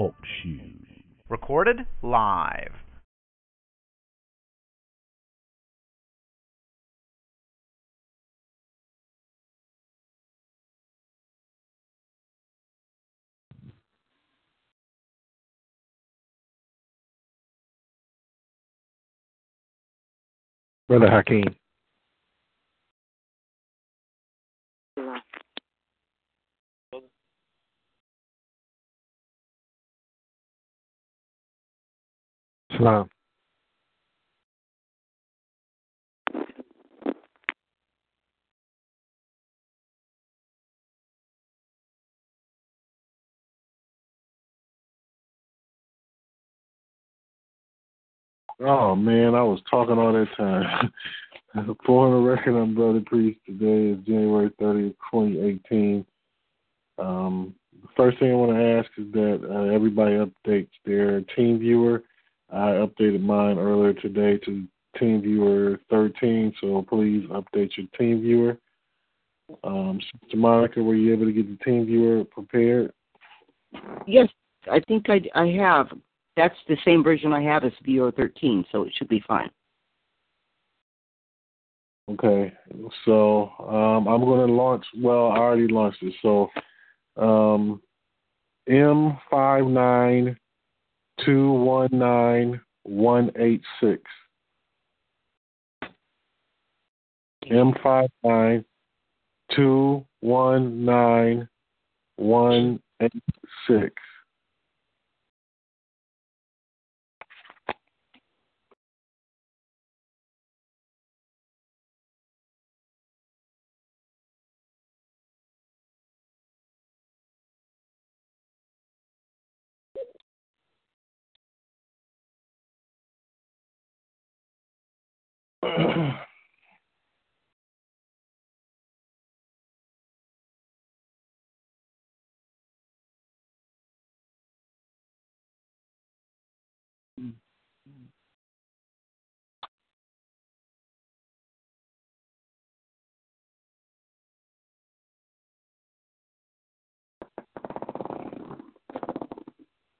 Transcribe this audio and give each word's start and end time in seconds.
Talk 0.00 0.14
shoes. 0.42 1.04
Recorded 1.28 1.80
live. 2.00 2.72
Brother 20.88 21.10
Hakeem. 21.10 21.54
Salam. 32.80 33.08
Oh 48.62 48.96
man, 48.96 49.34
I 49.34 49.42
was 49.42 49.60
talking 49.70 49.98
all 49.98 50.12
that 50.14 50.28
time. 50.38 50.90
For 51.84 52.10
the 52.10 52.16
record, 52.16 52.58
I'm 52.58 52.74
Brother 52.74 53.02
Priest. 53.04 53.40
Today 53.44 53.98
is 53.98 54.06
January 54.06 54.50
30th, 54.58 54.94
2018. 55.12 56.06
Um, 56.98 57.54
the 57.82 57.88
first 57.94 58.18
thing 58.18 58.30
I 58.30 58.34
want 58.34 58.52
to 58.52 58.78
ask 58.78 58.90
is 58.96 59.12
that 59.12 59.40
uh, 59.50 59.74
everybody 59.74 60.12
updates 60.14 60.70
their 60.86 61.20
Team 61.36 61.58
Viewer. 61.58 62.04
I 62.52 62.70
updated 62.72 63.22
mine 63.22 63.58
earlier 63.58 63.92
today 63.92 64.38
to 64.44 64.64
Team 64.98 65.22
Viewer 65.22 65.78
13, 65.90 66.52
so 66.60 66.84
please 66.88 67.24
update 67.30 67.76
your 67.76 67.86
Team 67.98 68.22
Viewer. 68.22 68.58
Um, 69.64 70.00
Sister 70.22 70.36
Monica, 70.36 70.82
were 70.82 70.94
you 70.94 71.12
able 71.12 71.26
to 71.26 71.32
get 71.32 71.48
the 71.48 71.64
Team 71.64 71.86
Viewer 71.86 72.24
prepared? 72.24 72.92
Yes, 74.06 74.28
I 74.70 74.80
think 74.88 75.06
I, 75.08 75.20
I 75.34 75.46
have. 75.58 75.88
That's 76.36 76.56
the 76.68 76.76
same 76.84 77.02
version 77.02 77.32
I 77.32 77.42
have 77.42 77.64
as 77.64 77.72
Viewer 77.84 78.12
13, 78.12 78.64
so 78.72 78.82
it 78.82 78.92
should 78.96 79.08
be 79.08 79.22
fine. 79.26 79.50
Okay, 82.10 82.52
so 83.04 83.50
um, 83.60 84.08
I'm 84.08 84.24
going 84.24 84.46
to 84.48 84.52
launch. 84.52 84.84
Well, 84.98 85.30
I 85.30 85.36
already 85.36 85.68
launched 85.68 86.02
it. 86.02 86.12
So 86.20 86.50
um, 87.16 87.80
M 88.68 89.16
five 89.30 89.64
nine 89.66 90.36
two 91.24 91.52
one 91.52 91.88
nine 91.92 92.60
one 92.84 93.30
eight 93.36 93.62
six. 93.80 94.02
M 97.50 97.72
five 97.82 98.10
nine 98.22 98.64
two 99.54 100.04
one 100.20 100.84
nine 100.84 101.48
one 102.16 102.80
eight 103.00 103.12
six. 103.66 103.92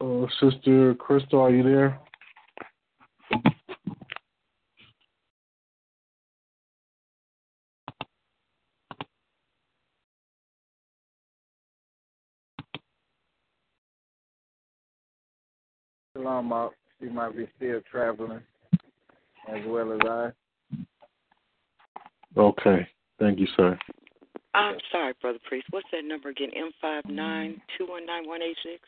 Uh, 0.00 0.26
Sister 0.40 0.94
Crystal, 0.94 1.40
are 1.40 1.50
you 1.50 1.62
there? 1.62 2.00
Shalom 16.16 16.52
out. 16.52 16.74
She 16.98 17.08
might 17.08 17.36
be 17.36 17.46
still 17.56 17.80
traveling 17.90 18.40
as 19.48 19.60
well 19.66 19.92
as 19.92 20.00
I. 20.08 20.30
Okay. 22.38 22.88
Thank 23.18 23.38
you, 23.38 23.46
sir. 23.56 23.78
I'm 24.54 24.76
sorry, 24.90 25.14
Brother 25.20 25.38
Priest. 25.46 25.66
What's 25.70 25.86
that 25.92 26.04
number 26.04 26.30
again? 26.30 26.50
M 26.56 26.70
five 26.80 27.04
nine 27.06 27.60
two 27.76 27.86
one 27.86 28.06
nine 28.06 28.26
one 28.26 28.42
eight 28.42 28.56
six. 28.62 28.80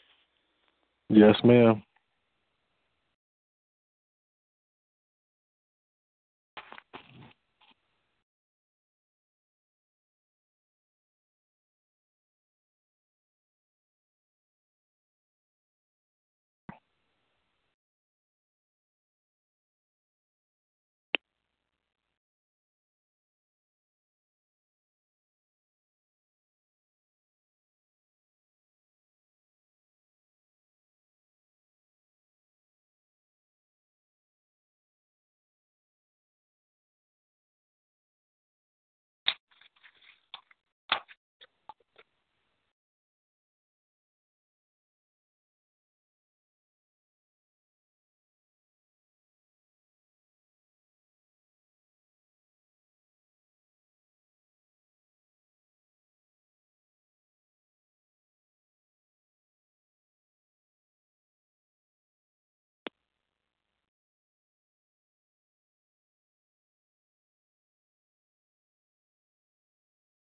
Yes, 1.12 1.36
ma'am. 1.44 1.82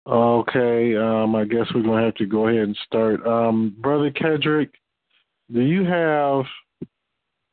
Okay, 0.08 0.96
um, 0.96 1.36
I 1.36 1.44
guess 1.44 1.66
we're 1.76 1.84
gonna 1.84 2.06
have 2.06 2.16
to 2.16 2.26
go 2.26 2.48
ahead 2.48 2.64
and 2.64 2.78
start. 2.86 3.26
Um, 3.28 3.76
Brother 3.80 4.10
Kedrick, 4.10 4.70
do 5.52 5.60
you 5.60 5.84
have 5.84 6.46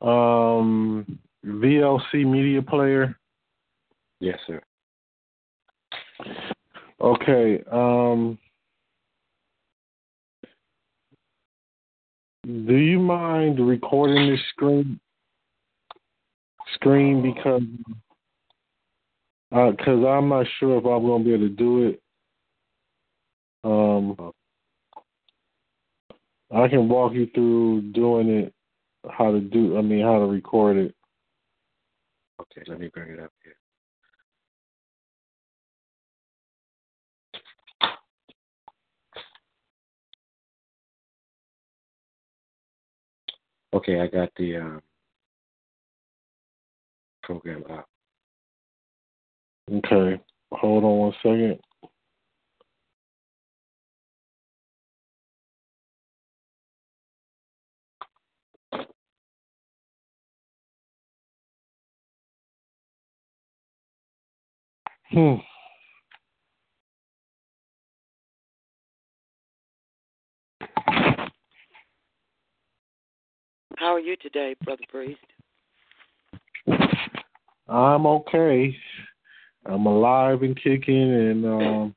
um, 0.01 1.19
VLC 1.45 2.25
Media 2.25 2.63
Player? 2.63 3.19
Yes, 4.21 4.39
sir. 4.47 4.63
Okay. 7.01 7.63
Um, 7.71 8.39
Do 12.45 12.77
you 12.77 12.99
mind 12.99 13.59
recording 13.67 14.31
this 14.31 14.41
screen? 14.51 15.01
Screen 16.75 17.23
because 17.23 17.63
because 19.51 20.05
uh, 20.05 20.09
I'm 20.09 20.29
not 20.29 20.47
sure 20.59 20.79
if 20.79 20.85
I'm 20.85 21.07
gonna 21.07 21.25
be 21.25 21.33
able 21.33 21.49
to 21.49 21.55
do 21.55 21.89
it. 21.89 22.03
Um, 23.65 24.33
I 26.55 26.69
can 26.69 26.89
walk 26.89 27.15
you 27.15 27.27
through 27.35 27.93
doing 27.93 28.29
it, 28.29 28.55
how 29.11 29.33
to 29.33 29.41
do. 29.41 29.79
I 29.79 29.81
mean, 29.81 30.05
how 30.05 30.19
to 30.19 30.27
record 30.27 30.77
it. 30.77 30.95
Okay, 32.41 32.63
let 32.69 32.79
me 32.79 32.91
bring 32.93 33.11
it 33.13 33.21
up 33.21 33.31
here. 33.43 33.55
Okay, 43.73 44.01
I 44.01 44.07
got 44.07 44.31
the 44.37 44.57
um, 44.59 44.83
program 47.23 47.65
up. 47.71 47.89
Okay, 49.73 50.21
hold 50.53 50.85
on 50.85 50.99
one 50.99 51.13
second. 51.23 51.59
Hmm. 65.15 65.35
How 73.77 73.95
are 73.95 74.01
you 74.01 74.17
today, 74.17 74.57
Brother 74.65 74.83
Priest? 74.89 75.21
I'm 77.69 78.07
okay. 78.07 78.77
I'm 79.67 79.87
alive 79.87 80.43
and 80.43 80.61
kicking, 80.61 81.15
and 81.15 81.45
um, 81.45 81.95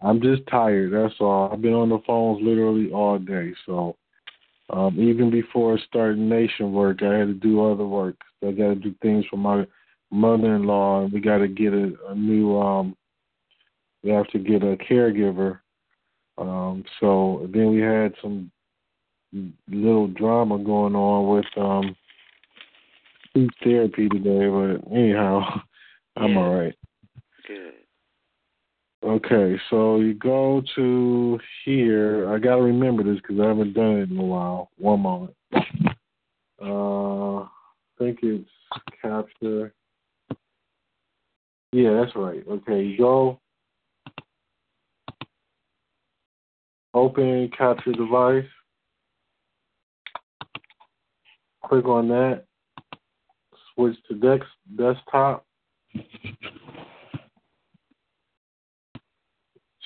I'm 0.00 0.22
just 0.22 0.42
tired. 0.48 0.92
That's 0.92 1.14
all. 1.18 1.50
I've 1.52 1.60
been 1.60 1.72
on 1.72 1.88
the 1.88 1.98
phones 2.06 2.40
literally 2.40 2.92
all 2.92 3.18
day. 3.18 3.54
So 3.66 3.96
um, 4.70 5.00
even 5.00 5.32
before 5.32 5.80
starting 5.88 6.28
nation 6.28 6.72
work, 6.72 7.02
I 7.02 7.12
had 7.12 7.26
to 7.26 7.34
do 7.34 7.64
other 7.64 7.86
work. 7.86 8.14
I 8.46 8.52
got 8.52 8.68
to 8.68 8.74
do 8.76 8.94
things 9.02 9.24
for 9.28 9.36
my 9.36 9.66
mother-in-law, 10.10 11.04
and 11.04 11.12
we 11.12 11.20
got 11.20 11.38
to 11.38 11.48
get 11.48 11.72
a, 11.72 11.92
a 12.08 12.14
new. 12.14 12.58
Um, 12.58 12.96
we 14.02 14.10
have 14.10 14.26
to 14.28 14.38
get 14.38 14.62
a 14.62 14.76
caregiver. 14.76 15.60
Um, 16.38 16.84
so 17.00 17.48
then 17.52 17.70
we 17.70 17.80
had 17.80 18.14
some 18.22 18.50
little 19.68 20.08
drama 20.08 20.58
going 20.58 20.94
on 20.94 21.36
with 21.36 21.46
um 21.56 21.96
speech 23.28 23.50
therapy 23.62 24.08
today, 24.08 24.48
but 24.48 24.94
anyhow, 24.94 25.60
I'm 26.16 26.32
Yeah. 26.32 26.38
all 26.38 26.54
right. 26.54 26.74
Good. 27.46 27.74
Okay, 29.02 29.56
so 29.70 29.98
you 30.00 30.14
go 30.14 30.62
to 30.74 31.38
here. 31.64 32.32
I 32.32 32.38
gotta 32.38 32.62
remember 32.62 33.02
this 33.02 33.20
because 33.20 33.38
I 33.40 33.46
haven't 33.48 33.74
done 33.74 33.98
it 33.98 34.10
in 34.10 34.18
a 34.18 34.22
while. 34.22 34.70
One 34.78 35.00
moment. 35.00 35.34
Uh, 36.60 37.40
I 37.42 37.48
think 37.98 38.20
it's 38.22 38.48
capture. 39.00 39.72
Yeah, 41.72 41.92
that's 41.92 42.16
right. 42.16 42.42
Okay, 42.48 42.96
go. 42.96 43.40
Open 46.94 47.50
capture 47.56 47.92
device. 47.92 48.46
Click 51.64 51.84
on 51.84 52.08
that. 52.08 52.44
Switch 53.74 53.96
to 54.08 54.14
dex 54.14 54.46
desktop. 54.76 55.44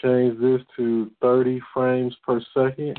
Change 0.00 0.40
this 0.40 0.60
to 0.76 1.10
30 1.20 1.60
frames 1.74 2.14
per 2.24 2.40
second. 2.54 2.98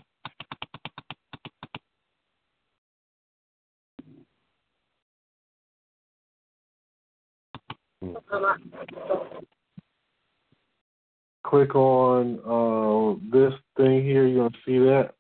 Click 11.46 11.76
on 11.76 12.40
uh, 12.46 13.20
this 13.32 13.54
thing 13.78 14.04
here. 14.04 14.26
You're 14.26 14.50
going 14.50 14.52
to 14.52 14.58
see 14.66 14.80
that. 14.80 15.12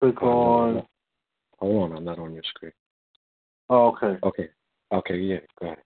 Click 0.00 0.22
on. 0.22 0.86
Hold 1.58 1.90
on, 1.90 1.96
I'm 1.96 2.04
not 2.04 2.18
on 2.18 2.34
your 2.34 2.42
screen. 2.44 2.72
Oh, 3.70 3.88
okay. 3.88 4.18
Okay. 4.22 4.48
Okay, 4.92 5.16
yeah, 5.16 5.38
got 5.60 5.72
it. 5.72 5.84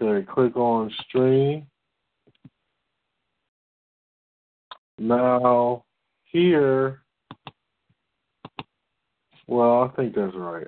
Okay, 0.00 0.26
click 0.26 0.56
on 0.56 0.90
stream. 1.08 1.66
Now, 4.98 5.84
here, 6.24 7.02
well, 9.46 9.84
I 9.84 9.96
think 9.96 10.14
that's 10.14 10.34
right. 10.34 10.66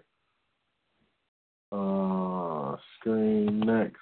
Uh, 1.74 2.76
screen 3.00 3.58
next. 3.58 3.98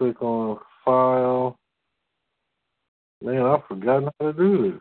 Click 0.00 0.20
on 0.20 0.58
file. 0.84 1.56
Man, 3.22 3.42
I've 3.42 3.64
forgotten 3.68 4.10
how 4.18 4.26
to 4.26 4.32
do 4.32 4.72
this. 4.72 4.80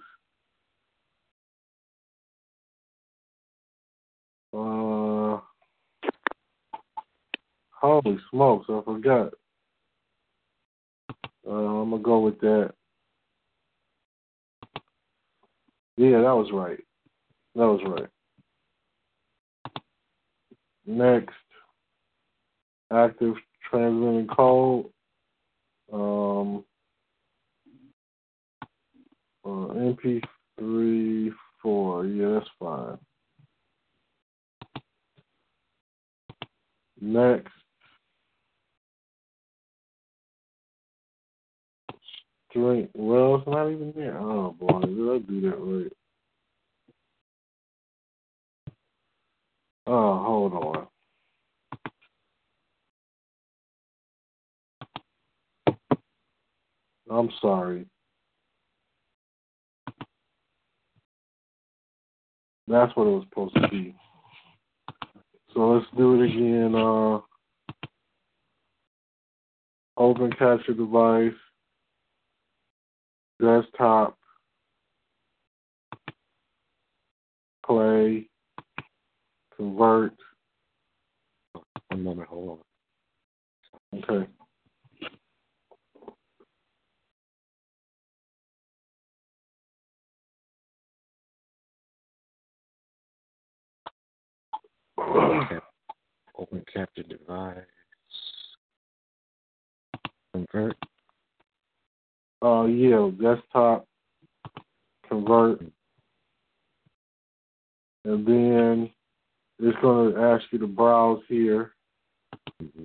Uh, 4.51 5.39
holy 7.79 8.17
smokes, 8.31 8.65
I 8.69 8.81
forgot. 8.83 9.33
Uh, 11.47 11.51
I'm 11.51 11.91
gonna 11.91 12.01
go 12.01 12.21
with 12.21 12.39
that. 12.39 12.73
Yeah, 15.97 16.21
that 16.21 16.35
was 16.35 16.49
right. 16.51 16.79
That 17.55 17.67
was 17.67 17.81
right. 17.85 18.09
Next, 20.85 21.33
active 22.91 23.35
transmitting 23.69 24.27
code. 24.27 24.87
Um, 25.91 26.63
uh, 29.45 29.73
MP3 30.59 31.31
four. 31.61 32.05
Yeah, 32.05 32.39
that's 32.39 32.49
fine. 32.59 32.97
Next. 37.01 37.51
String. 42.49 42.87
Well, 42.93 43.35
it's 43.35 43.47
not 43.47 43.69
even 43.69 43.93
there. 43.95 44.17
Oh 44.17 44.55
boy, 44.59 44.81
did 44.81 44.89
I 44.91 45.17
do 45.19 45.41
that 45.41 45.57
right? 45.57 46.04
Oh, 49.87 50.23
hold 50.23 50.53
on. 50.53 50.87
I'm 57.09 57.29
sorry. 57.39 57.85
That's 62.67 62.95
what 62.95 63.05
it 63.05 63.11
was 63.11 63.25
supposed 63.29 63.55
to 63.55 63.67
be. 63.67 63.95
So 65.53 65.73
let's 65.73 65.85
do 65.95 66.21
it 66.21 66.25
again. 66.25 66.75
Uh, 66.75 67.19
open 69.97 70.31
capture 70.31 70.73
device, 70.73 71.31
desktop, 73.39 74.17
play, 77.65 78.27
convert. 79.57 80.13
One 81.89 82.03
moment, 82.03 82.29
hold 82.29 82.59
on. 83.93 83.99
Okay. 83.99 84.29
Open, 94.97 95.47
cap- 95.47 95.63
open 96.37 96.65
capture 96.73 97.03
device. 97.03 97.57
Convert. 100.33 100.75
Uh, 102.41 102.65
yeah, 102.65 103.09
desktop, 103.19 103.87
convert, 105.07 105.61
and 108.03 108.25
then 108.25 108.91
it's 109.59 109.77
going 109.81 110.13
to 110.13 110.19
ask 110.19 110.43
you 110.51 110.59
to 110.59 110.67
browse 110.67 111.21
here. 111.27 111.73
Mm-hmm. 112.61 112.83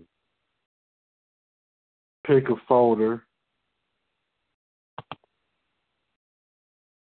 Pick 2.26 2.48
a 2.48 2.54
folder. 2.68 3.24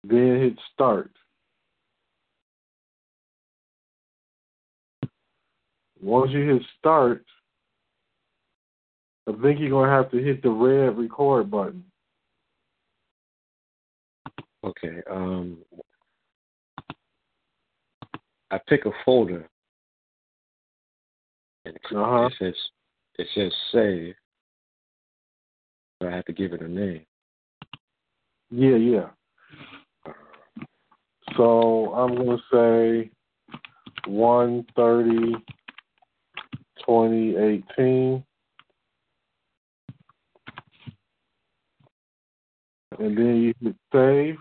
Then 0.03 0.39
hit 0.39 0.59
start. 0.73 1.09
Once 5.99 6.31
you 6.31 6.47
hit 6.47 6.61
start, 6.77 7.25
I 9.27 9.31
think 9.41 9.59
you're 9.59 9.71
going 9.71 9.89
to 9.89 9.95
have 9.95 10.11
to 10.11 10.17
hit 10.17 10.43
the 10.43 10.51
red 10.51 10.95
record 10.95 11.49
button. 11.49 11.83
Okay. 14.63 15.01
Um, 15.09 15.57
I 18.51 18.59
pick 18.67 18.85
a 18.85 18.91
folder 19.03 19.49
and 21.65 21.75
it, 21.75 21.81
Uh-huh. 21.95 22.27
it 22.27 22.33
says 22.39 22.55
it 23.17 23.27
says 23.33 23.53
save. 23.71 24.15
So 26.01 26.09
I 26.09 26.11
have 26.11 26.25
to 26.25 26.33
give 26.33 26.53
it 26.53 26.61
a 26.61 26.67
name. 26.67 27.05
Yeah, 28.51 28.75
yeah. 28.75 29.09
So 31.35 31.93
I'm 31.93 32.15
going 32.15 32.37
to 32.37 32.43
say 32.51 33.11
130 34.05 35.33
2018. 36.85 38.23
And 42.99 43.17
then 43.17 43.35
you 43.41 43.53
hit 43.61 43.75
save. 43.91 44.37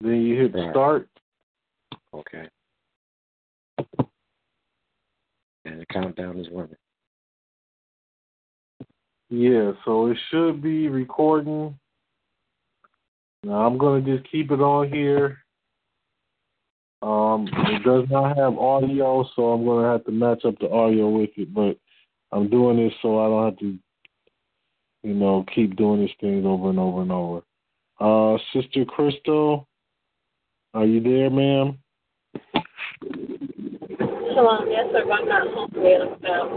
Then 0.00 0.22
you 0.22 0.40
hit 0.40 0.52
start. 0.70 1.08
Okay. 2.14 2.48
And 5.68 5.80
the 5.80 5.86
countdown 5.86 6.38
is 6.38 6.46
running. 6.50 6.76
Yeah, 9.28 9.72
so 9.84 10.06
it 10.06 10.16
should 10.30 10.62
be 10.62 10.88
recording. 10.88 11.78
Now 13.44 13.66
I'm 13.66 13.76
gonna 13.76 14.00
just 14.00 14.30
keep 14.30 14.50
it 14.50 14.60
on 14.60 14.90
here. 14.90 15.38
Um, 17.02 17.46
it 17.52 17.84
does 17.84 18.06
not 18.10 18.36
have 18.38 18.58
audio, 18.58 19.28
so 19.36 19.52
I'm 19.52 19.66
gonna 19.66 19.92
have 19.92 20.04
to 20.06 20.10
match 20.10 20.44
up 20.46 20.58
the 20.58 20.70
audio 20.70 21.10
with 21.10 21.30
it. 21.36 21.52
But 21.52 21.76
I'm 22.32 22.48
doing 22.48 22.78
this 22.78 22.94
so 23.02 23.18
I 23.18 23.28
don't 23.28 23.44
have 23.44 23.58
to, 23.58 23.78
you 25.02 25.14
know, 25.14 25.44
keep 25.54 25.76
doing 25.76 26.00
these 26.00 26.16
things 26.18 26.46
over 26.46 26.70
and 26.70 26.78
over 26.78 27.02
and 27.02 27.12
over. 27.12 27.42
Uh, 28.00 28.38
Sister 28.54 28.86
Crystal, 28.86 29.68
are 30.72 30.86
you 30.86 31.02
there, 31.02 31.28
ma'am? 31.28 31.78
Shalom, 34.38 34.70
yes, 34.70 34.86
sir. 34.92 35.02
I'm 35.10 35.28
not 35.28 35.48
home 35.48 35.68
yet. 35.82 36.00
I'm 36.00 36.12
about 36.12 36.48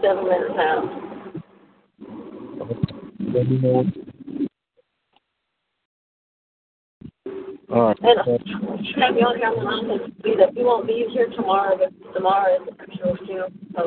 seven 0.00 0.24
minutes 0.28 0.54
out. 0.60 0.84
Let 3.34 3.50
me 3.50 3.58
know. 3.58 3.84
All 7.68 7.88
right. 7.88 7.98
And 8.00 8.20
uh, 8.20 8.22
have 9.00 9.16
you 9.16 9.26
on 9.26 9.38
here 9.38 9.48
on 9.48 9.56
the 9.56 9.64
line 9.64 9.98
to 9.98 10.22
be 10.22 10.36
that 10.38 10.54
we 10.54 10.62
won't 10.62 10.86
be 10.86 11.08
here 11.12 11.26
tomorrow, 11.34 11.76
but 11.76 12.14
tomorrow 12.14 12.62
is 12.62 12.68
the 12.68 12.80
actual 12.80 13.16
film, 13.26 13.58
so 13.74 13.82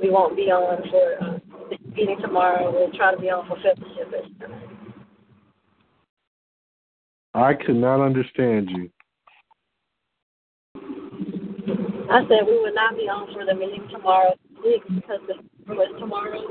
we 0.00 0.08
won't 0.08 0.34
be 0.34 0.44
on 0.44 0.88
for 0.88 1.22
uh, 1.22 1.38
the 1.68 1.76
meeting 1.94 2.16
tomorrow. 2.22 2.72
We'll 2.72 2.90
try 2.92 3.14
to 3.14 3.20
be 3.20 3.28
on 3.28 3.46
for 3.48 3.56
fellowship. 3.56 4.14
I 7.34 7.52
could 7.52 7.76
not 7.76 8.02
understand 8.02 8.70
you. 8.70 8.90
I 12.10 12.22
said 12.28 12.46
we 12.46 12.58
would 12.60 12.74
not 12.74 12.96
be 12.96 13.02
on 13.08 13.32
for 13.32 13.44
the 13.44 13.54
meeting 13.54 13.86
tomorrow 13.90 14.34
week 14.64 14.82
because 14.88 15.20
the 15.28 15.34
is 15.72 15.88
tomorrow, 15.98 16.42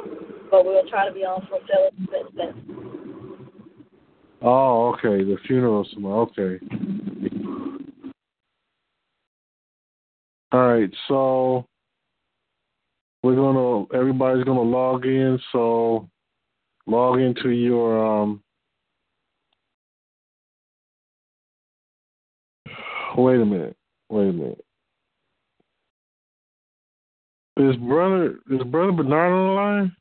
but 0.49 0.65
we'll 0.65 0.87
try 0.87 1.07
to 1.07 1.13
be 1.13 1.25
on 1.25 1.45
for 1.47 1.59
fellowship. 1.67 2.27
instead. 2.27 2.55
Oh, 4.41 4.93
okay. 4.93 5.23
The 5.23 5.37
funeral 5.45 5.85
tomorrow. 5.93 6.21
Okay. 6.21 6.65
All 10.53 10.67
right. 10.67 10.89
So 11.09 11.65
we're 13.21 13.35
gonna. 13.35 13.85
Everybody's 13.93 14.45
gonna 14.45 14.61
log 14.61 15.05
in. 15.05 15.39
So 15.51 16.07
log 16.87 17.19
into 17.19 17.49
your. 17.49 18.21
um 18.21 18.41
Wait 23.17 23.41
a 23.41 23.45
minute. 23.45 23.75
Wait 24.09 24.29
a 24.29 24.31
minute. 24.31 24.65
Is 27.59 27.75
brother 27.75 28.39
is 28.49 28.63
brother 28.67 28.93
Bernard 28.93 29.33
on 29.33 29.47
the 29.47 29.53
line? 29.53 29.95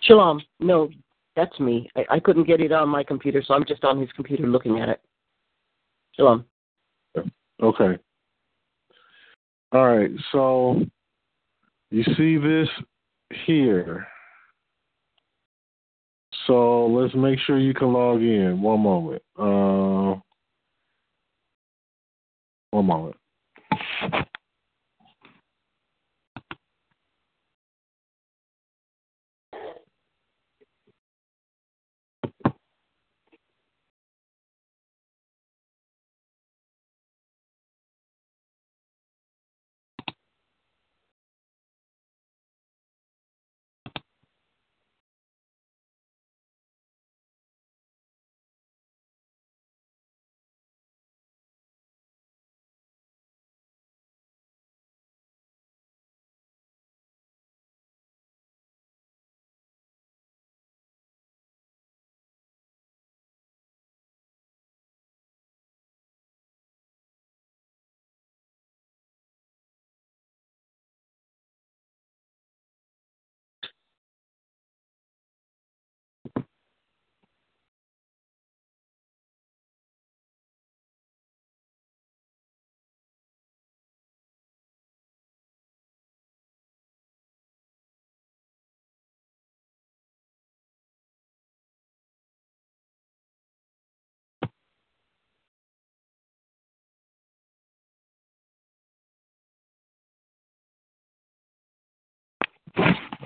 Shalom. 0.00 0.40
No, 0.60 0.88
that's 1.36 1.60
me. 1.60 1.90
I, 1.94 2.16
I 2.16 2.20
couldn't 2.20 2.46
get 2.46 2.62
it 2.62 2.72
on 2.72 2.88
my 2.88 3.04
computer, 3.04 3.42
so 3.46 3.52
I'm 3.52 3.66
just 3.66 3.84
on 3.84 4.00
his 4.00 4.10
computer 4.12 4.46
looking 4.46 4.80
at 4.80 4.88
it. 4.88 5.02
Shalom. 6.16 6.46
Okay. 7.62 7.98
All 9.72 9.96
right. 9.96 10.10
So 10.32 10.80
you 11.90 12.02
see 12.16 12.38
this 12.38 12.68
here. 13.44 14.06
So 16.46 16.86
let's 16.86 17.14
make 17.14 17.38
sure 17.40 17.58
you 17.58 17.74
can 17.74 17.92
log 17.92 18.22
in. 18.22 18.62
One 18.62 18.80
moment. 18.80 19.22
Uh, 19.38 19.99
one 22.72 23.19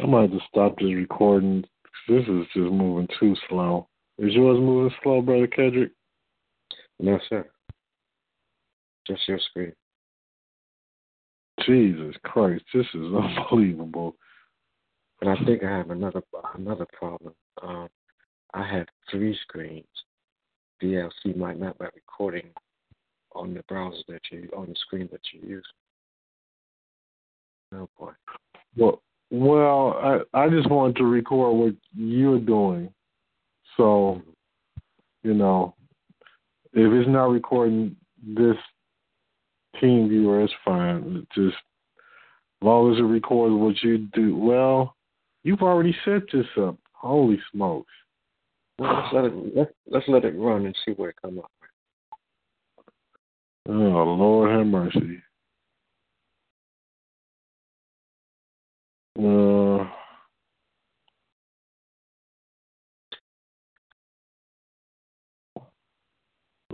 moment. 0.07 0.15
I 0.15 0.27
might 0.27 0.31
have 0.31 0.41
to 0.41 0.47
stop 0.49 0.79
this 0.79 0.95
recording. 0.95 1.65
This 2.09 2.23
is 2.23 2.47
just 2.55 2.73
moving 2.73 3.09
too 3.19 3.35
slow. 3.49 3.89
Is 4.19 4.35
yours 4.35 4.59
moving 4.61 4.95
slow, 5.03 5.23
brother 5.23 5.47
Kedrick? 5.47 5.91
No, 7.01 7.19
sir. 7.29 7.47
Just 9.07 9.27
your 9.27 9.39
screen. 9.51 9.73
Jesus 11.67 12.15
Christ, 12.25 12.65
this 12.73 12.87
is 12.95 13.13
unbelievable. 13.51 14.17
But 15.21 15.29
I 15.29 15.45
think 15.45 15.63
I 15.63 15.71
have 15.71 15.91
another 15.91 16.23
another 16.55 16.87
problem. 16.93 17.35
Um, 17.63 17.89
I 18.53 18.67
have 18.67 18.87
three 19.11 19.39
screens. 19.43 19.87
VLC 20.83 21.37
might 21.37 21.59
not 21.59 21.79
be 21.79 21.87
recording 21.95 22.51
on 23.33 23.55
the 23.55 23.63
browser 23.69 24.03
that 24.09 24.21
you 24.31 24.49
on 24.57 24.67
the 24.67 24.75
screen 24.77 25.09
that 25.13 25.21
you 25.33 25.49
use. 25.49 25.67
Oh 27.75 27.89
boy. 27.99 28.13
Well, 28.77 29.03
well, 29.41 30.25
I 30.35 30.45
I 30.45 30.49
just 30.49 30.71
wanted 30.71 30.97
to 30.97 31.05
record 31.05 31.57
what 31.57 31.75
you're 31.95 32.39
doing. 32.39 32.93
So, 33.77 34.23
you 35.23 35.35
know, 35.35 35.75
if 36.73 36.93
it's 36.93 37.09
not 37.09 37.31
recording 37.31 37.97
this 38.25 38.57
team 39.81 40.09
viewer, 40.09 40.43
it's 40.43 40.53
fine. 40.65 41.27
Just 41.35 41.57
As 42.63 42.63
long 42.63 42.93
as 42.93 42.99
it 42.99 43.03
records 43.03 43.55
what 43.55 43.83
you 43.83 43.99
do. 44.15 44.37
Well, 44.37 44.95
you've 45.43 45.63
already 45.63 45.97
set 46.05 46.23
this 46.33 46.47
up. 46.61 46.77
Holy 46.93 47.41
smokes. 47.53 47.93
Well, 48.79 48.95
let's 48.95 49.15
let 49.15 49.25
it 49.25 49.75
let's 49.87 50.09
let 50.09 50.25
it 50.25 50.39
run 50.39 50.67
and 50.67 50.77
see 50.85 50.93
where 50.93 51.11
it 51.11 51.21
comes 51.21 51.39
up. 51.39 51.51
Oh 53.69 53.73
Lord 53.73 54.51
have 54.51 54.67
mercy. 54.67 55.24
Uh, 59.19 59.85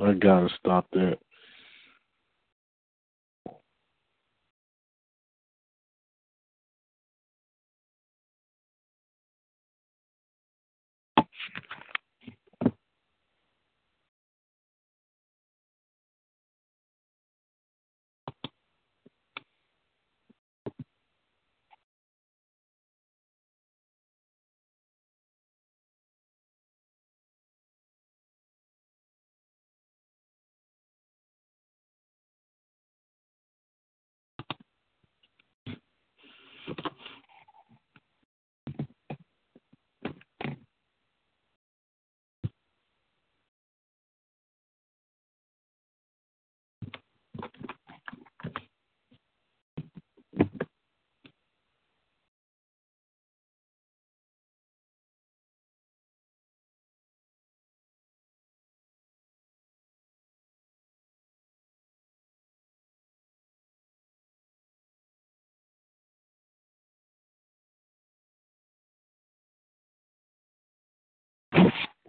I 0.02 0.14
gotta 0.14 0.48
stop 0.58 0.86
that. 0.92 1.18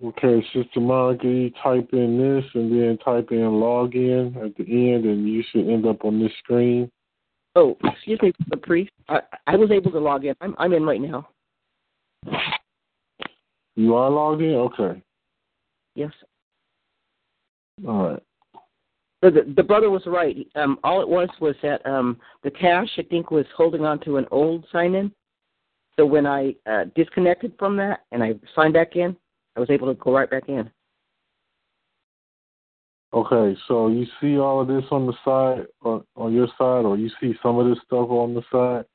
Okay, 0.04 0.44
Sister 0.54 0.80
Monica, 0.80 1.50
type 1.62 1.90
in 1.94 2.18
this 2.18 2.46
and 2.56 2.72
then 2.72 2.98
type 3.06 3.28
in 3.32 3.38
login 3.38 4.36
at 4.44 4.56
the 4.58 4.94
end, 4.94 5.06
and 5.06 5.30
you 5.30 5.44
should 5.52 5.70
end 5.70 5.86
up 5.86 6.04
on 6.04 6.20
this 6.20 6.32
screen. 6.40 6.90
Oh, 7.56 7.78
excuse 7.84 8.20
me, 8.22 8.34
the 8.50 8.58
priest. 8.58 8.92
I, 9.10 9.20
I 9.46 9.56
was 9.56 9.70
able 9.70 9.92
to 9.92 10.00
log 10.00 10.26
in. 10.26 10.34
I'm 10.42 10.56
I'm 10.58 10.74
in 10.74 10.84
right 10.84 11.02
now. 11.02 11.30
You 13.76 13.96
are 13.96 14.10
logged 14.10 14.42
in? 14.42 14.54
Okay. 14.54 15.02
Yes. 15.96 16.12
All 17.88 18.10
right. 18.10 18.24
The, 19.22 19.30
the, 19.30 19.54
the 19.58 19.64
brother 19.64 19.90
was 19.90 20.04
right. 20.08 20.48
Um, 20.56 20.80
all 20.84 21.02
it 21.02 21.08
was 21.08 21.30
was 21.40 21.56
that 21.62 21.86
um, 21.86 22.18
the 22.44 22.50
cache, 22.50 22.90
I 22.98 23.04
think, 23.04 23.30
was 23.30 23.46
holding 23.56 23.86
on 23.86 24.00
to 24.02 24.18
an 24.18 24.26
old 24.32 24.66
sign 24.72 24.96
in. 24.96 25.12
So 25.98 26.06
when 26.06 26.26
I 26.26 26.56
uh, 26.66 26.86
disconnected 26.96 27.54
from 27.60 27.78
that 27.78 28.06
and 28.12 28.24
I 28.24 28.34
signed 28.56 28.74
back 28.74 28.96
in, 28.96 29.16
I 29.56 29.60
was 29.60 29.70
able 29.70 29.88
to 29.88 29.94
go 29.96 30.14
right 30.14 30.30
back 30.30 30.48
in. 30.48 30.70
Okay, 33.14 33.60
so 33.68 33.90
you 33.90 34.06
see 34.22 34.38
all 34.38 34.62
of 34.62 34.70
this 34.70 34.86
on 34.90 35.06
the 35.06 35.14
side, 35.26 35.68
on, 35.82 36.04
on 36.16 36.34
your 36.34 36.48
side, 36.58 36.86
or 36.86 36.98
you 36.98 37.10
see 37.20 37.34
some 37.44 37.58
of 37.58 37.68
this 37.68 37.78
stuff 37.86 38.10
on 38.10 38.34
the 38.34 38.42
side? 38.50 38.86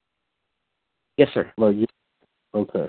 Yes, 1.18 1.28
sir. 1.34 1.52
Like, 1.58 1.76
okay. 2.54 2.88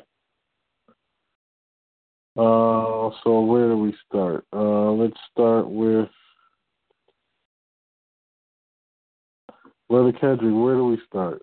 Uh, 2.38 3.10
so 3.24 3.42
where 3.42 3.68
do 3.68 3.78
we 3.78 3.94
start? 4.08 4.46
Uh, 4.54 4.92
let's 4.92 5.18
start 5.32 5.68
with 5.70 6.08
Brother 9.90 10.12
Kedrick. 10.12 10.64
Where 10.64 10.76
do 10.76 10.86
we 10.86 11.00
start? 11.08 11.42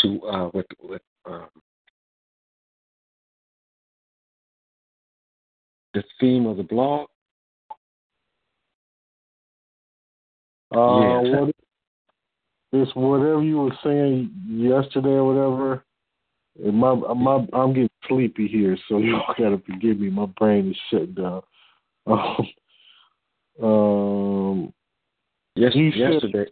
To 0.00 0.20
uh, 0.22 0.50
with 0.52 0.66
with 0.82 1.02
um, 1.26 1.48
the 5.94 6.02
theme 6.18 6.46
of 6.46 6.56
the 6.56 6.62
blog. 6.62 7.08
Uh, 10.74 11.22
Yeah. 11.22 11.40
what, 11.40 11.54
it's 12.72 12.94
whatever 12.94 13.42
you 13.42 13.58
were 13.58 13.76
saying 13.82 14.30
yesterday 14.46 15.08
or 15.10 15.24
whatever. 15.24 15.84
And 16.64 16.76
my, 16.76 16.94
my, 16.94 17.46
I'm 17.52 17.72
getting 17.72 17.90
sleepy 18.08 18.46
here, 18.46 18.76
so 18.88 18.98
you 18.98 19.16
all 19.16 19.34
gotta 19.38 19.58
forgive 19.66 19.98
me. 19.98 20.10
My 20.10 20.26
brain 20.26 20.70
is 20.70 20.76
shut 20.90 21.14
down. 21.14 21.42
Um, 23.60 23.66
um, 23.68 24.74
Yes, 25.56 25.74
You 25.74 25.90
said- 25.92 26.12
yesterday. 26.12 26.46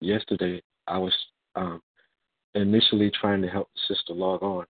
Yesterday, 0.00 0.62
I 0.86 0.98
was 0.98 1.14
um, 1.56 1.80
initially 2.54 3.10
trying 3.10 3.40
to 3.42 3.48
help 3.48 3.68
the 3.74 3.94
sister 3.94 4.12
log 4.14 4.42
on. 4.42 4.66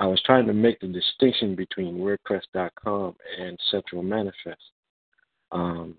I 0.00 0.06
was 0.06 0.20
trying 0.24 0.46
to 0.46 0.52
make 0.52 0.80
the 0.80 0.88
distinction 0.88 1.54
between 1.54 1.98
WordPress.com 1.98 3.14
and 3.40 3.58
Central 3.70 4.02
Manifest. 4.02 4.60
Um, 5.52 5.96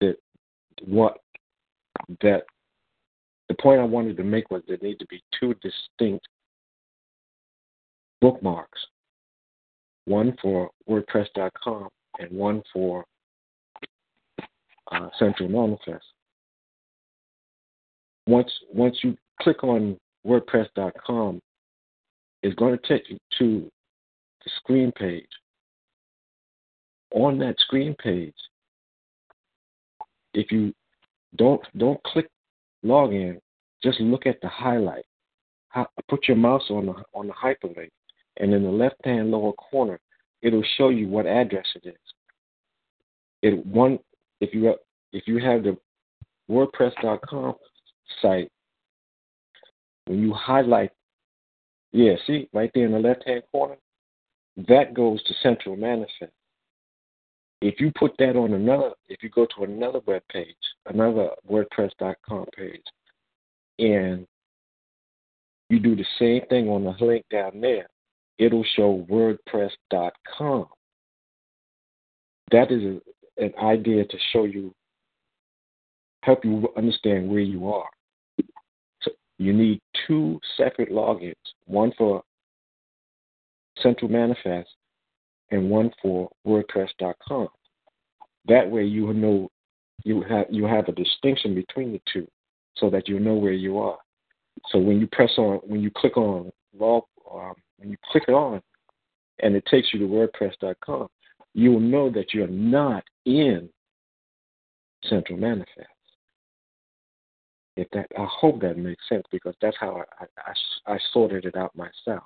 that 0.00 0.16
what 0.84 1.18
that 2.22 2.44
the 3.48 3.54
point 3.54 3.80
I 3.80 3.84
wanted 3.84 4.16
to 4.18 4.24
make 4.24 4.50
was 4.50 4.62
there 4.68 4.78
need 4.80 4.98
to 4.98 5.06
be 5.06 5.22
two 5.38 5.54
distinct 5.54 6.26
bookmarks, 8.20 8.80
one 10.04 10.36
for 10.40 10.70
WordPress.com 10.88 11.88
and 12.18 12.30
one 12.30 12.62
for 12.72 13.04
uh, 14.92 15.08
Central 15.18 15.48
Manifest. 15.48 16.04
Once 18.26 18.52
once 18.72 18.98
you 19.02 19.16
click 19.40 19.62
on 19.64 19.98
WordPress.com, 20.26 21.40
it's 22.46 22.54
going 22.54 22.78
to 22.78 22.88
take 22.88 23.10
you 23.10 23.18
to 23.38 23.68
the 24.44 24.50
screen 24.58 24.92
page. 24.92 25.26
On 27.12 27.38
that 27.40 27.56
screen 27.58 27.96
page, 28.00 28.34
if 30.32 30.52
you 30.52 30.72
don't 31.36 31.60
don't 31.76 32.00
click 32.04 32.28
login, 32.84 33.40
just 33.82 33.98
look 34.00 34.26
at 34.26 34.40
the 34.42 34.48
highlight. 34.48 35.04
Put 36.08 36.28
your 36.28 36.36
mouse 36.36 36.62
on 36.70 36.86
the 36.86 36.94
on 37.14 37.26
the 37.26 37.32
hyperlink, 37.32 37.90
and 38.36 38.54
in 38.54 38.62
the 38.62 38.70
left 38.70 39.04
hand 39.04 39.32
lower 39.32 39.52
corner, 39.52 39.98
it'll 40.40 40.62
show 40.78 40.90
you 40.90 41.08
what 41.08 41.26
address 41.26 41.66
it 41.74 41.88
is. 41.88 41.94
It 43.42 43.66
one 43.66 43.98
if 44.40 44.54
you 44.54 44.72
if 45.12 45.26
you 45.26 45.38
have 45.38 45.64
the 45.64 45.76
WordPress.com 46.48 47.54
site, 48.22 48.52
when 50.06 50.22
you 50.22 50.32
highlight, 50.32 50.90
yeah, 51.96 52.12
see 52.26 52.46
right 52.52 52.70
there 52.74 52.84
in 52.84 52.92
the 52.92 52.98
left 52.98 53.26
hand 53.26 53.42
corner, 53.50 53.76
that 54.68 54.92
goes 54.92 55.22
to 55.22 55.34
Central 55.42 55.76
Manifest. 55.76 56.30
If 57.62 57.80
you 57.80 57.90
put 57.98 58.12
that 58.18 58.36
on 58.36 58.52
another, 58.52 58.90
if 59.08 59.22
you 59.22 59.30
go 59.30 59.46
to 59.56 59.64
another 59.64 60.00
web 60.06 60.20
page, 60.30 60.54
another 60.84 61.30
WordPress.com 61.50 62.46
page, 62.54 62.82
and 63.78 64.26
you 65.70 65.80
do 65.80 65.96
the 65.96 66.04
same 66.18 66.42
thing 66.50 66.68
on 66.68 66.84
the 66.84 66.94
link 67.02 67.24
down 67.30 67.62
there, 67.62 67.88
it'll 68.38 68.64
show 68.76 69.06
WordPress.com. 69.10 70.66
That 72.52 72.70
is 72.70 72.82
a, 72.82 73.42
an 73.42 73.54
idea 73.62 74.04
to 74.04 74.18
show 74.34 74.44
you, 74.44 74.74
help 76.24 76.44
you 76.44 76.68
understand 76.76 77.30
where 77.30 77.40
you 77.40 77.72
are. 77.72 77.88
You 79.38 79.52
need 79.52 79.80
two 80.06 80.40
separate 80.56 80.90
logins, 80.90 81.34
one 81.66 81.92
for 81.98 82.22
Central 83.82 84.10
Manifest 84.10 84.70
and 85.50 85.70
one 85.70 85.90
for 86.00 86.30
WordPress.com. 86.46 87.48
That 88.48 88.70
way, 88.70 88.84
you 88.84 89.12
know 89.12 89.50
you 90.04 90.22
have 90.22 90.46
you 90.50 90.64
have 90.64 90.88
a 90.88 90.92
distinction 90.92 91.54
between 91.54 91.92
the 91.92 92.00
two, 92.12 92.28
so 92.76 92.90
that 92.90 93.08
you 93.08 93.18
know 93.18 93.34
where 93.34 93.52
you 93.52 93.78
are. 93.78 93.98
So 94.70 94.78
when 94.78 95.00
you 95.00 95.08
press 95.08 95.32
on, 95.36 95.58
when 95.64 95.80
you 95.80 95.90
click 95.96 96.16
on 96.16 96.50
log, 96.78 97.04
um, 97.30 97.54
when 97.78 97.90
you 97.90 97.96
click 98.10 98.24
it 98.28 98.32
on, 98.32 98.62
and 99.40 99.54
it 99.54 99.64
takes 99.66 99.88
you 99.92 100.00
to 100.00 100.06
WordPress.com, 100.06 101.08
you 101.54 101.72
will 101.72 101.80
know 101.80 102.10
that 102.10 102.32
you're 102.32 102.46
not 102.46 103.04
in 103.24 103.68
central 105.08 105.38
manifest. 105.38 105.88
If 107.76 107.88
that, 107.90 108.06
I 108.18 108.26
hope 108.30 108.60
that 108.62 108.78
makes 108.78 109.06
sense 109.08 109.24
because 109.30 109.54
that's 109.60 109.76
how 109.78 110.02
I, 110.20 110.24
I, 110.46 110.94
I 110.94 110.98
sorted 111.12 111.44
it 111.44 111.56
out 111.56 111.76
myself. 111.76 112.24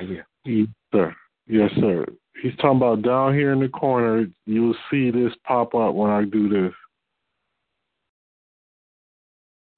Yeah. 0.00 0.22
Yes, 0.44 0.66
sir. 0.92 1.14
Yes, 1.46 1.70
sir. 1.80 2.06
He's 2.42 2.56
talking 2.56 2.78
about 2.78 3.02
down 3.02 3.34
here 3.34 3.52
in 3.52 3.60
the 3.60 3.68
corner. 3.68 4.26
You'll 4.46 4.74
see 4.90 5.10
this 5.10 5.32
pop 5.46 5.74
up 5.74 5.94
when 5.94 6.10
I 6.10 6.24
do 6.24 6.48
this. 6.48 6.72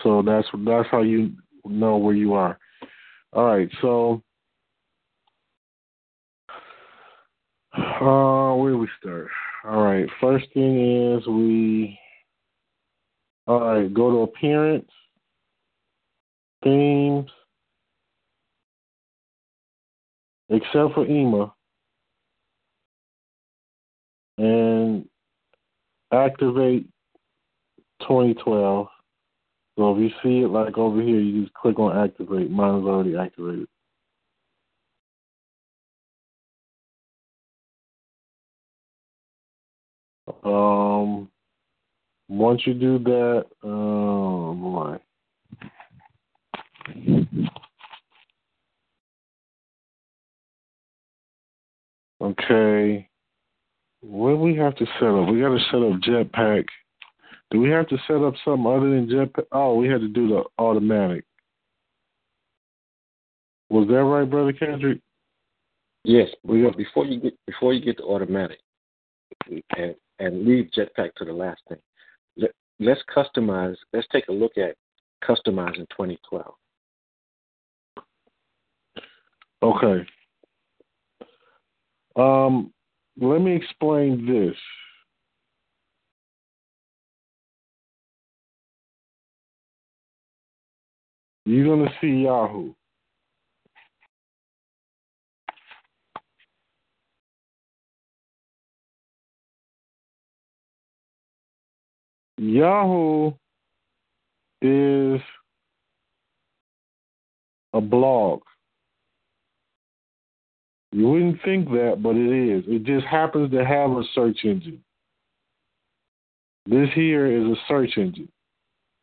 So 0.02 0.22
that's 0.22 0.46
that's 0.64 0.88
how 0.90 1.02
you 1.02 1.32
know 1.64 1.96
where 1.96 2.14
you 2.14 2.34
are. 2.34 2.58
All 3.32 3.44
right. 3.44 3.68
So, 3.82 4.22
uh, 7.76 8.54
where 8.54 8.72
do 8.72 8.78
we 8.78 8.88
start? 9.00 9.28
All 9.64 9.82
right. 9.82 10.06
First 10.20 10.46
thing 10.54 11.16
is 11.16 11.26
we. 11.26 11.98
All 13.46 13.60
right. 13.60 13.92
Go 13.92 14.10
to 14.10 14.18
appearance, 14.22 14.90
themes, 16.64 17.30
except 20.48 20.94
for 20.94 21.06
EMA, 21.06 21.52
and 24.38 25.08
activate 26.12 26.88
2012. 28.00 28.88
So 29.78 29.94
if 29.94 30.00
you 30.00 30.10
see 30.22 30.44
it 30.44 30.48
like 30.48 30.78
over 30.78 31.00
here, 31.02 31.20
you 31.20 31.42
just 31.42 31.54
click 31.54 31.78
on 31.78 31.96
activate. 31.96 32.50
Mine 32.50 32.80
is 32.80 32.86
already 32.86 33.16
activated. 33.16 33.68
Um, 40.42 41.28
once 42.28 42.62
you 42.66 42.74
do 42.74 42.98
that, 42.98 43.46
oh 43.62 44.54
boy. 44.54 44.98
Okay. 52.20 53.08
What 54.00 54.30
do 54.30 54.36
we 54.36 54.56
have 54.56 54.74
to 54.76 54.86
set 54.98 55.08
up? 55.08 55.28
We 55.28 55.40
got 55.40 55.50
to 55.50 55.58
set 55.70 55.82
up 55.82 56.00
Jetpack. 56.00 56.64
Do 57.50 57.60
we 57.60 57.70
have 57.70 57.88
to 57.88 57.98
set 58.06 58.22
up 58.22 58.34
something 58.44 58.66
other 58.66 58.90
than 58.90 59.08
Jetpack? 59.08 59.44
Oh, 59.52 59.76
we 59.76 59.88
had 59.88 60.00
to 60.00 60.08
do 60.08 60.28
the 60.28 60.44
automatic. 60.58 61.24
Was 63.68 63.88
that 63.88 64.04
right, 64.04 64.28
brother 64.28 64.52
Kedrick? 64.52 65.00
Yes, 66.04 66.28
we 66.44 66.62
got 66.62 66.76
before 66.76 67.04
you 67.04 67.20
get 67.20 67.34
before 67.46 67.72
you 67.72 67.84
get 67.84 67.96
to 67.98 68.04
automatic, 68.04 68.58
and 69.76 69.94
and 70.20 70.46
leave 70.46 70.70
Jetpack 70.76 71.14
to 71.16 71.24
the 71.24 71.32
last 71.32 71.60
thing. 71.68 71.78
Let, 72.78 72.88
let's 72.88 73.02
customize. 73.14 73.76
Let's 73.92 74.06
take 74.12 74.28
a 74.28 74.32
look 74.32 74.52
at 74.58 74.76
customizing 75.24 75.88
2012. 75.90 76.54
Okay. 79.62 80.06
Um, 82.16 82.72
let 83.20 83.40
me 83.40 83.54
explain 83.54 84.26
this. 84.26 84.56
You're 91.44 91.76
going 91.76 91.86
to 91.86 91.94
see 92.00 92.24
Yahoo. 92.24 92.74
Yahoo 102.38 103.32
is 104.62 105.20
a 107.72 107.80
blog. 107.80 108.42
You 110.92 111.08
wouldn't 111.08 111.42
think 111.44 111.68
that, 111.70 112.00
but 112.02 112.16
it 112.16 112.30
is. 112.30 112.64
It 112.66 112.84
just 112.84 113.06
happens 113.06 113.50
to 113.52 113.64
have 113.64 113.90
a 113.90 114.02
search 114.14 114.38
engine. 114.44 114.82
This 116.66 116.88
here 116.94 117.26
is 117.26 117.44
a 117.44 117.56
search 117.68 117.96
engine 117.96 118.30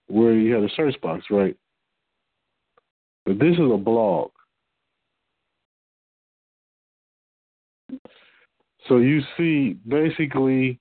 where 0.07 0.33
you 0.33 0.53
have 0.53 0.63
a 0.63 0.69
search 0.75 0.99
box, 1.01 1.25
right? 1.29 1.55
But 3.25 3.39
this 3.39 3.53
is 3.53 3.71
a 3.71 3.77
blog. 3.77 4.31
So 8.87 8.97
you 8.97 9.21
see 9.37 9.77
basically 9.87 10.79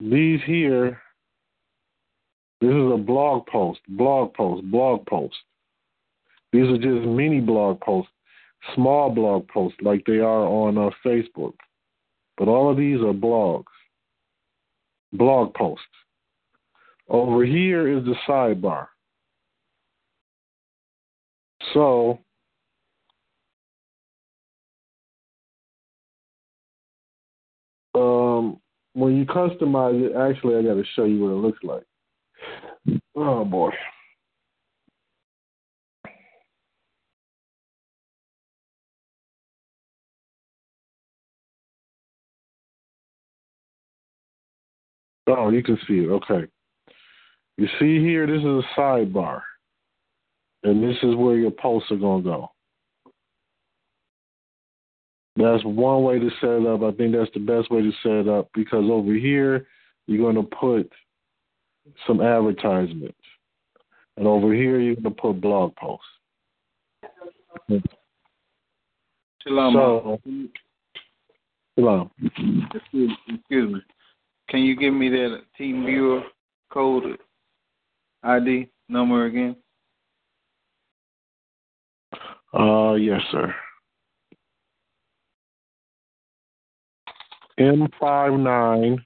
these 0.00 0.40
here, 0.46 1.00
this 2.60 2.70
is 2.70 2.92
a 2.92 2.96
blog 2.96 3.46
post, 3.46 3.80
blog 3.88 4.34
post, 4.34 4.64
blog 4.70 5.06
post. 5.06 5.36
These 6.52 6.64
are 6.64 6.78
just 6.78 7.06
mini 7.06 7.40
blog 7.40 7.80
posts, 7.80 8.12
small 8.74 9.10
blog 9.10 9.48
posts 9.48 9.78
like 9.82 10.04
they 10.06 10.18
are 10.18 10.46
on 10.46 10.78
uh, 10.78 10.90
Facebook. 11.04 11.54
But 12.36 12.48
all 12.48 12.70
of 12.70 12.76
these 12.76 13.00
are 13.00 13.12
blogs, 13.12 13.64
blog 15.12 15.54
posts. 15.54 15.84
Over 17.08 17.44
here 17.44 17.98
is 17.98 18.04
the 18.04 18.14
sidebar. 18.26 18.86
So, 21.72 22.20
um, 27.94 28.60
when 28.94 29.16
you 29.16 29.26
customize 29.26 30.00
it, 30.00 30.16
actually, 30.16 30.56
I 30.56 30.62
got 30.62 30.74
to 30.74 30.84
show 30.94 31.04
you 31.04 31.20
what 31.20 31.30
it 31.30 31.34
looks 31.34 31.58
like. 31.62 31.82
Oh 33.16 33.44
boy. 33.44 33.70
Oh, 45.26 45.50
you 45.50 45.62
can 45.62 45.78
see 45.88 46.00
it. 46.00 46.08
Okay. 46.08 46.46
You 47.56 47.66
see 47.78 47.98
here, 48.00 48.26
this 48.26 48.40
is 48.40 48.44
a 48.44 48.62
sidebar. 48.78 49.40
And 50.64 50.82
this 50.82 50.96
is 51.02 51.16
where 51.16 51.36
your 51.36 51.50
posts 51.50 51.90
are 51.90 51.96
going 51.96 52.22
to 52.22 52.30
go. 52.30 52.53
That's 55.36 55.64
one 55.64 56.04
way 56.04 56.18
to 56.18 56.30
set 56.40 56.50
it 56.50 56.66
up. 56.66 56.82
I 56.82 56.92
think 56.96 57.12
that's 57.14 57.30
the 57.34 57.40
best 57.40 57.70
way 57.70 57.82
to 57.82 57.92
set 58.02 58.12
it 58.12 58.28
up 58.28 58.48
because 58.54 58.84
over 58.88 59.12
here, 59.12 59.66
you're 60.06 60.32
going 60.32 60.36
to 60.36 60.56
put 60.56 60.90
some 62.06 62.20
advertisements. 62.20 63.18
And 64.16 64.26
over 64.28 64.54
here, 64.54 64.78
you're 64.78 64.94
going 64.94 65.04
to 65.04 65.10
put 65.10 65.40
blog 65.40 65.74
posts. 65.76 66.06
Shalom. 69.42 69.74
So, 69.74 70.20
Shalom. 71.76 72.10
Excuse, 72.74 73.12
excuse 73.28 73.74
me. 73.74 73.80
Can 74.48 74.60
you 74.60 74.76
give 74.76 74.94
me 74.94 75.08
that 75.08 75.40
team 75.58 75.84
viewer 75.84 76.22
code 76.72 77.18
ID 78.22 78.68
number 78.88 79.26
again? 79.26 79.56
Uh, 82.56 82.94
yes, 82.94 83.20
sir. 83.32 83.52
M 87.58 87.88
five 88.00 88.32
nine 88.32 88.98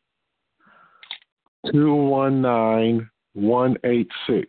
two 1.71 1.95
one 1.95 2.41
nine 2.41 3.09
one 3.35 3.77
eight 3.85 4.09
six. 4.27 4.49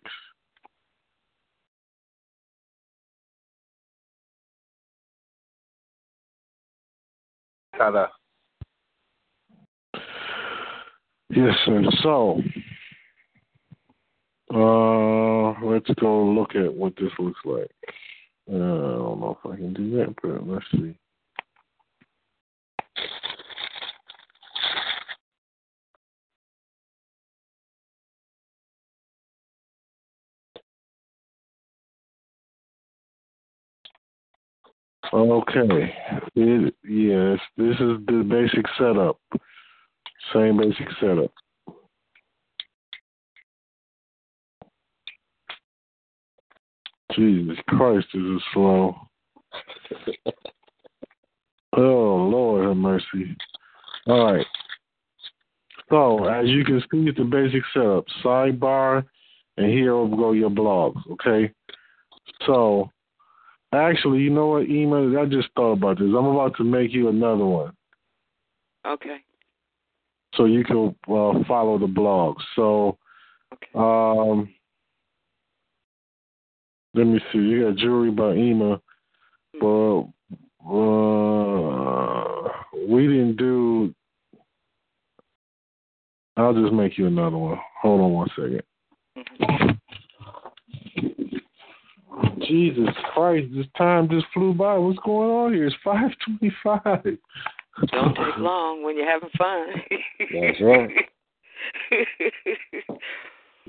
Tada. 7.76 8.08
Yes, 11.30 11.54
sir. 11.64 11.82
So, 12.02 12.42
uh, 14.52 15.64
let's 15.64 15.88
go 16.00 16.24
look 16.24 16.56
at 16.56 16.74
what 16.74 16.94
this 16.96 17.12
looks 17.18 17.40
like. 17.44 17.70
Uh, 18.52 18.56
I 18.56 18.58
don't 18.58 19.20
know 19.20 19.38
if 19.44 19.50
I 19.50 19.56
can 19.56 19.72
do 19.72 19.96
that, 19.96 20.14
but 20.22 20.46
let's 20.46 20.64
see. 20.72 20.96
Okay. 35.12 35.94
It, 36.36 36.74
yes, 36.84 37.38
this 37.56 37.74
is 37.74 37.98
the 38.06 38.24
basic 38.28 38.64
setup. 38.78 39.18
Same 40.32 40.58
basic 40.58 40.86
setup. 41.00 41.32
Jesus 47.16 47.56
Christ, 47.68 48.06
this 48.14 48.22
is 48.22 48.42
slow. 48.54 48.94
Oh 51.76 52.28
Lord 52.30 52.66
have 52.66 52.76
mercy. 52.76 53.36
All 54.06 54.32
right. 54.32 54.46
So 55.88 56.24
as 56.26 56.46
you 56.46 56.64
can 56.64 56.80
see, 56.80 57.08
it's 57.08 57.18
the 57.18 57.24
basic 57.24 57.62
setup: 57.74 58.04
sidebar, 58.24 59.04
and 59.56 59.72
here 59.72 59.94
will 59.94 60.16
go 60.16 60.32
your 60.32 60.50
blogs. 60.50 61.00
Okay. 61.12 61.52
So 62.46 62.90
actually, 63.72 64.18
you 64.20 64.30
know 64.30 64.48
what, 64.48 64.68
email? 64.68 65.18
I 65.18 65.26
just 65.26 65.48
thought 65.54 65.72
about 65.72 65.98
this. 65.98 66.08
I'm 66.08 66.26
about 66.26 66.56
to 66.56 66.64
make 66.64 66.92
you 66.92 67.08
another 67.08 67.44
one. 67.44 67.72
Okay. 68.86 69.18
So 70.34 70.44
you 70.44 70.64
can 70.64 70.94
uh, 71.08 71.44
follow 71.46 71.78
the 71.78 71.86
blog. 71.86 72.36
So, 72.56 72.98
um, 73.74 74.48
let 76.94 77.04
me 77.06 77.20
see. 77.32 77.38
You 77.38 77.66
got 77.66 77.76
jewelry 77.76 78.10
by 78.10 78.34
Ema, 78.34 78.80
but 79.60 80.00
uh, 80.68 82.48
we 82.88 83.06
didn't 83.06 83.36
do. 83.36 83.94
I'll 86.36 86.54
just 86.54 86.72
make 86.72 86.96
you 86.96 87.06
another 87.06 87.36
one. 87.36 87.58
Hold 87.82 88.00
on 88.00 88.12
one 88.12 88.28
second. 88.36 88.62
Jesus 92.46 92.88
Christ, 93.12 93.48
this 93.54 93.66
time 93.76 94.08
just 94.08 94.26
flew 94.32 94.54
by. 94.54 94.76
What's 94.76 94.98
going 95.04 95.30
on 95.30 95.54
here? 95.54 95.66
It's 95.66 95.76
five 95.84 96.10
twenty 96.24 96.54
five. 96.62 97.04
Don't 97.92 98.14
take 98.14 98.36
long 98.38 98.82
when 98.82 98.96
you're 98.96 99.10
having 99.10 99.30
fun. 99.38 99.66
That's 100.18 100.60
right. 100.60 100.90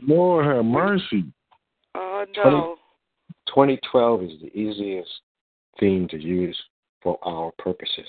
Lord 0.02 0.46
have 0.46 0.66
mercy. 0.66 1.26
Oh 1.96 2.26
no. 2.36 2.76
2012 3.48 4.24
is 4.24 4.32
the 4.42 4.58
easiest 4.58 5.10
theme 5.80 6.08
to 6.10 6.18
use 6.18 6.58
for 7.02 7.18
our 7.24 7.52
purposes 7.58 8.08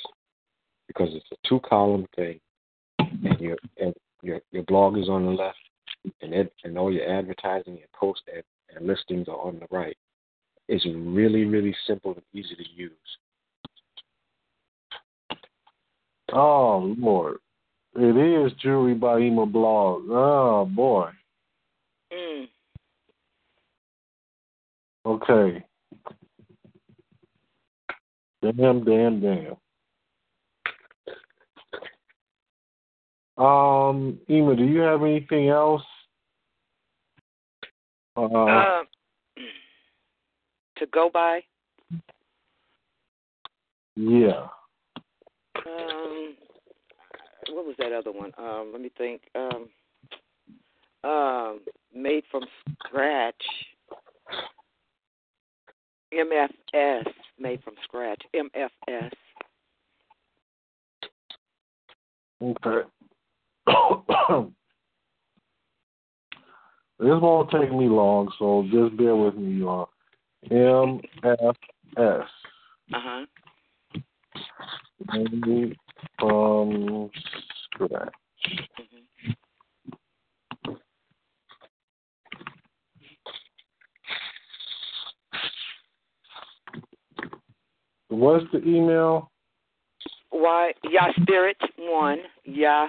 because 0.87 1.09
it's 1.13 1.27
a 1.33 1.49
two 1.49 1.61
column 1.61 2.07
thing 2.15 2.39
and 2.99 3.41
your 3.41 3.57
and 3.81 3.95
your 4.23 4.41
your 4.51 4.63
blog 4.65 4.97
is 4.99 5.09
on 5.09 5.25
the 5.25 5.33
left 5.33 5.59
and 6.21 6.35
ed, 6.35 6.51
and 6.65 6.79
all 6.79 6.93
your 6.93 7.09
advertising 7.09 7.75
and 7.75 7.93
post 7.95 8.23
and, 8.33 8.43
and 8.75 8.87
listings 8.87 9.29
are 9.29 9.41
on 9.41 9.59
the 9.59 9.67
right. 9.71 9.97
It's 10.69 10.87
really, 10.87 11.45
really 11.45 11.75
simple 11.87 12.15
and 12.15 12.23
easy 12.33 12.55
to 12.55 12.65
use. 12.75 12.93
Oh 16.33 16.95
Lord. 16.99 17.39
It 17.95 18.17
is 18.17 18.53
jewelry 18.59 18.95
by 18.95 19.19
Ema 19.19 19.45
blog. 19.45 20.05
Oh 20.09 20.65
boy. 20.75 21.11
Mm. 22.13 22.49
Okay. 25.05 25.65
Damn, 28.43 28.85
damn, 28.85 29.21
damn. 29.21 29.57
Um, 33.45 34.19
Ema, 34.29 34.57
do 34.57 34.65
you 34.65 34.81
have 34.81 35.03
anything 35.03 35.49
else? 35.49 35.83
Uh, 38.17 38.23
Um, 38.23 38.87
to 40.83 40.91
go 40.91 41.09
by. 41.13 41.41
yeah. 43.95 44.47
Um, 45.65 46.35
what 47.53 47.65
was 47.65 47.77
that 47.79 47.93
other 47.93 48.11
one? 48.11 48.33
Um, 48.37 48.71
let 48.73 48.81
me 48.81 48.91
think. 48.99 49.23
Um, 49.35 49.69
um, 51.05 51.61
made 51.95 52.25
from 52.31 52.43
scratch. 52.87 53.35
MFS, 56.13 57.07
made 57.39 57.63
from 57.63 57.75
scratch. 57.85 58.21
MFS. 58.35 59.11
Okay. 62.43 62.89
this 66.99 67.21
won't 67.21 67.51
take 67.51 67.73
me 67.73 67.87
long, 67.87 68.33
so 68.39 68.67
just 68.71 68.97
bear 68.97 69.15
with 69.15 69.37
me, 69.37 69.61
y'all. 69.61 69.92
MFS. 70.51 71.55
Uh 71.99 72.21
huh. 72.93 73.27
Made 75.13 75.77
from 76.19 77.11
scratch. 77.65 78.13
What's 88.09 88.45
the 88.53 88.59
email? 88.59 89.31
Y 90.33 90.73
Yah 90.85 91.13
Spirit 91.23 91.57
one 91.79 92.19
Yah 92.45 92.89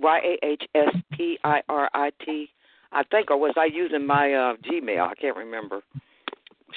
Y 0.00 0.18
A 0.18 0.46
H 0.46 0.62
S 0.74 0.94
P 1.12 1.38
I 1.44 1.60
R 1.68 1.90
I 1.92 2.10
T. 2.24 2.48
I 2.92 3.02
think, 3.04 3.30
or 3.30 3.38
was 3.38 3.54
I 3.56 3.66
using 3.66 4.06
my 4.06 4.32
uh, 4.32 4.54
Gmail? 4.68 5.08
I 5.08 5.14
can't 5.14 5.36
remember. 5.36 5.82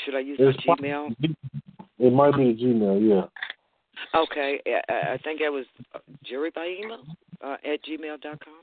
Should 0.03 0.15
I 0.15 0.19
use 0.19 0.37
It's 0.39 0.65
my 0.67 0.75
Gmail? 0.75 1.15
It 1.99 2.13
might 2.13 2.35
be 2.35 2.49
a 2.49 2.53
Gmail, 2.55 3.07
yeah. 3.07 3.25
Okay, 4.15 4.59
I, 4.89 5.13
I 5.13 5.17
think 5.23 5.41
it 5.41 5.49
was 5.49 5.65
uh, 5.95 5.99
Jerry 6.23 6.51
by 6.53 6.67
email 6.67 7.03
uh, 7.43 7.57
at 7.63 7.83
gmail 7.83 8.21
dot 8.21 8.39
com. 8.43 8.53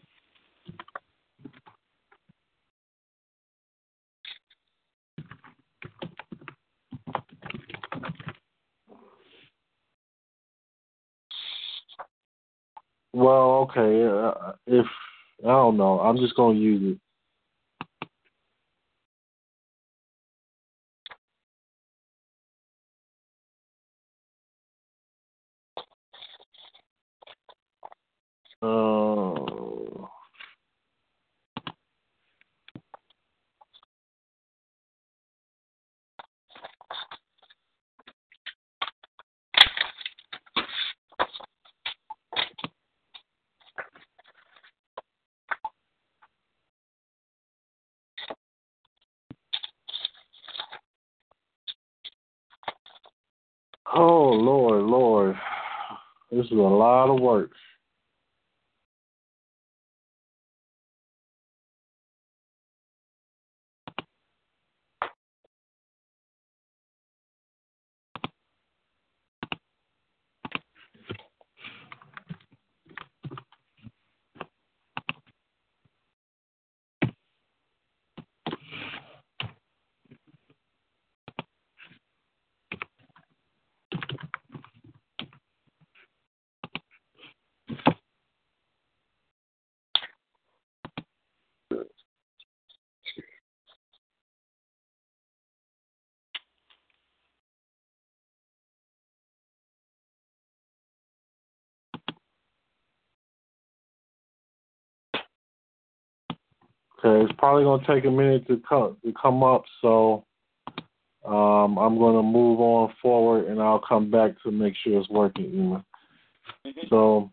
Well, 13.12 13.68
okay. 13.70 14.06
Uh, 14.06 14.52
if 14.66 14.86
I 15.44 15.48
don't 15.48 15.76
know, 15.76 16.00
I'm 16.00 16.16
just 16.18 16.36
gonna 16.36 16.58
use 16.58 16.94
it. 16.94 17.00
Oh 28.62 30.08
Lord, 54.32 54.82
Lord, 54.82 55.36
this 56.30 56.44
is 56.44 56.52
a 56.52 56.54
lot 56.54 57.08
of 57.12 57.20
work. 57.20 57.50
Okay, 107.02 107.24
it's 107.24 107.32
probably 107.38 107.64
gonna 107.64 107.86
take 107.86 108.04
a 108.04 108.10
minute 108.10 108.46
to 108.48 108.60
come 108.68 108.96
to 109.04 109.12
come 109.20 109.42
up, 109.42 109.64
so 109.80 110.24
um, 111.24 111.78
I'm 111.78 111.98
gonna 111.98 112.22
move 112.22 112.60
on 112.60 112.92
forward, 113.00 113.46
and 113.46 113.60
I'll 113.60 113.80
come 113.80 114.10
back 114.10 114.32
to 114.42 114.50
make 114.50 114.74
sure 114.82 115.00
it's 115.00 115.08
working. 115.08 115.46
Ema. 115.46 115.84
So, 116.90 117.30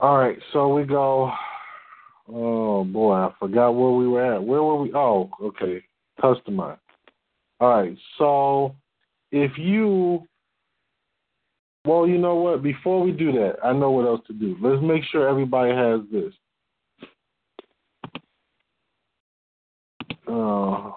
all 0.00 0.18
right, 0.18 0.38
so 0.52 0.74
we 0.74 0.84
go. 0.84 1.30
Oh 2.28 2.84
boy, 2.84 3.14
I 3.14 3.32
forgot 3.38 3.72
where 3.72 3.92
we 3.92 4.08
were 4.08 4.34
at. 4.34 4.42
Where 4.42 4.62
were 4.62 4.82
we? 4.82 4.92
Oh, 4.94 5.30
okay, 5.40 5.84
customize. 6.20 6.78
All 7.60 7.68
right, 7.68 7.96
so 8.18 8.74
if 9.30 9.56
you 9.56 10.26
Well, 11.84 12.08
you 12.08 12.18
know 12.18 12.36
what? 12.36 12.62
Before 12.62 13.02
we 13.02 13.12
do 13.12 13.32
that, 13.32 13.56
I 13.64 13.72
know 13.72 13.90
what 13.90 14.06
else 14.06 14.20
to 14.26 14.32
do. 14.32 14.56
Let's 14.60 14.82
make 14.82 15.04
sure 15.04 15.28
everybody 15.28 15.72
has 15.72 16.00
this. 16.10 16.32
Uh, 20.32 20.92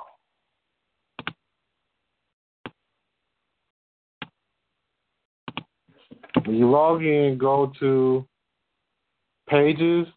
when 6.46 6.56
you 6.56 6.70
log 6.72 7.04
in, 7.04 7.38
go 7.38 7.74
to 7.82 8.26
pages. 9.50 10.08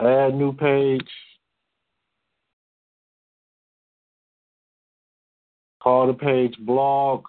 Add 0.00 0.34
new 0.34 0.52
page. 0.54 1.08
Call 5.80 6.08
the 6.08 6.14
page 6.14 6.56
blog. 6.58 7.24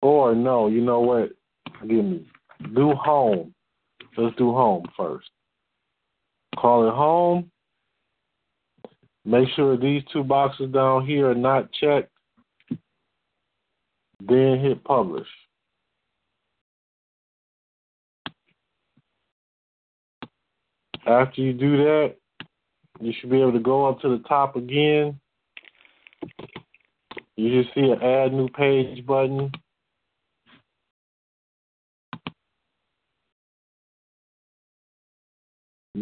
Or 0.00 0.34
no, 0.34 0.68
you 0.68 0.80
know 0.80 1.00
what? 1.00 1.30
Give 1.80 2.04
me. 2.04 2.26
Do 2.74 2.92
home. 2.92 3.54
Let's 4.16 4.36
do 4.36 4.52
home 4.52 4.84
first. 4.96 5.28
Call 6.56 6.88
it 6.88 6.94
home. 6.94 7.50
Make 9.24 9.48
sure 9.54 9.76
these 9.76 10.02
two 10.12 10.24
boxes 10.24 10.72
down 10.72 11.06
here 11.06 11.30
are 11.30 11.34
not 11.34 11.70
checked. 11.72 12.10
Then 14.20 14.58
hit 14.60 14.82
publish. 14.84 15.28
After 21.06 21.40
you 21.40 21.52
do 21.52 21.76
that, 21.76 22.16
you 23.00 23.12
should 23.18 23.30
be 23.30 23.40
able 23.40 23.52
to 23.52 23.60
go 23.60 23.86
up 23.86 24.00
to 24.00 24.08
the 24.08 24.22
top 24.28 24.56
again. 24.56 25.20
You 27.36 27.62
should 27.62 27.72
see 27.74 27.90
an 27.90 28.02
add 28.02 28.32
new 28.32 28.48
page 28.48 29.06
button. 29.06 29.52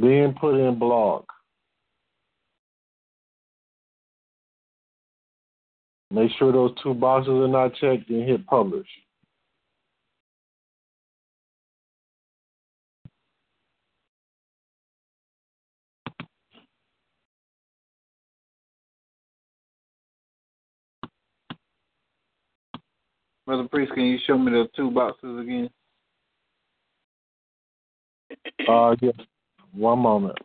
Then 0.01 0.35
put 0.39 0.57
in 0.57 0.79
blog. 0.79 1.25
Make 6.11 6.31
sure 6.39 6.53
those 6.53 6.73
two 6.83 6.93
boxes 6.93 7.31
are 7.31 7.49
not 7.49 7.75
checked 7.77 8.11
and 8.11 8.29
hit 8.29 8.47
publish. 8.47 8.87
Brother 23.47 23.69
Priest, 23.69 23.93
can 23.95 24.05
you 24.05 24.19
show 24.27 24.37
me 24.37 24.51
the 24.51 24.69
two 24.77 24.91
boxes 24.91 25.41
again? 25.41 25.71
Uh, 28.69 28.95
yes. 29.01 29.15
One 29.77 30.01
moment. 30.01 30.39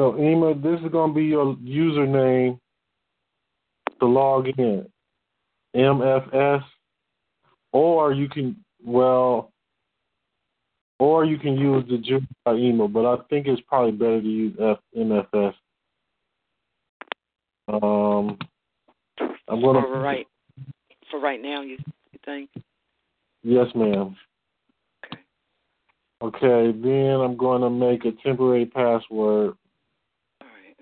So, 0.00 0.16
Ema, 0.18 0.54
this 0.54 0.80
is 0.80 0.90
going 0.90 1.10
to 1.10 1.14
be 1.14 1.26
your 1.26 1.56
username 1.56 2.58
to 3.98 4.06
log 4.06 4.46
in. 4.56 4.86
MFS, 5.76 6.62
or 7.72 8.14
you 8.14 8.26
can, 8.26 8.56
well, 8.82 9.52
or 10.98 11.26
you 11.26 11.36
can 11.36 11.58
use 11.58 11.84
the 11.86 11.98
Jupyter 11.98 12.58
email, 12.58 12.88
but 12.88 13.04
I 13.04 13.22
think 13.28 13.46
it's 13.46 13.60
probably 13.68 13.92
better 13.92 14.22
to 14.22 14.26
use 14.26 14.56
F- 14.58 14.78
MFS. 14.96 15.52
Um, 17.68 18.38
I'm 19.48 19.60
going 19.60 19.82
For 19.82 19.92
to. 19.92 19.98
right, 19.98 20.26
for 21.10 21.20
right 21.20 21.42
now, 21.42 21.60
you 21.60 21.76
you 22.12 22.18
think? 22.24 22.48
Yes, 23.42 23.66
ma'am. 23.74 24.16
Okay. 25.04 25.20
Okay, 26.22 26.78
then 26.78 27.20
I'm 27.20 27.36
going 27.36 27.60
to 27.60 27.68
make 27.68 28.06
a 28.06 28.12
temporary 28.26 28.64
password. 28.64 29.56
All 30.42 30.48
right. 30.48 30.76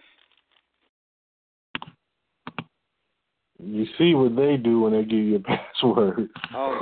You 3.61 3.87
see 3.99 4.14
what 4.14 4.37
they 4.37 4.57
do 4.57 4.81
when 4.81 4.92
they 4.92 5.03
give 5.03 5.18
you 5.18 5.37
a 5.37 5.40
password. 5.40 6.29
Oh 6.55 6.79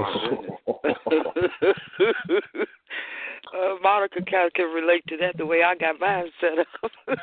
my 0.84 0.94
goodness. 1.08 1.50
uh, 3.54 3.74
Monica 3.82 4.20
kind 4.30 4.46
of 4.46 4.52
can 4.52 4.66
relate 4.66 5.04
to 5.08 5.16
that 5.18 5.36
the 5.38 5.46
way 5.46 5.62
I 5.62 5.74
got 5.74 5.98
mine 5.98 6.26
set 6.40 6.58
up. 6.58 7.18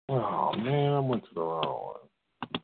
Oh 0.08 0.52
man, 0.66 0.92
I 0.92 0.98
went 1.00 1.24
to 1.24 1.34
the 1.34 1.40
wrong 1.40 1.94
one. 1.94 2.62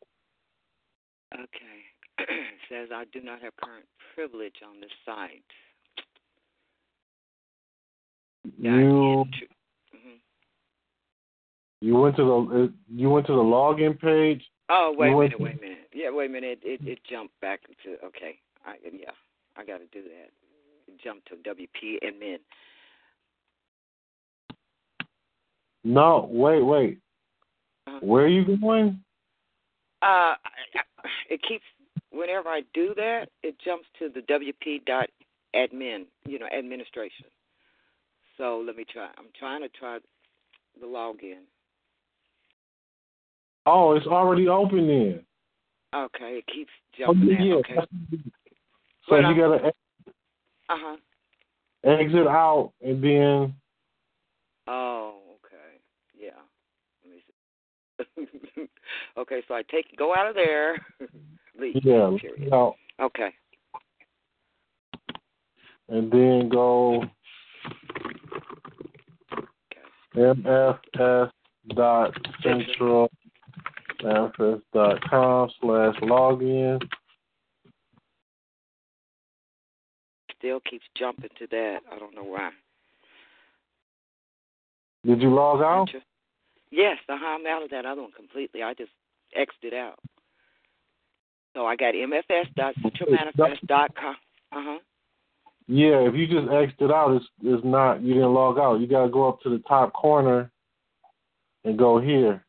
Okay. 1.34 1.78
it 2.18 2.58
says 2.68 2.88
I 2.94 3.04
do 3.12 3.20
not 3.20 3.40
have 3.42 3.52
current 3.56 3.86
privilege 4.14 4.56
on 4.66 4.80
this 4.80 4.90
site. 5.06 5.42
You 8.58 9.24
hmm 9.92 10.16
you 11.80 11.96
went 11.96 12.16
to 12.16 12.22
the 12.24 12.64
uh, 12.64 12.68
you 12.94 13.10
went 13.10 13.26
to 13.26 13.32
the 13.32 13.38
login 13.38 13.98
page. 13.98 14.42
Oh 14.68 14.94
wait 14.96 15.12
a 15.12 15.16
minute, 15.16 15.30
to- 15.36 15.42
wait 15.42 15.58
a 15.58 15.60
minute. 15.60 15.88
Yeah, 15.94 16.10
wait 16.10 16.30
a 16.30 16.32
minute. 16.32 16.60
It 16.62 16.80
it, 16.82 16.88
it 16.88 16.98
jumped 17.08 17.38
back 17.40 17.60
to 17.84 17.90
okay. 18.06 18.38
I 18.64 18.74
yeah, 18.84 19.10
I 19.56 19.64
got 19.64 19.78
to 19.78 19.86
do 19.86 20.02
that. 20.02 20.30
It 20.88 21.00
jumped 21.02 21.28
to 21.28 21.36
WP 21.36 21.98
admin. 22.04 22.38
No, 25.84 26.28
wait, 26.30 26.62
wait. 26.62 26.98
Uh-huh. 27.92 28.06
Where 28.06 28.24
are 28.24 28.28
you 28.28 28.56
going? 28.56 29.02
Uh, 30.02 30.34
I- 30.34 30.38
I- 30.74 31.08
it 31.28 31.42
keeps 31.42 31.64
whenever 32.10 32.48
I 32.48 32.62
do 32.72 32.94
that, 32.94 33.28
it 33.42 33.58
jumps 33.58 33.86
to 33.98 34.08
the 34.08 34.22
WP 34.22 34.78
dot 34.86 35.10
admin, 35.54 36.06
you 36.24 36.38
know, 36.38 36.46
administration. 36.46 37.26
So 38.36 38.60
let 38.60 38.76
me 38.76 38.84
try. 38.84 39.10
I'm 39.18 39.30
trying 39.38 39.60
to 39.60 39.68
try 39.68 39.98
the 40.80 40.86
login. 40.86 41.44
Oh, 43.66 43.94
it's 43.94 44.06
already 44.06 44.48
open 44.48 44.86
then. 44.86 45.26
Okay, 45.94 46.38
it 46.38 46.46
keeps 46.46 46.72
Oh, 46.94 47.12
jumping. 47.14 47.28
yeah, 47.28 47.42
yeah. 47.42 47.54
Okay. 47.56 47.76
So 49.06 49.10
Well, 49.10 49.34
you 49.34 49.36
gotta 49.36 49.74
Uh 50.68 50.78
huh. 50.78 50.96
exit 51.84 52.26
out 52.26 52.72
and 52.80 53.02
then 53.04 53.54
Oh, 54.66 55.20
okay. 55.44 55.80
Yeah. 56.14 56.40
Let 57.02 57.12
me 57.12 57.20
see. 57.26 57.34
okay, 59.18 59.42
so 59.48 59.54
I 59.54 59.62
take 59.70 59.96
go 59.96 60.14
out 60.14 60.28
of 60.28 60.34
there. 60.34 60.74
Leave. 61.60 61.76
yeah, 61.84 62.10
Period. 62.20 62.52
Okay. 63.00 63.30
and 65.88 66.10
then 66.10 66.48
go 66.48 67.04
mfs 70.16 71.30
dot 71.74 72.12
central 72.42 73.10
manifest 74.02 74.62
dot 74.72 74.98
com 75.08 75.48
slash 75.60 75.94
login. 76.02 76.80
Still 80.38 80.60
keeps 80.68 80.84
jumping 80.98 81.30
to 81.38 81.46
that. 81.50 81.78
I 81.94 81.98
don't 81.98 82.14
know 82.14 82.24
why. 82.24 82.50
Did 85.06 85.20
you 85.22 85.32
log 85.34 85.60
out? 85.60 85.88
Yes, 86.72 86.96
uh 87.08 87.16
huh. 87.20 87.38
I'm 87.38 87.46
out 87.46 87.62
of 87.62 87.70
that 87.70 87.84
other 87.84 88.00
one 88.00 88.12
completely. 88.12 88.62
I 88.62 88.72
just 88.72 88.92
exited 89.36 89.74
out. 89.74 89.98
So 91.54 91.66
I 91.66 91.76
got 91.76 91.92
mfs.centralmanifest.com. 91.94 94.16
Uh 94.52 94.52
huh. 94.52 94.78
Yeah, 95.68 96.08
if 96.08 96.14
you 96.14 96.26
just 96.26 96.50
exited 96.50 96.90
out, 96.90 97.14
it's 97.14 97.26
it's 97.42 97.62
not 97.64 98.02
you 98.02 98.14
didn't 98.14 98.32
log 98.32 98.58
out. 98.58 98.80
You 98.80 98.86
gotta 98.86 99.10
go 99.10 99.28
up 99.28 99.42
to 99.42 99.50
the 99.50 99.58
top 99.68 99.92
corner 99.92 100.50
and 101.64 101.78
go 101.78 102.00
here 102.00 102.42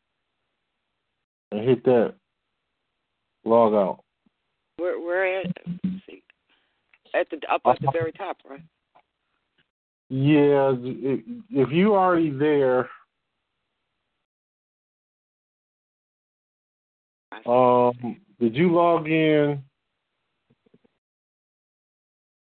and 1.51 1.67
hit 1.67 1.83
that 1.83 2.13
log 3.43 3.73
out. 3.73 3.99
Where 4.77 5.01
where 5.01 5.41
at? 5.41 5.47
See. 6.07 6.23
At 7.13 7.29
the 7.29 7.41
up 7.51 7.61
at 7.65 7.81
the 7.81 7.91
very 7.91 8.13
top, 8.13 8.37
right? 8.49 8.61
Yeah, 10.09 10.73
if 10.81 11.19
if 11.51 11.69
you 11.71 11.95
already 11.95 12.29
there, 12.29 12.89
um, 17.45 18.17
did 18.39 18.55
you 18.55 18.71
log 18.73 19.07
in? 19.07 19.61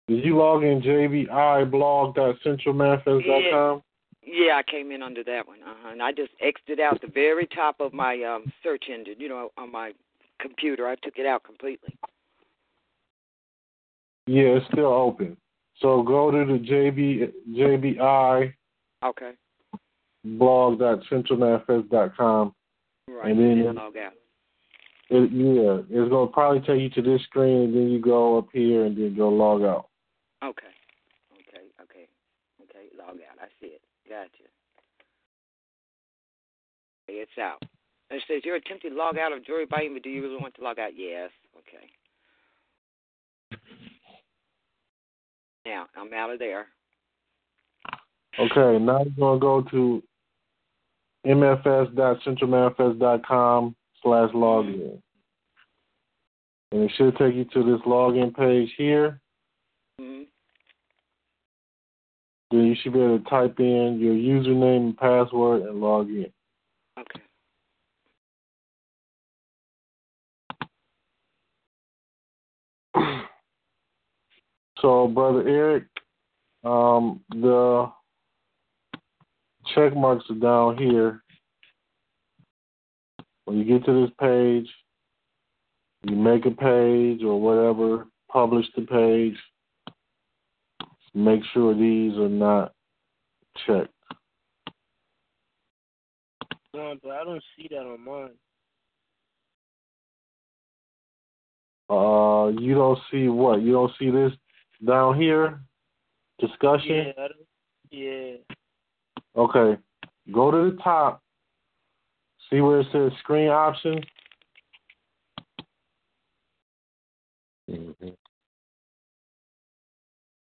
Did 0.08 0.24
you 0.24 0.38
log 0.38 0.64
in 0.64 0.82
jbiblog.centralmanifest.com? 0.82 3.82
Yeah, 4.24 4.46
yeah, 4.46 4.56
I 4.58 4.64
came 4.64 4.92
in 4.92 5.02
under 5.04 5.24
that 5.26 5.48
one. 5.48 5.62
Uh 5.64 5.74
huh. 5.82 5.90
And 5.92 6.02
I 6.02 6.12
just 6.12 6.32
exited 6.42 6.80
out 6.80 7.00
the 7.02 7.08
very 7.08 7.46
top 7.48 7.80
of 7.80 7.94
my 7.94 8.22
um 8.24 8.52
search 8.64 8.86
engine. 8.94 9.16
You 9.20 9.30
know, 9.30 9.52
on 9.58 9.72
my 9.72 9.92
computer. 10.40 10.88
I 10.88 10.96
took 10.96 11.18
it 11.18 11.26
out 11.26 11.44
completely. 11.44 11.98
Yeah, 14.28 14.58
it's 14.58 14.66
still 14.72 14.94
open. 14.94 15.36
So 15.80 16.02
go 16.04 16.30
to 16.32 16.46
the 16.46 16.60
JB 16.60 17.32
JBI 17.56 18.54
Okay. 19.04 19.32
blog.centralmanifest.com. 20.26 22.54
Right. 23.10 23.32
And 23.32 23.40
then- 23.40 23.64
then 23.64 23.76
log 23.76 23.96
out. 23.98 24.14
It, 25.10 25.32
yeah, 25.32 25.80
it's 25.90 26.10
gonna 26.10 26.28
probably 26.28 26.60
take 26.60 26.82
you 26.82 26.90
to 26.90 27.02
this 27.02 27.24
screen, 27.24 27.64
and 27.64 27.74
then 27.74 27.90
you 27.90 28.02
go 28.02 28.38
up 28.38 28.50
here, 28.52 28.84
and 28.86 28.98
then 28.98 29.16
go 29.16 29.30
log 29.30 29.62
out. 29.62 29.88
Okay. 30.44 30.68
Okay. 31.34 31.64
Okay. 31.82 32.08
Okay. 32.64 32.90
Log 32.98 33.16
out. 33.16 33.40
I 33.40 33.48
see 33.62 33.68
it. 33.68 33.82
Gotcha. 34.10 34.50
It's 37.08 37.32
out. 37.40 37.64
It 38.10 38.22
says 38.28 38.42
you're 38.44 38.58
attempting 38.58 38.92
to 38.92 38.98
log 38.98 39.18
out 39.18 39.32
of 39.32 39.46
Jury 39.46 39.66
by 39.66 39.88
but 39.92 40.04
Do 40.04 40.10
you 40.10 40.24
really 40.24 40.36
want 40.38 40.56
to 40.56 40.64
log 40.64 40.80
out? 40.80 40.92
Yes. 40.96 41.30
Okay. 41.58 41.90
Now 45.66 45.88
I'm 45.98 46.14
out 46.14 46.32
of 46.32 46.40
there. 46.40 46.68
Okay, 48.40 48.78
now 48.80 49.04
you're 49.04 49.12
gonna 49.18 49.40
go 49.40 49.62
to 49.72 50.04
mfs.centralmanifest.com 51.26 53.76
slash 54.08 54.32
login, 54.32 55.02
and 56.72 56.84
it 56.84 56.92
should 56.96 57.18
take 57.18 57.36
you 57.36 57.44
to 57.44 57.64
this 57.64 57.82
login 57.86 58.34
page 58.34 58.74
here. 58.78 59.20
hmm 60.00 60.24
Then 62.52 62.68
you 62.68 62.76
should 62.82 62.94
be 62.94 63.02
able 63.02 63.20
to 63.20 63.30
type 63.30 63.60
in 63.60 64.00
your 64.00 64.14
username 64.14 64.78
and 64.78 64.98
password 64.98 65.64
and 65.64 65.82
log 65.82 66.08
in. 66.10 66.32
Okay. 66.98 67.22
So, 74.80 75.08
brother 75.08 75.42
Eric, 75.48 75.86
um, 76.64 77.20
the 77.32 77.92
check 79.74 79.96
marks 79.98 80.26
are 80.30 80.36
down 80.36 80.78
here. 80.78 81.24
When 83.48 83.60
you 83.60 83.64
get 83.64 83.86
to 83.86 84.02
this 84.02 84.14
page, 84.20 84.68
you 86.04 86.18
make 86.18 86.46
a 86.46 86.52
page 86.52 87.24
or 87.24 87.40
whatever, 87.40 88.06
publish 88.30 88.66
the 88.76 88.82
page. 88.82 89.38
Make 91.14 91.40
sure 91.54 91.74
these 91.74 92.18
are 92.18 92.28
not 92.28 92.74
checked. 93.66 93.94
No, 96.74 96.96
but 97.02 97.12
I 97.12 97.24
don't 97.24 97.42
see 97.56 97.70
that 97.70 97.78
on 97.78 98.04
mine. 98.04 98.32
Uh, 101.90 102.50
you 102.62 102.76
don't 102.76 103.00
see 103.10 103.30
what? 103.30 103.62
You 103.62 103.72
don't 103.72 103.94
see 103.98 104.10
this 104.10 104.34
down 104.86 105.18
here? 105.18 105.62
Discussion? 106.40 106.90
Yeah, 106.90 107.12
I 107.18 107.28
don't, 107.30 107.48
yeah. 107.92 108.34
Okay. 109.38 109.82
Go 110.34 110.52
to 110.52 110.72
the 110.72 110.78
top. 110.84 111.22
See 112.50 112.62
where 112.62 112.80
it 112.80 112.88
says 112.92 113.12
screen 113.20 113.50
options? 113.50 114.04
Mm-hmm. 117.70 118.10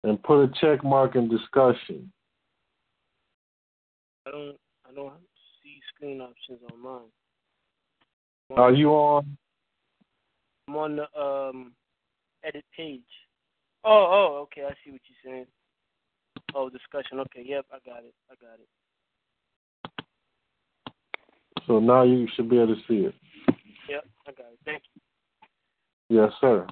And 0.05 0.23
put 0.23 0.45
a 0.45 0.53
check 0.61 0.85
mark 0.85 1.17
in 1.17 1.29
discussion. 1.29 2.13
I 4.27 4.31
don't 4.31 4.57
I 4.87 4.95
don't 4.95 5.13
see 5.63 5.81
screen 5.95 6.21
options 6.21 6.59
on 6.71 6.83
mine. 6.83 8.59
Are 8.59 8.73
you 8.73 8.91
on? 8.91 9.37
I'm 10.69 10.77
on 10.77 10.97
the 10.97 11.21
um 11.21 11.73
edit 12.45 12.65
page. 12.77 13.01
Oh, 13.85 13.91
oh, 13.91 14.41
okay, 14.43 14.63
I 14.63 14.75
see 14.85 14.93
what 14.93 15.01
you're 15.09 15.33
saying. 15.33 15.47
Oh, 16.55 16.69
discussion. 16.69 17.21
Okay, 17.21 17.45
yep, 17.45 17.67
I 17.73 17.79
got 17.89 18.05
it. 18.05 18.15
I 18.31 18.35
got 18.35 18.55
it. 18.55 18.69
So 21.67 21.81
now 21.81 22.03
you 22.03 22.29
should 22.35 22.51
be 22.51 22.59
able 22.59 22.75
to 22.75 22.81
see 22.87 23.07
it. 23.07 23.15
Yep, 23.89 24.05
I 24.27 24.33
got 24.33 24.47
it. 24.53 24.59
Thank 24.65 24.83
you. 24.95 25.01
Yes, 26.23 26.33
sir. 26.41 26.67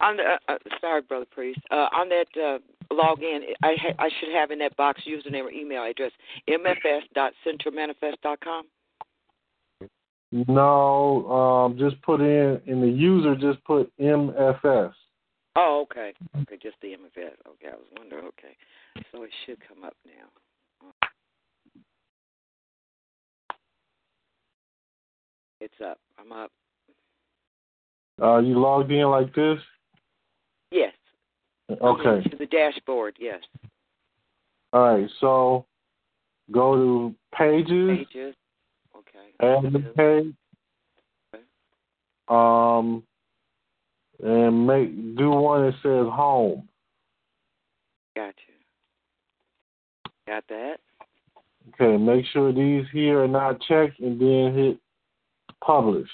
On 0.00 0.16
the, 0.16 0.22
uh, 0.22 0.38
uh, 0.48 0.56
sorry, 0.80 1.02
brother 1.02 1.26
priest. 1.30 1.60
Uh, 1.70 1.88
on 1.92 2.08
that 2.08 2.26
uh, 2.36 2.58
login, 2.92 3.40
I 3.62 3.76
ha- 3.80 3.94
I 3.98 4.08
should 4.18 4.30
have 4.32 4.50
in 4.50 4.58
that 4.60 4.74
box 4.76 5.02
username 5.06 5.44
or 5.44 5.50
email 5.50 5.84
address 5.84 6.12
mfs.centralmanifest.com. 6.48 8.64
No, 10.32 11.28
um, 11.30 11.76
just 11.76 12.00
put 12.02 12.20
in 12.20 12.60
in 12.66 12.80
the 12.80 12.88
user. 12.88 13.34
Just 13.34 13.64
put 13.64 13.92
MFS. 13.98 14.92
Oh, 15.56 15.80
okay. 15.90 16.12
Okay, 16.42 16.56
just 16.62 16.76
the 16.80 16.88
MFS. 16.88 17.34
Okay, 17.46 17.68
I 17.68 17.72
was 17.72 17.86
wondering. 17.98 18.26
Okay, 18.26 18.56
so 19.12 19.24
it 19.24 19.30
should 19.44 19.58
come 19.66 19.82
up 19.84 19.96
now. 20.06 20.28
It's 25.60 25.74
up. 25.84 25.98
I'm 26.18 26.32
up. 26.32 26.50
Uh, 28.20 28.38
you 28.38 28.58
logged 28.58 28.90
in 28.90 29.06
like 29.08 29.34
this. 29.34 29.58
Yes. 30.70 30.92
Okay. 31.70 32.28
To 32.30 32.36
the 32.36 32.46
dashboard. 32.46 33.16
Yes. 33.20 33.40
All 34.72 34.94
right. 34.94 35.10
So 35.20 35.66
go 36.50 36.76
to 36.76 37.14
pages. 37.36 37.98
Pages. 37.98 38.34
Okay. 38.96 39.28
Add 39.40 39.72
the 39.72 39.78
page. 39.96 40.34
Okay. 41.34 41.44
Um, 42.28 43.02
and 44.22 44.66
make 44.66 45.16
do 45.16 45.30
one 45.30 45.66
that 45.66 45.74
says 45.82 46.12
home. 46.12 46.68
Got 48.16 48.34
you. 48.48 48.54
Got 50.26 50.44
that. 50.48 50.76
Okay, 51.74 51.96
make 51.96 52.24
sure 52.32 52.52
these 52.52 52.84
here 52.92 53.22
are 53.22 53.28
not 53.28 53.60
checked, 53.62 54.00
and 54.00 54.20
then 54.20 54.54
hit 54.54 54.78
published. 55.64 56.10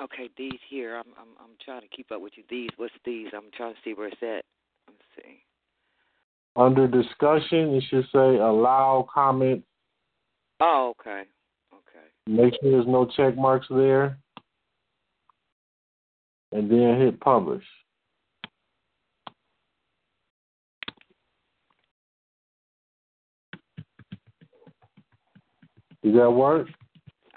Okay, 0.00 0.30
these 0.36 0.60
here. 0.68 0.96
I'm 0.96 1.12
I'm 1.18 1.28
I'm 1.40 1.56
trying 1.64 1.80
to 1.80 1.88
keep 1.88 2.12
up 2.12 2.20
with 2.20 2.32
you. 2.36 2.44
These, 2.48 2.70
what's 2.76 2.94
these? 3.04 3.28
I'm 3.34 3.50
trying 3.56 3.74
to 3.74 3.80
see 3.84 3.94
where 3.94 4.08
it's 4.08 4.22
at. 4.22 4.44
Let's 4.86 5.00
see. 5.16 5.42
Under 6.56 6.86
discussion, 6.86 7.74
it 7.74 7.84
should 7.88 8.06
say 8.12 8.36
allow 8.36 9.08
comments. 9.12 9.66
Oh, 10.60 10.94
okay. 10.98 11.22
Okay. 11.72 12.06
Make 12.26 12.54
sure 12.60 12.70
there's 12.70 12.86
no 12.86 13.06
check 13.16 13.36
marks 13.36 13.66
there. 13.70 14.18
And 16.52 16.70
then 16.70 16.98
hit 16.98 17.20
publish. 17.20 17.64
Does 26.02 26.14
that 26.14 26.30
work? 26.30 26.68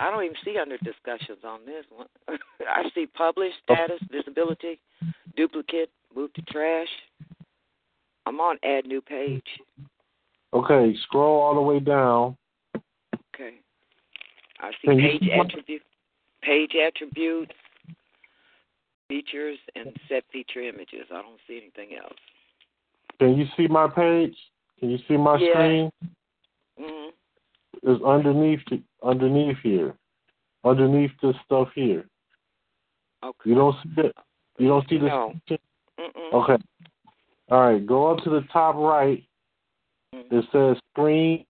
I 0.02 0.10
don't 0.10 0.24
even 0.24 0.36
see 0.44 0.58
under 0.58 0.78
discussions 0.80 1.44
on 1.46 1.60
this 1.64 1.86
one. 1.96 2.08
I 2.62 2.90
see 2.96 3.06
published 3.06 3.58
status, 3.64 4.02
visibility, 4.12 4.80
duplicate, 5.38 5.92
move 6.16 6.34
to 6.34 6.42
trash. 6.44 6.88
I'm 8.26 8.40
on 8.40 8.58
add 8.64 8.88
new 8.88 9.02
page. 9.02 9.46
Okay, 10.54 10.96
scroll 11.04 11.40
all 11.40 11.54
the 11.54 11.62
way 11.62 11.80
down. 11.80 12.36
Okay. 13.36 13.60
I 14.60 14.72
see 14.82 14.88
page 14.88 15.30
attribute, 15.40 15.84
page 16.42 16.72
attributes, 16.76 17.52
features, 19.08 19.60
and 19.76 19.96
set 20.10 20.24
feature 20.34 20.62
images. 20.62 21.06
I 21.12 21.22
don't 21.22 21.40
see 21.48 21.58
anything 21.62 21.96
else. 21.96 22.18
Can 23.20 23.38
you 23.38 23.46
see 23.56 23.68
my 23.68 23.88
page? 23.88 24.36
Can 24.80 24.90
you 24.90 24.98
see 25.08 25.16
my 25.16 25.38
Yeah. 25.38 25.54
screen? 25.54 25.92
hmm 26.80 27.10
It's 27.84 28.04
underneath 28.04 28.62
underneath 29.04 29.58
here. 29.64 29.96
Underneath 30.64 31.12
this 31.22 31.36
stuff 31.46 31.70
here. 31.74 32.06
Okay. 33.24 33.50
You 33.50 33.56
don't 33.56 33.76
see 33.84 34.02
it? 34.02 34.16
You 34.58 34.68
don't 34.68 34.88
see 34.88 34.98
this? 34.98 35.10
No. 35.10 35.34
Okay. 36.34 36.58
All 37.50 37.72
right. 37.72 37.86
Go 37.86 38.12
up 38.12 38.24
to 38.24 38.30
the 38.30 38.42
top 38.54 38.76
right. 38.76 39.24
Mhm. 40.14 40.32
It 40.32 40.46
says 40.52 40.78
screen. 40.92 41.46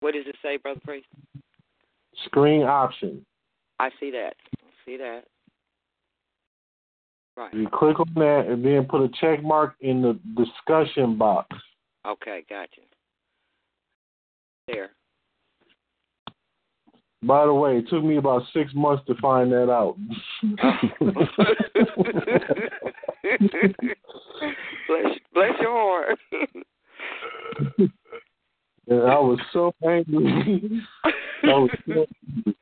What 0.00 0.14
does 0.14 0.26
it 0.26 0.36
say, 0.42 0.56
Brother 0.56 0.80
Priest? 0.80 1.06
Screen 2.24 2.62
option. 2.62 3.24
I 3.78 3.90
see 4.00 4.10
that. 4.10 4.34
I 4.64 4.70
see 4.84 4.96
that. 4.96 5.24
Right. 7.36 7.54
You 7.54 7.68
click 7.72 7.98
on 7.98 8.12
that 8.16 8.46
and 8.48 8.64
then 8.64 8.84
put 8.84 9.02
a 9.02 9.08
check 9.20 9.42
mark 9.42 9.74
in 9.80 10.02
the 10.02 10.18
discussion 10.36 11.16
box. 11.16 11.56
Okay, 12.06 12.44
gotcha. 12.48 12.82
There. 14.66 14.90
By 17.22 17.46
the 17.46 17.54
way, 17.54 17.78
it 17.78 17.88
took 17.88 18.02
me 18.02 18.16
about 18.16 18.42
six 18.52 18.72
months 18.74 19.04
to 19.06 19.14
find 19.20 19.52
that 19.52 19.70
out. 19.70 19.96
bless, 24.88 25.18
bless 25.32 25.52
your 25.60 25.70
heart. 25.70 26.18
and 28.88 29.02
I 29.02 29.18
was 29.20 29.38
so 29.52 29.72
angry. 29.88 30.82
I 31.04 31.46
was 31.46 31.70
so 31.86 32.06
angry. 32.36 32.56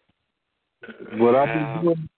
But 1.18 1.34
I've 1.36 1.48
been 1.48 1.82
doing, 1.82 2.08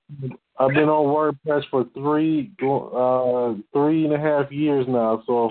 I've 0.63 0.75
been 0.75 0.89
on 0.89 1.07
WordPress 1.45 1.65
for 1.71 1.87
three 1.95 2.53
uh 2.63 3.55
three 3.73 4.05
and 4.05 4.13
a 4.13 4.19
half 4.19 4.53
years 4.53 4.87
now, 4.89 5.23
so 5.27 5.51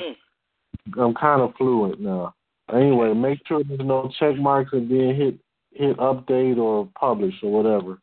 I'm 0.97 1.13
kind 1.15 1.41
of 1.41 1.53
fluent 1.57 1.99
now. 1.99 2.33
Anyway, 2.73 3.13
make 3.13 3.39
sure 3.45 3.61
there's 3.63 3.81
no 3.81 4.09
check 4.19 4.37
marks 4.37 4.71
and 4.71 4.89
then 4.89 5.15
hit 5.15 5.35
hit 5.73 5.97
update 5.97 6.57
or 6.57 6.87
publish 6.97 7.33
or 7.43 7.51
whatever. 7.51 7.99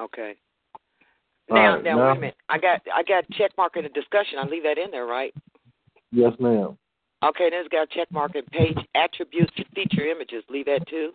Okay. 0.00 0.34
Now, 1.50 1.74
right, 1.74 1.84
now, 1.84 1.96
now- 1.96 2.08
wait 2.08 2.16
a 2.16 2.20
minute. 2.20 2.36
I 2.48 2.58
got 2.58 2.80
I 2.94 3.02
got 3.02 3.28
check 3.32 3.50
mark 3.58 3.76
in 3.76 3.82
the 3.82 3.90
discussion. 3.90 4.38
I 4.38 4.46
leave 4.46 4.62
that 4.62 4.78
in 4.78 4.90
there, 4.90 5.06
right? 5.06 5.34
Yes, 6.10 6.32
ma'am. 6.40 6.78
Okay, 7.22 7.50
then 7.50 7.60
it's 7.60 7.68
got 7.68 7.90
check 7.90 8.10
mark 8.10 8.34
in 8.34 8.44
page 8.46 8.78
attributes 8.94 9.52
and 9.58 9.66
feature 9.74 10.06
images. 10.06 10.42
Leave 10.48 10.64
that 10.66 10.88
too. 10.88 11.10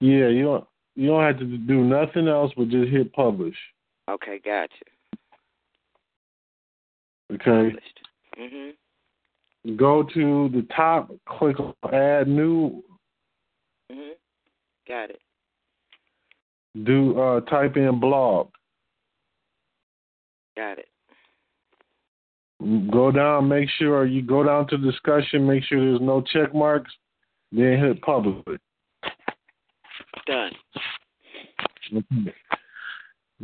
Yeah, 0.00 0.28
you 0.28 0.42
don't 0.42 0.66
you 0.96 1.08
don't 1.08 1.22
have 1.22 1.38
to 1.38 1.44
do 1.44 1.84
nothing 1.84 2.28
else 2.28 2.52
but 2.56 2.68
just 2.68 2.90
hit 2.90 3.12
publish. 3.12 3.56
Okay, 4.08 4.40
gotcha. 4.44 4.84
Okay. 7.32 7.76
Mhm. 8.36 8.72
Go 9.76 10.02
to 10.02 10.48
the 10.48 10.66
top, 10.74 11.10
click 11.26 11.60
on 11.60 11.74
add 11.92 12.26
new, 12.28 12.82
Mhm. 13.90 14.14
Got 14.86 15.10
it. 15.10 15.20
do 16.84 17.20
uh 17.20 17.40
type 17.42 17.76
in 17.76 17.98
blog. 18.00 18.50
Got 20.56 20.78
it. 20.78 20.88
Go 22.90 23.10
down, 23.10 23.48
make 23.48 23.68
sure 23.70 24.04
you 24.06 24.22
go 24.22 24.42
down 24.42 24.68
to 24.68 24.76
discussion, 24.76 25.46
make 25.46 25.64
sure 25.64 25.80
there's 25.80 26.00
no 26.00 26.20
check 26.20 26.54
marks, 26.54 26.92
then 27.52 27.78
hit 27.78 28.02
publish. 28.02 28.60
Done. 30.30 30.52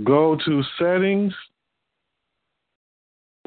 Go 0.05 0.37
to 0.45 0.63
settings. 0.79 1.33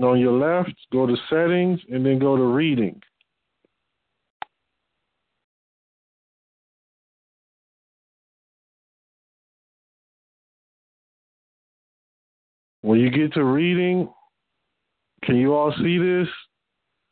On 0.01 0.19
your 0.19 0.33
left, 0.33 0.73
go 0.91 1.05
to 1.05 1.15
settings 1.29 1.79
and 1.89 2.05
then 2.05 2.19
go 2.19 2.35
to 2.35 2.43
reading. 2.43 3.01
When 12.81 12.99
you 12.99 13.09
get 13.09 13.33
to 13.33 13.43
reading, 13.43 14.09
can 15.23 15.37
you 15.37 15.53
all 15.53 15.73
see 15.77 15.97
this? 15.97 16.27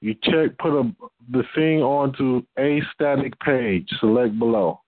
You 0.01 0.13
check, 0.23 0.57
put 0.59 0.77
a, 0.77 0.91
the 1.29 1.43
thing 1.55 1.81
onto 1.81 2.41
a 2.59 2.81
static 2.93 3.39
page. 3.39 3.87
Select 3.99 4.37
below. 4.37 4.81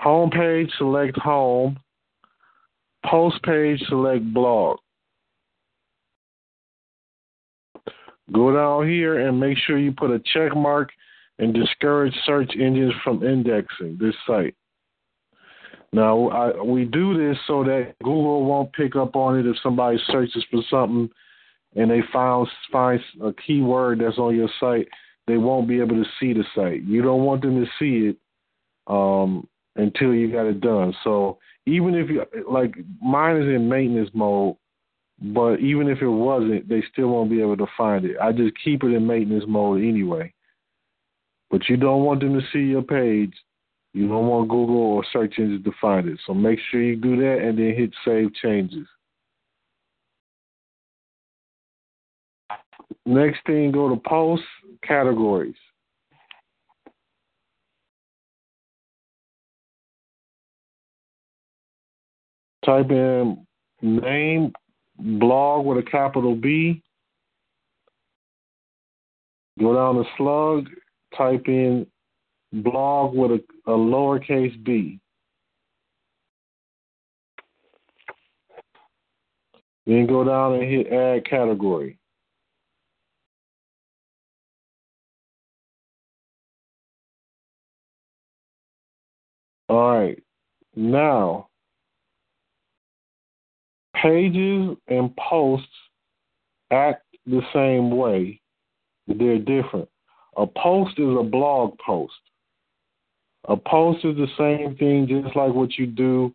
Home 0.00 0.30
page, 0.30 0.70
select 0.78 1.18
home. 1.18 1.78
Post 3.06 3.42
page, 3.42 3.80
select 3.88 4.32
blog. 4.32 4.78
Go 8.32 8.54
down 8.54 8.88
here 8.88 9.26
and 9.26 9.40
make 9.40 9.56
sure 9.58 9.78
you 9.78 9.92
put 9.92 10.10
a 10.10 10.20
check 10.32 10.54
mark 10.54 10.90
and 11.38 11.54
discourage 11.54 12.14
search 12.26 12.52
engines 12.58 12.92
from 13.02 13.22
indexing 13.22 13.96
this 13.98 14.14
site. 14.26 14.54
Now, 15.92 16.28
I, 16.28 16.62
we 16.62 16.84
do 16.84 17.16
this 17.16 17.38
so 17.46 17.64
that 17.64 17.94
Google 18.02 18.44
won't 18.44 18.72
pick 18.74 18.94
up 18.94 19.16
on 19.16 19.38
it 19.38 19.46
if 19.46 19.56
somebody 19.62 19.98
searches 20.06 20.44
for 20.50 20.60
something 20.68 21.08
and 21.76 21.90
they 21.90 22.00
found 22.12 22.48
find 22.70 23.00
a 23.22 23.32
keyword 23.32 24.00
that's 24.00 24.18
on 24.18 24.36
your 24.36 24.50
site. 24.60 24.88
They 25.26 25.38
won't 25.38 25.68
be 25.68 25.80
able 25.80 25.96
to 25.96 26.10
see 26.20 26.32
the 26.32 26.44
site. 26.54 26.82
You 26.82 27.02
don't 27.02 27.24
want 27.24 27.42
them 27.42 27.64
to 27.64 27.70
see 27.78 28.08
it 28.08 28.16
um, 28.86 29.46
until 29.76 30.14
you 30.14 30.30
got 30.32 30.46
it 30.46 30.60
done. 30.60 30.94
So 31.04 31.38
even 31.66 31.94
if 31.94 32.08
you 32.08 32.24
like, 32.50 32.74
mine 33.00 33.36
is 33.36 33.48
in 33.48 33.68
maintenance 33.68 34.10
mode, 34.14 34.56
but 35.20 35.60
even 35.60 35.88
if 35.88 36.00
it 36.00 36.08
wasn't, 36.08 36.68
they 36.68 36.82
still 36.92 37.08
won't 37.08 37.30
be 37.30 37.40
able 37.40 37.56
to 37.56 37.66
find 37.76 38.04
it. 38.04 38.16
I 38.22 38.32
just 38.32 38.54
keep 38.62 38.84
it 38.84 38.92
in 38.92 39.06
maintenance 39.06 39.44
mode 39.46 39.82
anyway. 39.82 40.32
But 41.50 41.68
you 41.68 41.76
don't 41.76 42.04
want 42.04 42.20
them 42.20 42.38
to 42.38 42.46
see 42.52 42.60
your 42.60 42.82
page. 42.82 43.34
You 43.94 44.06
don't 44.06 44.26
want 44.26 44.50
Google 44.50 44.76
or 44.76 45.04
search 45.12 45.34
engines 45.38 45.64
to 45.64 45.72
find 45.80 46.08
it. 46.08 46.20
So 46.26 46.34
make 46.34 46.58
sure 46.70 46.82
you 46.82 46.96
do 46.96 47.16
that 47.16 47.38
and 47.42 47.58
then 47.58 47.74
hit 47.74 47.90
save 48.04 48.34
changes. 48.34 48.86
Next 53.06 53.38
thing, 53.46 53.72
go 53.72 53.88
to 53.88 53.96
post 53.96 54.42
categories. 54.86 55.56
Type 62.68 62.90
in 62.90 63.46
name 63.80 64.52
blog 64.98 65.64
with 65.64 65.78
a 65.78 65.90
capital 65.90 66.34
B. 66.34 66.82
Go 69.58 69.74
down 69.74 69.94
to 69.94 70.04
slug, 70.18 70.68
type 71.16 71.48
in 71.48 71.86
blog 72.52 73.14
with 73.14 73.30
a, 73.30 73.42
a 73.66 73.74
lowercase 73.74 74.62
b. 74.62 75.00
Then 79.86 80.06
go 80.06 80.22
down 80.24 80.56
and 80.56 80.70
hit 80.70 80.92
add 80.92 81.24
category. 81.24 81.98
All 89.70 89.98
right. 89.98 90.22
Now, 90.76 91.47
pages 94.02 94.76
and 94.88 95.14
posts 95.16 95.66
act 96.70 97.04
the 97.26 97.42
same 97.52 97.96
way. 97.96 98.40
They're 99.06 99.38
different. 99.38 99.88
A 100.36 100.46
post 100.46 100.98
is 100.98 101.16
a 101.18 101.22
blog 101.22 101.76
post. 101.84 102.14
A 103.48 103.56
post 103.56 104.04
is 104.04 104.16
the 104.16 104.28
same 104.36 104.76
thing, 104.76 105.06
just 105.08 105.34
like 105.34 105.54
what 105.54 105.78
you 105.78 105.86
do. 105.86 106.34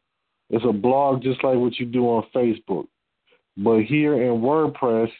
It's 0.49 0.65
a 0.67 0.73
blog, 0.73 1.21
just 1.21 1.43
like 1.43 1.57
what 1.57 1.77
you 1.79 1.85
do 1.85 2.05
on 2.05 2.25
Facebook. 2.35 2.87
But 3.55 3.81
here 3.81 4.21
in 4.21 4.41
WordPress, 4.41 5.11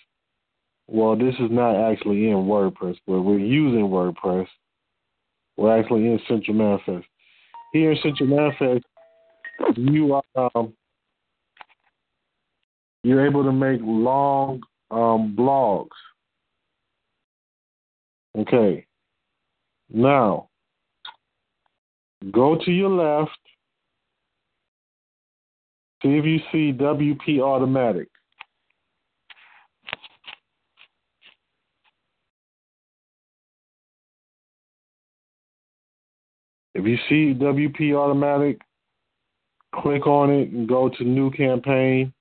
well, 0.87 1.15
this 1.15 1.35
is 1.35 1.49
not 1.51 1.91
actually 1.91 2.29
in 2.29 2.37
WordPress, 2.37 2.97
but 3.07 3.21
we're 3.21 3.39
using 3.39 3.87
WordPress. 3.87 4.47
We're 5.55 5.79
actually 5.79 6.07
in 6.07 6.19
Central 6.27 6.57
Manifest. 6.57 7.07
Here 7.71 7.91
in 7.91 7.97
Central 8.01 8.29
Manifest, 8.29 8.85
you 9.77 10.13
are 10.13 10.51
um, 10.55 10.73
you're 13.04 13.26
able 13.26 13.43
to 13.43 13.51
make 13.51 13.82
long 13.84 14.62
um, 14.89 15.36
blogs. 15.38 15.89
Okay. 18.38 18.86
Now, 19.89 20.49
go 22.32 22.58
to 22.64 22.72
your 22.72 22.89
left. 22.89 23.38
See 26.01 26.18
if 26.18 26.26
you 26.26 26.39
see 26.51 26.74
WP 26.74 27.39
Automatic. 27.39 28.10
If 36.76 36.86
you 36.86 36.97
see 37.08 37.39
WP 37.39 37.93
Automatic, 37.93 38.60
click 39.76 40.08
on 40.08 40.32
it 40.32 40.49
and 40.49 40.68
go 40.68 40.89
to 40.89 41.04
New 41.04 41.30
Campaign. 41.32 42.14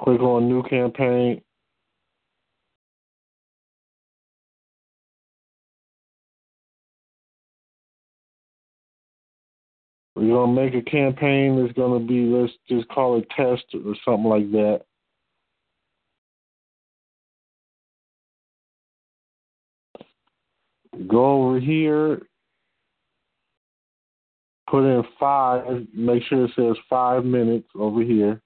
Click 0.00 0.20
on 0.20 0.48
New 0.48 0.62
Campaign. 0.62 1.42
We're 10.14 10.28
going 10.28 10.54
to 10.54 10.62
make 10.62 10.74
a 10.74 10.82
campaign 10.82 11.60
that's 11.60 11.72
going 11.74 12.00
to 12.00 12.06
be, 12.06 12.26
let's 12.26 12.52
just 12.68 12.88
call 12.88 13.18
it 13.18 13.30
test 13.36 13.64
or 13.72 13.94
something 14.04 14.28
like 14.28 14.50
that. 14.50 14.82
Go 21.06 21.46
over 21.46 21.60
here, 21.60 22.22
put 24.68 24.84
in 24.84 25.04
five, 25.20 25.86
make 25.94 26.24
sure 26.24 26.46
it 26.46 26.50
says 26.56 26.76
five 26.90 27.24
minutes 27.24 27.68
over 27.76 28.02
here. 28.02 28.42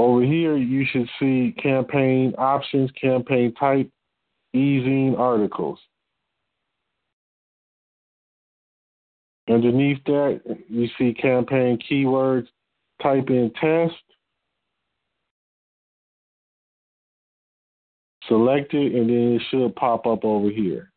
Over 0.00 0.22
here, 0.22 0.56
you 0.56 0.86
should 0.90 1.10
see 1.18 1.54
campaign 1.62 2.34
options, 2.38 2.90
campaign 2.92 3.52
type, 3.52 3.90
e-zine 4.54 5.18
articles. 5.18 5.78
Underneath 9.50 10.02
that, 10.06 10.40
you 10.70 10.88
see 10.96 11.12
campaign 11.12 11.78
keywords, 11.78 12.46
type 13.02 13.28
in 13.28 13.52
test, 13.60 13.92
select 18.26 18.72
it, 18.72 18.94
and 18.94 19.10
then 19.10 19.34
it 19.34 19.42
should 19.50 19.76
pop 19.76 20.06
up 20.06 20.24
over 20.24 20.48
here. 20.48 20.90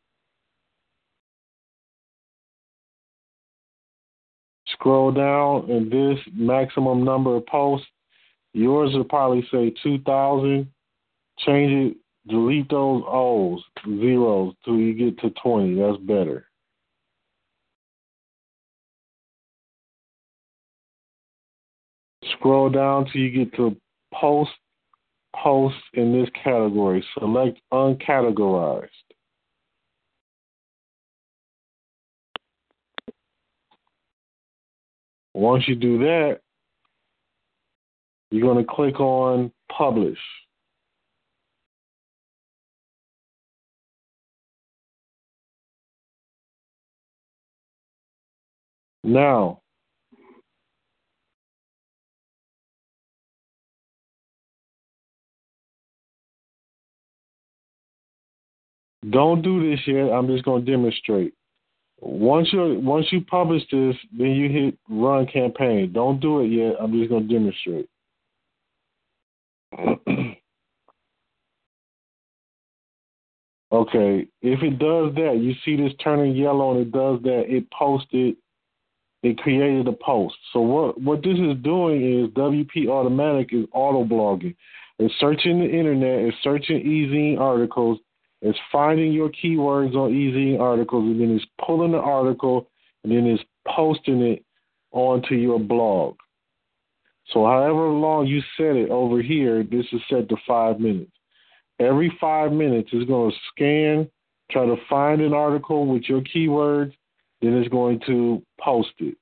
Scroll 4.70 5.12
down, 5.12 5.70
and 5.70 5.92
this 5.92 6.20
maximum 6.34 7.04
number 7.04 7.36
of 7.36 7.46
posts, 7.48 7.88
yours 8.54 8.94
will 8.94 9.04
probably 9.04 9.46
say 9.52 9.74
2,000. 9.84 10.68
Change 11.40 11.92
it, 11.92 11.98
delete 12.28 12.70
those 12.70 13.04
O's, 13.08 13.64
zeros, 13.86 14.54
till 14.64 14.78
you 14.78 14.94
get 14.94 15.20
to 15.20 15.32
20. 15.42 15.76
That's 15.76 15.98
better. 16.04 16.46
Scroll 22.34 22.70
down 22.70 23.06
till 23.06 23.22
you 23.22 23.46
get 23.46 23.56
to 23.56 23.76
post 24.14 24.52
posts 25.36 25.82
in 25.94 26.14
this 26.14 26.30
category. 26.44 27.04
Select 27.18 27.60
uncategorized. 27.72 28.88
Once 35.34 35.68
you 35.68 35.76
do 35.76 35.98
that, 35.98 36.40
you're 38.34 38.42
going 38.42 38.66
to 38.66 38.74
click 38.74 39.00
on 39.00 39.52
publish. 39.70 40.18
Now, 49.04 49.60
Don't 59.10 59.42
do 59.42 59.70
this 59.70 59.82
yet. 59.86 60.12
I'm 60.12 60.28
just 60.28 60.46
going 60.46 60.66
to 60.66 60.72
demonstrate. 60.72 61.34
Once 62.00 62.48
you 62.54 62.80
once 62.82 63.06
you 63.12 63.22
publish 63.22 63.64
this, 63.70 63.96
then 64.18 64.32
you 64.32 64.50
hit 64.50 64.78
run 64.90 65.26
campaign. 65.28 65.92
Don't 65.92 66.22
do 66.22 66.42
it 66.42 66.48
yet. 66.48 66.76
I'm 66.80 66.94
just 66.94 67.10
going 67.10 67.28
to 67.28 67.34
demonstrate. 67.34 67.90
okay, 73.72 74.28
if 74.42 74.62
it 74.64 74.80
does 74.80 75.14
that, 75.16 75.40
you 75.42 75.54
see 75.66 75.76
this 75.76 75.94
turning 76.04 76.36
yellow 76.36 76.72
and 76.72 76.82
it 76.82 76.92
does 76.92 77.22
that, 77.24 77.46
it 77.48 77.70
posted, 77.72 78.36
it 79.24 79.38
created 79.38 79.88
a 79.88 79.94
post. 79.94 80.36
So 80.52 80.60
what 80.62 81.00
what 81.02 81.24
this 81.24 81.38
is 81.38 81.56
doing 81.64 82.24
is 82.24 82.30
WP 82.30 82.88
Automatic 82.88 83.54
is 83.54 83.66
auto 83.72 84.04
blogging. 84.04 84.56
It's 85.00 85.14
searching 85.20 85.60
the 85.60 85.70
internet, 85.70 86.20
it's 86.20 86.38
searching 86.44 86.78
e-zine 86.78 87.40
articles, 87.40 88.00
it's 88.42 88.60
finding 88.72 89.12
your 89.12 89.30
keywords 89.30 89.96
on 89.96 90.14
e-zine 90.14 90.60
articles 90.60 91.06
and 91.06 91.20
then 91.20 91.32
it's 91.36 91.46
pulling 91.66 91.94
the 91.94 91.98
article 91.98 92.70
and 93.04 93.12
then 93.12 93.26
it's 93.26 93.44
posting 93.68 94.22
it 94.22 94.46
onto 94.92 95.36
your 95.36 95.60
blog. 95.60 96.16
So 97.34 97.46
however 97.46 97.88
long 97.88 98.28
you 98.28 98.42
set 98.58 98.76
it 98.76 98.92
over 98.92 99.22
here, 99.22 99.64
this 99.64 99.86
is 99.92 100.02
set 100.08 100.30
to 100.30 100.36
five 100.48 100.80
minutes. 100.80 101.12
Every 101.80 102.16
five 102.22 102.52
minutes 102.52 102.90
it's 102.94 103.10
going 103.10 103.32
to 103.32 103.38
scan, 103.52 104.10
try 104.52 104.68
to 104.68 104.76
find 104.88 105.20
an 105.20 105.34
article 105.34 105.88
with 105.88 106.04
your 106.04 106.22
keywords, 106.22 106.94
then 107.42 107.54
it's 107.56 107.70
going 107.70 108.00
to 108.06 108.44
post 108.60 108.94
it. 109.00 109.18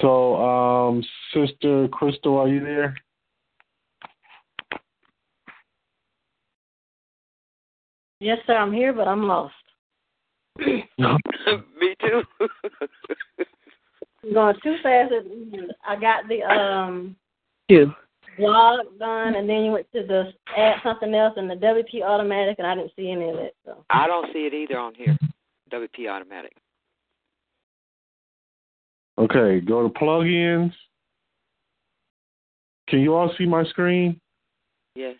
So, 0.00 0.36
um, 0.36 1.04
Sister 1.34 1.86
Crystal, 1.88 2.38
are 2.38 2.48
you 2.48 2.60
there? 2.60 2.96
Yes, 8.20 8.38
sir. 8.46 8.56
I'm 8.56 8.72
here, 8.72 8.94
but 8.94 9.08
I'm 9.08 9.24
lost. 9.24 9.54
Me 10.58 11.94
too. 12.00 12.22
I'm 14.24 14.34
going 14.34 14.54
too 14.62 14.76
fast. 14.82 15.12
I 15.86 15.96
got 15.96 16.28
the 16.28 16.42
um 16.42 17.16
Two. 17.68 17.92
blog 18.38 18.80
done, 18.98 19.34
and 19.34 19.48
then 19.48 19.62
you 19.64 19.72
went 19.72 19.86
to 19.92 20.02
the 20.06 20.32
add 20.56 20.76
something 20.82 21.14
else 21.14 21.34
and 21.36 21.48
the 21.48 21.54
WP 21.54 22.02
automatic, 22.02 22.56
and 22.58 22.66
I 22.66 22.74
didn't 22.74 22.92
see 22.96 23.10
any 23.10 23.28
of 23.28 23.36
it. 23.36 23.54
So 23.64 23.84
I 23.90 24.06
don't 24.06 24.32
see 24.32 24.40
it 24.40 24.54
either 24.54 24.78
on 24.78 24.94
here. 24.94 25.16
WP 25.72 26.10
automatic. 26.10 26.52
Okay, 29.18 29.60
go 29.60 29.86
to 29.86 29.94
plugins. 29.94 30.72
Can 32.88 33.00
you 33.00 33.14
all 33.14 33.32
see 33.38 33.46
my 33.46 33.64
screen? 33.64 34.20
Yes. 34.94 35.14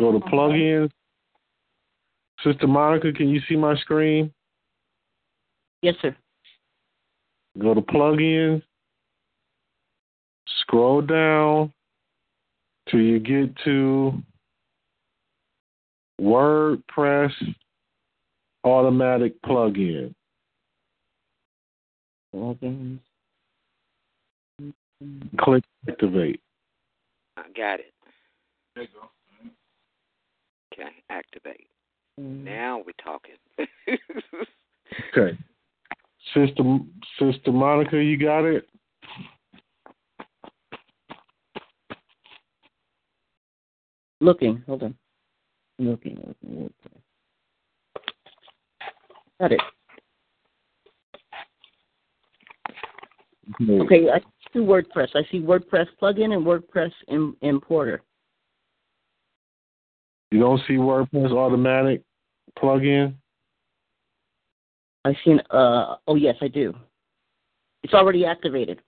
Go 0.00 0.12
to 0.12 0.18
plugins. 0.18 0.90
Sister 2.42 2.66
Monica, 2.66 3.12
can 3.12 3.28
you 3.28 3.40
see 3.48 3.56
my 3.56 3.76
screen? 3.76 4.32
Yes, 5.82 5.94
sir. 6.02 6.16
Go 7.58 7.74
to 7.74 7.80
plugins. 7.80 8.62
Scroll 10.60 11.02
down 11.02 11.72
till 12.88 13.00
you 13.00 13.18
get 13.18 13.56
to 13.64 14.14
WordPress 16.20 17.32
automatic 18.64 19.40
plugin. 19.42 20.14
Plugins. 22.34 22.98
Click 25.38 25.64
activate. 25.88 26.40
I 27.36 27.42
got 27.56 27.80
it. 27.80 27.92
There 28.74 28.84
you 28.84 28.88
go. 28.94 29.08
Okay, 30.72 30.90
activate. 31.10 31.68
Mm. 32.20 32.44
Now 32.44 32.82
we're 32.84 32.92
talking. 33.02 33.36
Okay. 35.12 35.36
Sister 36.32 36.62
Sister 37.18 37.52
Monica, 37.52 38.02
you 38.02 38.18
got 38.18 38.44
it? 38.44 38.68
Looking. 44.20 44.62
Hold 44.66 44.82
on. 44.82 44.94
Looking. 45.78 46.16
Looking. 46.16 46.62
looking. 46.62 47.02
Got 49.40 49.52
it. 49.52 49.60
Okay, 53.60 54.10
I 54.10 54.18
see 54.52 54.58
WordPress. 54.58 55.08
I 55.14 55.22
see 55.30 55.40
WordPress 55.40 55.86
plugin 56.02 56.34
and 56.34 56.44
WordPress 56.44 56.90
Im- 57.08 57.36
importer. 57.42 58.02
You 60.30 60.40
don't 60.40 60.60
see 60.66 60.74
WordPress 60.74 61.30
automatic 61.30 62.02
plugin? 62.58 63.14
I 65.04 65.16
seen. 65.24 65.40
Uh, 65.50 65.96
oh 66.08 66.16
yes, 66.16 66.36
I 66.40 66.48
do. 66.48 66.74
It's 67.86 67.94
already 67.94 68.26
activated. 68.26 68.82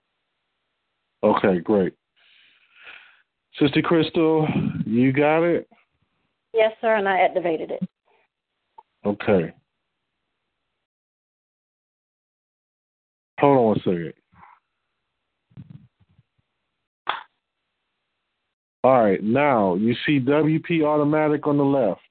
Okay, 1.23 1.59
great. 1.59 1.93
Sister 3.57 3.81
Crystal, 3.81 4.45
you 4.85 5.13
got 5.13 5.43
it? 5.43 5.69
Yes, 6.53 6.73
sir, 6.81 6.95
and 6.97 7.07
I 7.07 7.19
activated 7.19 7.71
it. 7.71 7.81
Okay. 9.05 9.53
Hold 13.39 13.57
on 13.57 13.63
one 13.63 13.77
second. 13.77 14.13
All 18.83 19.01
right, 19.01 19.23
now 19.23 19.75
you 19.75 19.95
see 20.05 20.19
WP 20.19 20.83
automatic 20.83 21.47
on 21.47 21.55
the 21.55 21.63
left. 21.63 22.01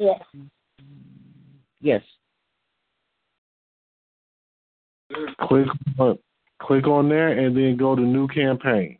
Yes. 0.00 0.20
Yes. 1.80 2.02
Click 5.48 5.66
on, 5.98 6.18
click 6.60 6.86
on 6.86 7.08
there 7.08 7.28
and 7.28 7.56
then 7.56 7.76
go 7.76 7.94
to 7.94 8.02
new 8.02 8.28
campaign. 8.28 8.98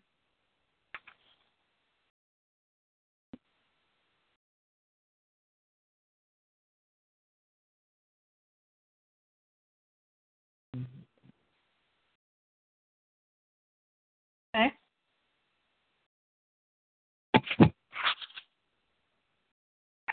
Okay. 14.54 14.72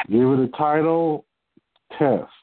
Give 0.09 0.29
it 0.31 0.39
a 0.39 0.47
title, 0.57 1.25
test. 1.97 2.38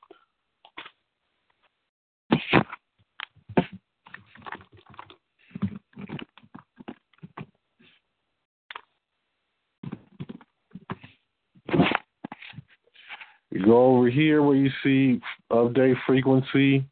You 13.57 13.65
go 13.65 13.97
over 13.97 14.11
here 14.11 14.43
where 14.43 14.55
you 14.55 14.71
see 14.83 15.19
update 15.51 15.95
frequency. 16.07 16.85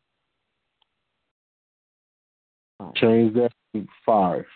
Change 2.96 3.34
that 3.34 3.50
to 3.74 3.86
five. 4.06 4.46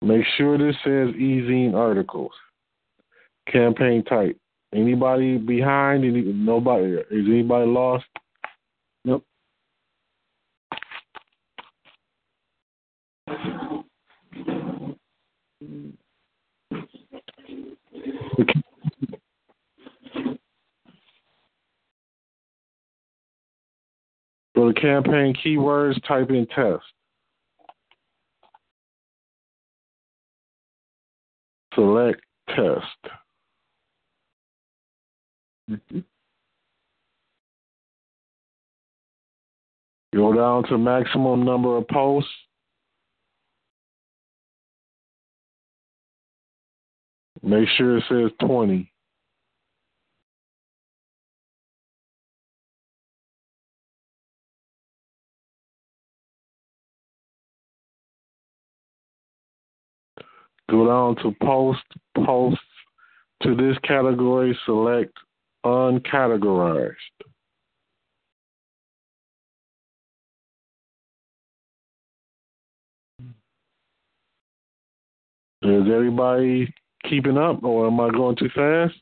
Make 0.00 0.24
sure 0.36 0.58
this 0.58 0.74
says 0.82 1.14
e-zine 1.14 1.74
articles. 1.74 2.32
Campaign 3.46 4.02
type. 4.02 4.36
Anybody 4.74 5.38
behind? 5.38 6.04
Any, 6.04 6.22
nobody? 6.22 6.94
Is 6.94 7.26
anybody 7.28 7.70
lost? 7.70 8.06
Go 24.54 24.70
to 24.70 24.80
campaign 24.80 25.34
keywords, 25.44 26.02
type 26.06 26.30
in 26.30 26.46
test. 26.46 26.84
Select 31.74 32.20
test. 32.48 33.14
Mm-hmm. 35.70 36.00
Go 40.14 40.34
down 40.34 40.64
to 40.64 40.76
maximum 40.76 41.44
number 41.44 41.78
of 41.78 41.88
posts. 41.88 42.30
Make 47.42 47.68
sure 47.76 47.98
it 47.98 48.04
says 48.08 48.30
20. 48.46 48.88
Go 60.70 60.86
down 60.86 61.16
to 61.16 61.36
post, 61.44 61.82
post 62.24 62.60
to 63.42 63.54
this 63.56 63.76
category, 63.82 64.56
select 64.64 65.12
uncategorized. 65.66 66.94
Is 75.64 75.84
everybody 75.92 76.72
keeping 77.08 77.36
up 77.38 77.62
or 77.62 77.86
am 77.86 78.00
I 78.00 78.10
going 78.10 78.36
too 78.36 78.48
fast? 78.54 78.94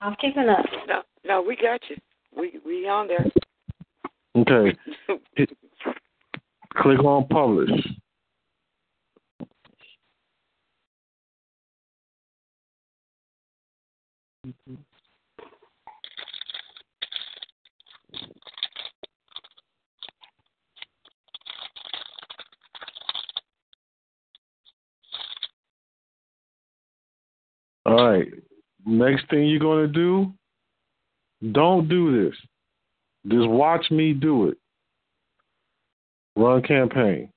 I'm 0.00 0.16
keeping 0.20 0.48
up. 0.48 0.66
No, 0.88 1.02
no, 1.24 1.42
we 1.42 1.56
got 1.56 1.80
you. 1.88 1.96
We 2.36 2.60
we 2.64 2.88
on 2.88 3.08
there. 3.08 3.26
Okay. 4.36 4.76
Hit, 5.36 5.50
click 6.74 6.98
on 7.00 7.26
publish. 7.28 7.70
Mm-hmm. 14.46 14.74
All 27.92 28.10
right. 28.10 28.28
Next 28.86 29.28
thing 29.28 29.46
you're 29.46 29.60
going 29.60 29.86
to 29.86 29.92
do, 29.92 30.32
don't 31.52 31.88
do 31.88 32.24
this. 32.24 32.34
Just 33.28 33.48
watch 33.48 33.90
me 33.90 34.14
do 34.14 34.48
it. 34.48 34.56
Run 36.34 36.62
campaign. 36.62 37.28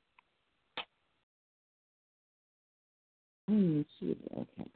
Hmm, 3.49 3.81
see. 3.99 4.15
Okay. 4.33 4.69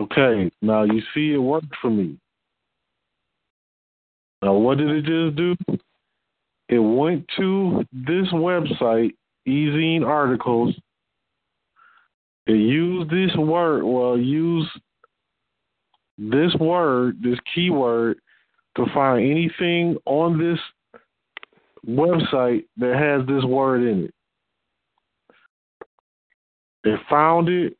Okay, 0.00 0.50
now 0.62 0.84
you 0.84 1.02
see 1.12 1.32
it 1.32 1.38
worked 1.38 1.74
for 1.80 1.90
me. 1.90 2.16
Now, 4.40 4.54
what 4.54 4.78
did 4.78 4.88
it 4.88 5.04
just 5.04 5.36
do? 5.36 5.56
It 6.68 6.78
went 6.78 7.26
to 7.36 7.84
this 7.92 8.28
website, 8.32 9.10
Ezine 9.48 10.06
Articles. 10.06 10.76
It 12.46 12.54
used 12.54 13.10
this 13.10 13.34
word, 13.36 13.84
well, 13.84 14.18
use 14.18 14.68
this 16.18 16.54
word, 16.60 17.18
this 17.22 17.38
keyword, 17.54 18.18
to 18.76 18.86
find 18.92 19.24
anything 19.30 19.96
on 20.06 20.38
this 20.38 20.58
website 21.86 22.64
that 22.76 22.96
has 22.96 23.26
this 23.26 23.44
word 23.44 23.82
in 23.82 24.04
it. 24.04 24.14
They 26.84 26.94
found 27.08 27.48
it 27.48 27.76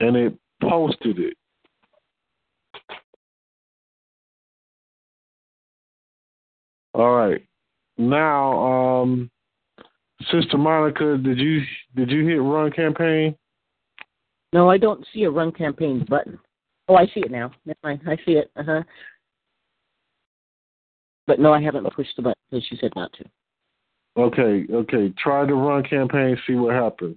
and 0.00 0.16
it 0.16 0.34
posted 0.62 1.18
it. 1.18 1.36
All 6.94 7.14
right. 7.14 7.42
Now, 7.98 9.02
um, 9.02 9.30
Sister 10.30 10.58
Monica, 10.58 11.16
did 11.16 11.38
you 11.38 11.62
did 11.94 12.10
you 12.10 12.26
hit 12.26 12.40
run 12.42 12.70
campaign? 12.70 13.36
No, 14.52 14.68
I 14.70 14.78
don't 14.78 15.06
see 15.12 15.24
a 15.24 15.30
run 15.30 15.52
campaign 15.52 16.04
button. 16.08 16.38
Oh, 16.88 16.96
I 16.96 17.06
see 17.06 17.20
it 17.20 17.30
now. 17.30 17.52
Never 17.64 17.78
mind. 17.82 18.02
I 18.06 18.16
see 18.24 18.32
it. 18.32 18.50
Uh 18.56 18.62
huh. 18.64 18.82
But 21.26 21.38
no, 21.38 21.52
I 21.52 21.62
haven't 21.62 21.92
pushed 21.94 22.16
the 22.16 22.22
button 22.22 22.42
because 22.50 22.66
she 22.68 22.76
said 22.76 22.92
not 22.96 23.12
to. 23.14 23.24
Okay, 24.16 24.66
okay. 24.70 25.12
Try 25.16 25.46
to 25.46 25.54
run 25.54 25.82
campaign, 25.84 26.36
see 26.46 26.54
what 26.54 26.74
happens. 26.74 27.16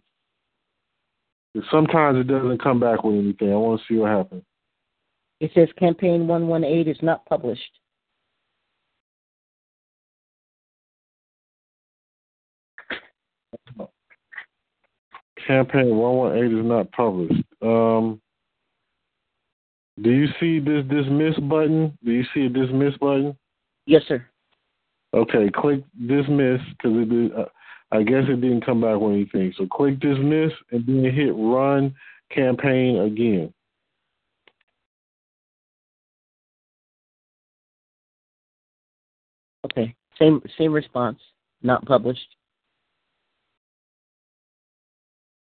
Sometimes 1.71 2.19
it 2.19 2.27
doesn't 2.27 2.61
come 2.61 2.79
back 2.79 3.03
with 3.03 3.15
anything. 3.15 3.51
I 3.51 3.55
want 3.55 3.81
to 3.81 3.87
see 3.87 3.97
what 3.97 4.11
happens. 4.11 4.43
It 5.39 5.51
says 5.53 5.67
campaign 5.77 6.27
118 6.27 6.93
is 6.93 7.01
not 7.01 7.25
published. 7.25 7.79
Campaign 15.45 15.95
118 15.95 16.59
is 16.59 16.65
not 16.65 16.91
published. 16.91 17.43
Um, 17.61 18.21
do 20.01 20.09
you 20.11 20.27
see 20.39 20.59
this 20.59 20.83
dismiss 20.89 21.37
button? 21.39 21.97
Do 22.03 22.11
you 22.11 22.25
see 22.33 22.45
a 22.45 22.49
dismiss 22.49 22.97
button? 22.97 23.37
Yes, 23.85 24.01
sir. 24.07 24.25
Okay, 25.13 25.49
click 25.53 25.83
dismiss 26.07 26.59
because 26.71 26.97
it 26.97 27.13
is. 27.13 27.31
Uh, 27.31 27.45
I 27.91 28.03
guess 28.03 28.23
it 28.27 28.41
didn't 28.41 28.65
come 28.65 28.81
back 28.81 28.99
with 28.99 29.13
anything. 29.13 29.53
So 29.57 29.67
click 29.67 29.99
dismiss 29.99 30.51
and 30.71 30.85
then 30.85 31.03
hit 31.03 31.33
run 31.35 31.95
campaign 32.31 32.97
again. 32.97 33.53
Okay. 39.65 39.95
Same 40.19 40.41
same 40.57 40.73
response. 40.73 41.19
Not 41.61 41.85
published. 41.85 42.34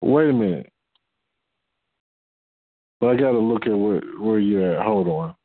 Wait 0.01 0.29
a 0.29 0.33
minute. 0.33 0.71
But 2.99 3.09
I 3.09 3.15
got 3.15 3.31
to 3.31 3.39
look 3.39 3.65
at 3.65 3.77
where 3.77 4.01
where 4.19 4.39
you're 4.39 4.75
at. 4.75 4.85
Hold 4.85 5.07
on. 5.07 5.35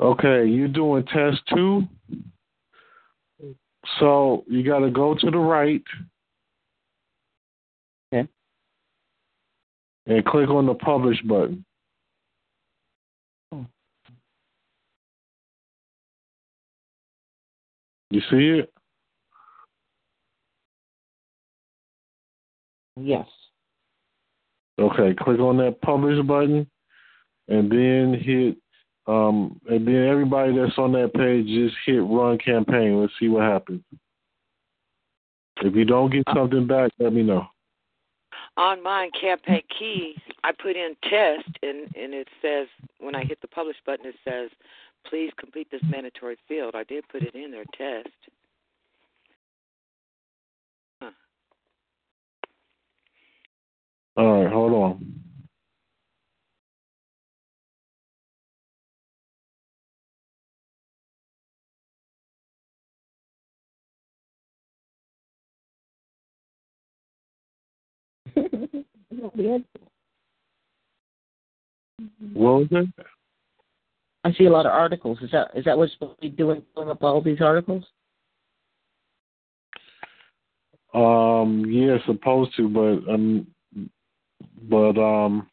Okay, 0.00 0.46
you're 0.46 0.68
doing 0.68 1.04
test 1.06 1.40
two. 1.54 1.82
So 4.00 4.44
you 4.46 4.62
got 4.62 4.80
to 4.80 4.90
go 4.90 5.14
to 5.14 5.30
the 5.30 5.38
right. 5.38 5.82
Okay. 8.12 8.28
And 10.06 10.24
click 10.24 10.48
on 10.48 10.66
the 10.66 10.74
publish 10.74 11.20
button. 11.22 11.64
Oh. 13.52 13.66
You 18.10 18.20
see 18.30 18.60
it? 18.60 18.72
Yes. 22.96 23.26
Okay, 24.78 25.14
click 25.18 25.40
on 25.40 25.56
that 25.58 25.80
publish 25.82 26.24
button 26.24 26.68
and 27.48 27.70
then 27.70 28.14
hit 28.20 28.56
um, 29.08 29.58
and 29.70 29.88
then 29.88 30.06
everybody 30.06 30.54
that's 30.54 30.76
on 30.76 30.92
that 30.92 31.14
page 31.14 31.46
just 31.46 31.74
hit 31.86 32.02
run 32.04 32.36
campaign. 32.36 33.00
Let's 33.00 33.12
see 33.18 33.28
what 33.28 33.42
happens. 33.42 33.82
If 35.62 35.74
you 35.74 35.86
don't 35.86 36.12
get 36.12 36.24
something 36.34 36.66
back, 36.66 36.92
let 36.98 37.14
me 37.14 37.22
know. 37.22 37.46
On 38.58 38.82
mine, 38.82 39.10
campaign 39.18 39.62
key, 39.76 40.14
I 40.44 40.52
put 40.52 40.76
in 40.76 40.94
test, 41.04 41.48
and 41.62 41.88
and 41.96 42.12
it 42.12 42.28
says 42.42 42.68
when 43.00 43.14
I 43.14 43.24
hit 43.24 43.40
the 43.40 43.48
publish 43.48 43.76
button, 43.86 44.06
it 44.06 44.16
says, 44.24 44.50
"Please 45.06 45.32
complete 45.38 45.68
this 45.70 45.82
mandatory 45.88 46.36
field." 46.46 46.74
I 46.74 46.84
did 46.84 47.08
put 47.08 47.22
it 47.22 47.34
in 47.34 47.50
there, 47.50 47.64
test. 47.76 48.14
Huh. 51.00 51.10
All 54.16 54.42
right, 54.42 54.52
hold 54.52 54.72
on. 54.72 55.17
What 72.32 72.60
was 72.60 72.68
it? 72.70 73.06
I 74.24 74.32
see 74.32 74.44
a 74.44 74.50
lot 74.50 74.66
of 74.66 74.72
articles. 74.72 75.18
Is 75.22 75.30
that 75.32 75.48
is 75.54 75.64
that 75.64 75.76
what's 75.76 75.92
supposed 75.92 76.16
to 76.16 76.20
be 76.20 76.28
doing 76.28 76.62
pulling 76.74 76.90
up 76.90 77.02
all 77.02 77.20
these 77.20 77.40
articles? 77.40 77.84
Um, 80.94 81.64
yeah, 81.68 81.96
supposed 82.06 82.54
to, 82.56 82.68
but 82.68 83.12
um, 83.12 83.46
but 84.68 84.98
um, 84.98 85.48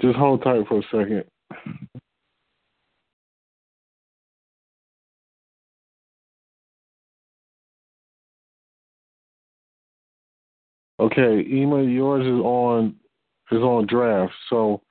just 0.00 0.16
hold 0.16 0.42
tight 0.42 0.66
for 0.68 0.78
a 0.78 0.82
second. 0.84 1.24
Okay, 11.00 11.44
Ema, 11.48 11.82
yours 11.82 12.26
is 12.26 12.40
on 12.40 12.96
is 13.52 13.58
on 13.58 13.86
draft. 13.86 14.32
So 14.50 14.82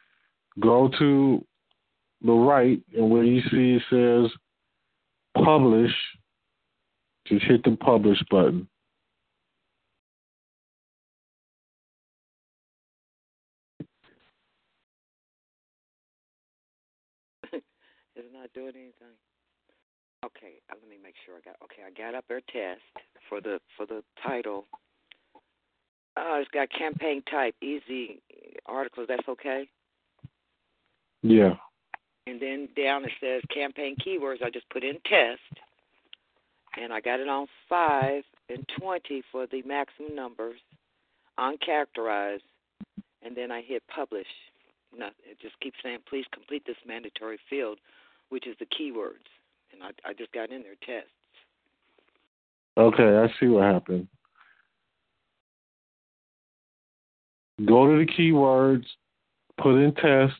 go 0.59 0.89
to 0.99 1.45
the 2.23 2.31
right 2.31 2.81
and 2.95 3.11
where 3.11 3.23
you 3.23 3.41
see 3.51 3.75
it 3.75 3.83
says 3.89 4.31
publish, 5.43 5.91
just 7.27 7.45
hit 7.45 7.63
the 7.63 7.75
publish 7.75 8.19
button. 8.31 8.67
It's 17.51 18.33
not 18.33 18.51
doing 18.53 18.69
anything. 18.75 19.13
Okay, 20.25 20.53
let 20.69 20.89
me 20.89 20.97
make 21.01 21.13
sure 21.23 21.35
I 21.35 21.41
got. 21.41 21.55
Okay, 21.63 21.83
I 21.85 21.91
got 21.91 22.15
up 22.15 22.25
their 22.27 22.41
test 22.41 22.81
for 23.29 23.39
the 23.41 23.59
for 23.75 23.85
the 23.85 24.03
title. 24.25 24.65
Uh, 26.17 26.39
it's 26.39 26.49
got 26.49 26.67
campaign 26.71 27.21
type, 27.29 27.53
e-zine 27.61 28.17
articles. 28.65 29.05
That's 29.07 29.27
okay. 29.29 29.69
Yeah. 31.21 31.55
And 32.25 32.41
then 32.41 32.69
down 32.75 33.05
it 33.05 33.11
says 33.21 33.43
campaign 33.53 33.95
keywords. 33.95 34.43
I 34.43 34.49
just 34.49 34.69
put 34.69 34.83
in 34.83 34.95
test, 35.05 35.39
and 36.81 36.91
I 36.91 37.01
got 37.01 37.19
it 37.19 37.29
on 37.29 37.47
five 37.69 38.23
and 38.49 38.65
twenty 38.79 39.21
for 39.31 39.45
the 39.45 39.61
maximum 39.61 40.15
numbers, 40.15 40.59
uncharacterized, 41.37 42.41
and 43.23 43.35
then 43.35 43.51
I 43.51 43.61
hit 43.61 43.83
publish. 43.87 44.27
No, 44.97 45.07
it 45.29 45.39
just 45.41 45.59
keeps 45.59 45.77
saying 45.83 45.99
please 46.09 46.25
complete 46.33 46.63
this 46.65 46.77
mandatory 46.85 47.37
field, 47.49 47.77
which 48.29 48.47
is 48.47 48.55
the 48.59 48.65
keywords, 48.65 49.29
and 49.71 49.83
I 49.83 49.91
I 50.09 50.13
just 50.13 50.31
got 50.31 50.49
in 50.49 50.63
there 50.63 50.75
tests. 50.85 51.11
Okay, 52.75 53.17
I 53.17 53.27
see 53.39 53.47
what 53.47 53.63
happened. 53.63 54.07
Go 57.65 57.87
to 57.87 58.05
the 58.05 58.11
keywords, 58.11 58.85
put 59.57 59.75
in 59.75 59.93
test. 59.95 60.35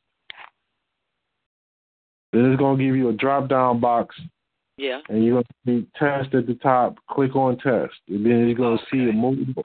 Then 2.31 2.51
it's 2.51 2.59
gonna 2.59 2.77
give 2.77 2.95
you 2.95 3.09
a 3.09 3.13
drop 3.13 3.49
down 3.49 3.79
box, 3.79 4.19
Yeah. 4.77 5.01
and 5.09 5.25
you're 5.25 5.41
gonna 5.41 5.81
see 5.81 5.87
test 5.95 6.35
at 6.35 6.45
the 6.45 6.55
top. 6.55 6.99
Click 7.07 7.35
on 7.35 7.57
test, 7.57 7.95
and 8.07 8.25
then 8.25 8.47
you're 8.47 8.55
gonna 8.55 8.77
see 8.91 9.09
it 9.09 9.15
move. 9.15 9.55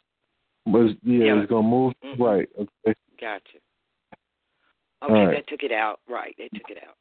But 0.65 0.97
yeah, 1.03 1.25
Yeah. 1.25 1.41
it's 1.41 1.51
gonna 1.51 1.69
move 1.69 1.93
Mhm. 2.03 2.19
right. 2.19 2.49
Okay. 2.57 2.95
Gotcha. 3.19 3.59
Okay, 5.03 5.13
right. 5.13 5.35
that 5.35 5.47
took 5.49 5.63
it 5.65 5.73
out. 5.73 6.01
Right, 6.07 6.35
they 6.39 6.49
took 6.49 6.71
it 6.71 6.83
out. 6.87 6.97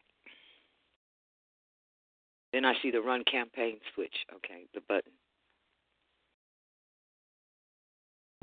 Then 2.51 2.65
I 2.65 2.73
see 2.81 2.91
the 2.91 3.01
run 3.01 3.23
campaign 3.23 3.79
switch. 3.93 4.25
Okay, 4.33 4.67
the 4.73 4.81
button. 4.81 5.13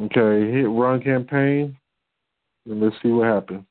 Okay, 0.00 0.50
hit 0.52 0.68
run 0.68 1.02
campaign, 1.02 1.76
and 2.68 2.82
let's 2.82 2.96
see 3.02 3.08
what 3.08 3.26
happens. 3.26 3.64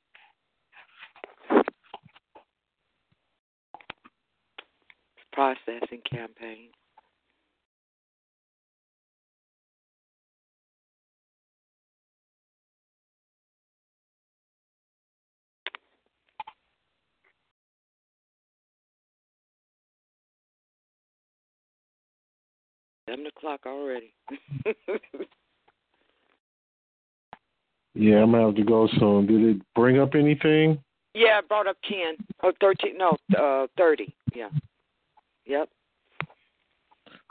Processing 5.32 6.02
campaign. 6.10 6.70
Seven 23.08 23.28
o'clock 23.28 23.62
already. 23.66 24.14
Yeah, 28.00 28.22
I'm 28.22 28.32
gonna 28.32 28.46
have 28.46 28.56
to 28.56 28.64
go 28.64 28.88
soon. 29.00 29.26
Did 29.26 29.56
it 29.56 29.62
bring 29.74 30.00
up 30.00 30.14
anything? 30.14 30.80
yeah, 31.16 31.40
I 31.40 31.42
brought 31.48 31.66
up 31.66 31.78
ten 31.90 32.16
or 32.44 32.54
thirteen. 32.62 32.98
No, 32.98 33.18
uh, 33.36 33.66
thirty. 33.76 34.14
Yeah. 34.36 34.50
Yep. 35.48 35.70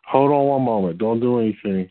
Hold 0.09 0.33
on 0.33 0.47
one 0.47 0.63
moment. 0.63 0.99
Don't 0.99 1.21
do 1.21 1.39
anything. 1.39 1.91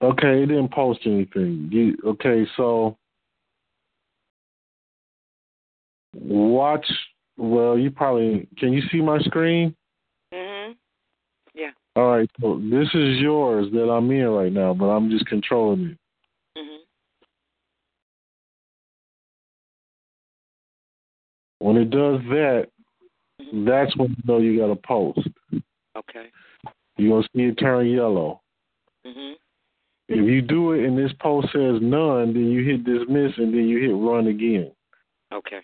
Okay, 0.00 0.42
it 0.42 0.46
didn't 0.46 0.72
post 0.72 1.00
anything. 1.06 1.68
You, 1.72 1.96
okay, 2.04 2.46
so 2.56 2.96
watch. 6.20 6.86
Well, 7.36 7.78
you 7.78 7.90
probably 7.90 8.48
can 8.58 8.72
you 8.72 8.82
see 8.90 9.00
my 9.00 9.18
screen? 9.20 9.74
Mhm. 10.32 10.76
Yeah. 11.54 11.70
All 11.96 12.16
right, 12.16 12.30
so 12.40 12.58
this 12.58 12.88
is 12.94 13.18
yours 13.20 13.70
that 13.72 13.90
I'm 13.90 14.10
in 14.10 14.28
right 14.28 14.52
now, 14.52 14.74
but 14.74 14.86
I'm 14.86 15.10
just 15.10 15.26
controlling 15.26 15.90
it. 15.90 15.98
Mhm. 16.58 16.78
When 21.60 21.76
it 21.76 21.90
does 21.90 22.20
that, 22.28 22.68
Mhm. 23.40 23.64
that's 23.64 23.96
when 23.96 24.10
you 24.10 24.22
know 24.24 24.38
you 24.38 24.58
got 24.58 24.70
a 24.70 24.76
post. 24.76 25.28
Okay. 25.96 26.30
You're 26.96 27.20
gonna 27.20 27.28
see 27.34 27.44
it 27.44 27.58
turn 27.58 27.86
yellow. 27.86 28.42
Mhm. 29.04 29.36
If 30.08 30.24
you 30.24 30.42
do 30.42 30.72
it 30.72 30.84
and 30.84 30.96
this 30.96 31.12
post 31.14 31.52
says 31.52 31.80
none, 31.80 32.32
then 32.32 32.50
you 32.50 32.64
hit 32.64 32.84
dismiss 32.84 33.36
and 33.38 33.52
then 33.52 33.68
you 33.68 33.78
hit 33.78 33.94
run 33.94 34.26
again. 34.26 34.72
Okay. 35.32 35.60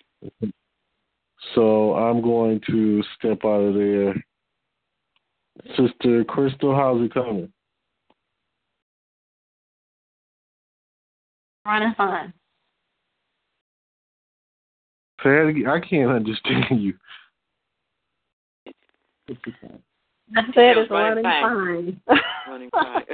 So 1.54 1.94
I'm 1.94 2.20
going 2.22 2.60
to 2.68 3.02
step 3.18 3.40
out 3.44 3.60
of 3.60 3.74
there. 3.74 4.14
Sister 5.76 6.24
Crystal, 6.24 6.74
how's 6.74 7.00
it 7.02 7.14
coming? 7.14 7.52
Running 11.64 11.94
fine. 11.96 12.32
Say. 15.22 15.64
I 15.66 15.80
can't 15.80 16.10
understand 16.10 16.82
you. 16.82 16.94
I 20.36 20.42
said 20.54 20.76
it's 20.76 20.90
Running 20.90 21.24
running 21.24 21.24
fine. 21.24 22.00
fine. 22.06 22.20
Running 22.48 22.70
fine. 22.70 23.04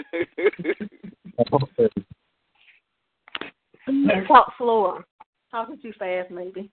Talk 4.26 4.52
slower. 4.58 5.04
Talking 5.50 5.78
too 5.80 5.92
fast, 5.98 6.30
maybe. 6.30 6.70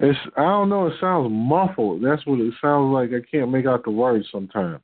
It's 0.00 0.18
I 0.36 0.42
don't 0.42 0.68
know. 0.68 0.86
It 0.86 0.94
sounds 1.00 1.28
muffled. 1.30 2.02
That's 2.04 2.24
what 2.26 2.40
it 2.40 2.54
sounds 2.60 2.92
like. 2.92 3.10
I 3.10 3.20
can't 3.28 3.50
make 3.50 3.66
out 3.66 3.84
the 3.84 3.90
words 3.90 4.26
sometimes. 4.30 4.80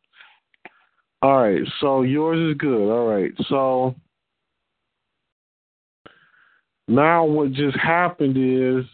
All 1.23 1.43
right. 1.43 1.63
So 1.81 2.03
yours 2.03 2.51
is 2.51 2.59
good. 2.59 2.91
All 2.91 3.07
right. 3.07 3.33
So 3.49 3.95
now 6.89 7.25
what 7.25 7.53
just 7.53 7.79
happened 7.79 8.37
is 8.37 8.85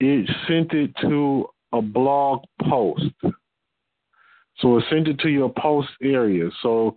it 0.00 0.30
sent 0.46 0.72
it 0.72 0.94
to 1.02 1.46
a 1.72 1.82
blog 1.82 2.44
post. 2.62 3.04
So 4.58 4.78
it 4.78 4.84
sent 4.88 5.08
it 5.08 5.18
to 5.20 5.28
your 5.28 5.52
post 5.58 5.88
area. 6.02 6.48
So 6.62 6.96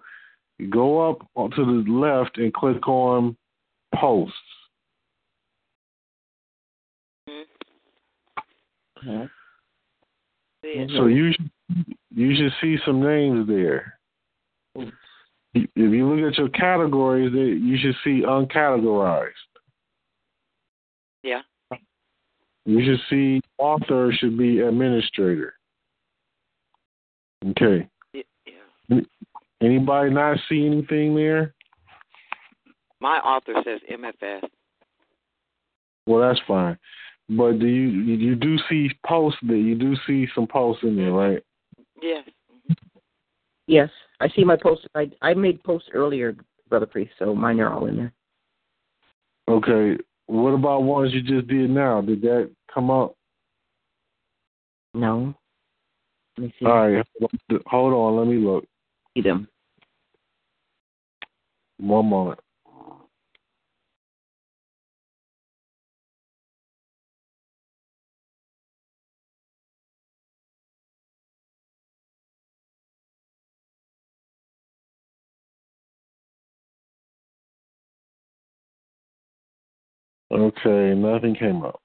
go 0.70 1.10
up 1.10 1.20
to 1.36 1.66
the 1.66 1.92
left 1.92 2.38
and 2.38 2.54
click 2.54 2.88
on 2.88 3.36
posts. 3.96 4.36
Mhm. 9.04 9.30
So 10.96 11.06
you 11.08 11.32
should, 11.32 11.52
you 12.14 12.36
should 12.36 12.54
see 12.62 12.78
some 12.86 13.02
names 13.02 13.48
there. 13.48 14.00
If 15.54 15.70
you 15.76 16.08
look 16.08 16.32
at 16.32 16.38
your 16.38 16.50
categories, 16.50 17.34
you 17.34 17.78
should 17.78 17.96
see 18.04 18.22
uncategorized. 18.22 19.32
Yeah. 21.24 21.42
You 22.66 22.84
should 22.84 23.00
see 23.10 23.42
author 23.58 24.12
should 24.14 24.38
be 24.38 24.60
administrator. 24.60 25.56
Okay. 27.46 27.88
Yeah. 28.14 29.02
Anybody 29.62 30.10
not 30.12 30.38
see 30.48 30.66
anything 30.66 31.16
there? 31.16 31.54
My 33.00 33.18
author 33.20 33.54
says 33.64 33.82
MFS. 33.90 34.50
Well, 36.06 36.22
that's 36.22 36.40
fine. 36.48 36.78
But 37.30 37.60
do 37.60 37.68
you 37.68 37.88
you 38.16 38.36
do 38.36 38.58
see 38.68 38.90
posts 39.06 39.40
there? 39.44 39.56
You 39.56 39.76
do 39.76 39.96
see 40.08 40.28
some 40.34 40.48
posts 40.48 40.84
in 40.84 40.96
there, 40.96 41.12
right? 41.12 41.44
Yes. 42.02 42.28
Yes, 43.68 43.90
I 44.20 44.30
see 44.30 44.44
my 44.44 44.56
post. 44.56 44.88
I 44.96 45.12
I 45.22 45.36
made 45.36 45.64
posts 45.64 45.90
earlier, 45.94 46.36
brother 46.70 46.88
priest, 46.88 47.12
so 47.20 47.36
mine 47.36 47.60
are 47.60 47.72
all 47.72 47.86
in 47.86 47.98
there. 47.98 48.14
Okay. 49.48 50.02
What 50.26 50.52
about 50.52 50.84
ones 50.84 51.14
you 51.14 51.22
just 51.22 51.48
did 51.48 51.70
now? 51.70 52.02
Did 52.02 52.22
that 52.24 52.50
come 52.74 52.90
up? 52.90 53.16
No. 54.96 55.36
Let 56.38 56.46
me 56.46 56.54
see. 56.60 56.66
All 56.66 56.90
right. 56.90 57.06
Hold 57.68 57.94
on. 57.94 58.18
Let 58.18 58.28
me 58.28 58.44
look. 58.44 58.66
See 59.16 59.22
them. 59.22 59.48
One 61.80 62.08
moment. 62.08 62.40
Okay, 80.32 80.94
nothing 80.96 81.36
came 81.36 81.64
up. 81.64 81.82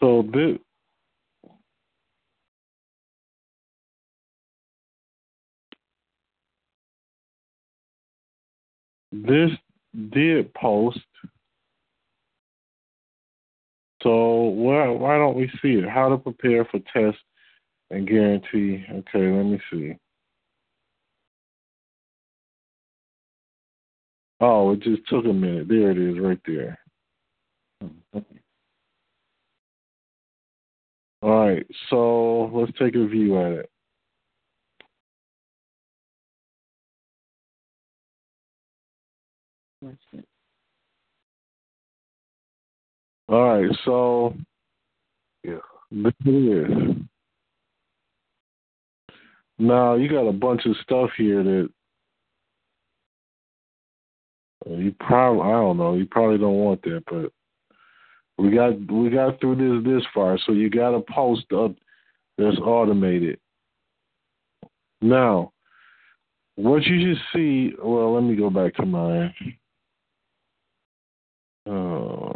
So 0.00 0.24
this, 0.32 0.58
this 9.12 9.50
did 10.12 10.52
post. 10.54 11.00
So 14.02 14.10
why 14.10 14.88
why 14.88 15.16
don't 15.16 15.36
we 15.36 15.50
see 15.62 15.74
it? 15.74 15.88
How 15.88 16.10
to 16.10 16.18
prepare 16.18 16.64
for 16.66 16.80
tests 16.92 17.20
and 17.90 18.06
guarantee. 18.08 18.84
Okay, 18.90 19.32
let 19.32 19.44
me 19.46 19.60
see. 19.72 19.96
Oh, 24.40 24.72
it 24.72 24.80
just 24.80 25.02
took 25.08 25.24
a 25.24 25.32
minute. 25.32 25.68
There 25.68 25.90
it 25.90 25.98
is, 25.98 26.18
right 26.18 26.40
there. 26.46 26.78
All 31.24 31.46
right, 31.46 31.66
so 31.88 32.50
let's 32.52 32.78
take 32.78 32.94
a 32.96 33.06
view 33.06 33.38
at 33.38 33.52
it. 33.52 33.70
All 43.26 43.58
right, 43.58 43.74
so 43.86 44.34
yeah, 45.42 45.60
it 45.90 46.14
is. 46.26 46.96
Now 49.58 49.94
you 49.94 50.10
got 50.10 50.28
a 50.28 50.32
bunch 50.32 50.66
of 50.66 50.76
stuff 50.82 51.08
here 51.16 51.42
that 51.42 51.68
uh, 54.66 54.74
you 54.74 54.94
probably 55.00 55.40
I 55.40 55.52
don't 55.52 55.78
know 55.78 55.94
you 55.94 56.04
probably 56.04 56.36
don't 56.36 56.58
want 56.58 56.82
that, 56.82 57.02
but 57.10 57.32
we 58.38 58.50
got 58.50 58.92
we 58.92 59.10
got 59.10 59.40
through 59.40 59.56
this 59.56 59.84
this 59.84 60.02
far, 60.12 60.38
so 60.44 60.52
you 60.52 60.68
got 60.68 60.94
a 60.94 61.00
post 61.00 61.52
up 61.52 61.74
that's 62.36 62.58
automated. 62.58 63.38
Now, 65.00 65.52
what 66.56 66.82
you 66.84 67.14
should 67.14 67.22
see. 67.32 67.74
Well, 67.82 68.14
let 68.14 68.24
me 68.24 68.36
go 68.36 68.50
back 68.50 68.74
to 68.74 68.86
mine. 68.86 69.34
Uh, 71.66 72.32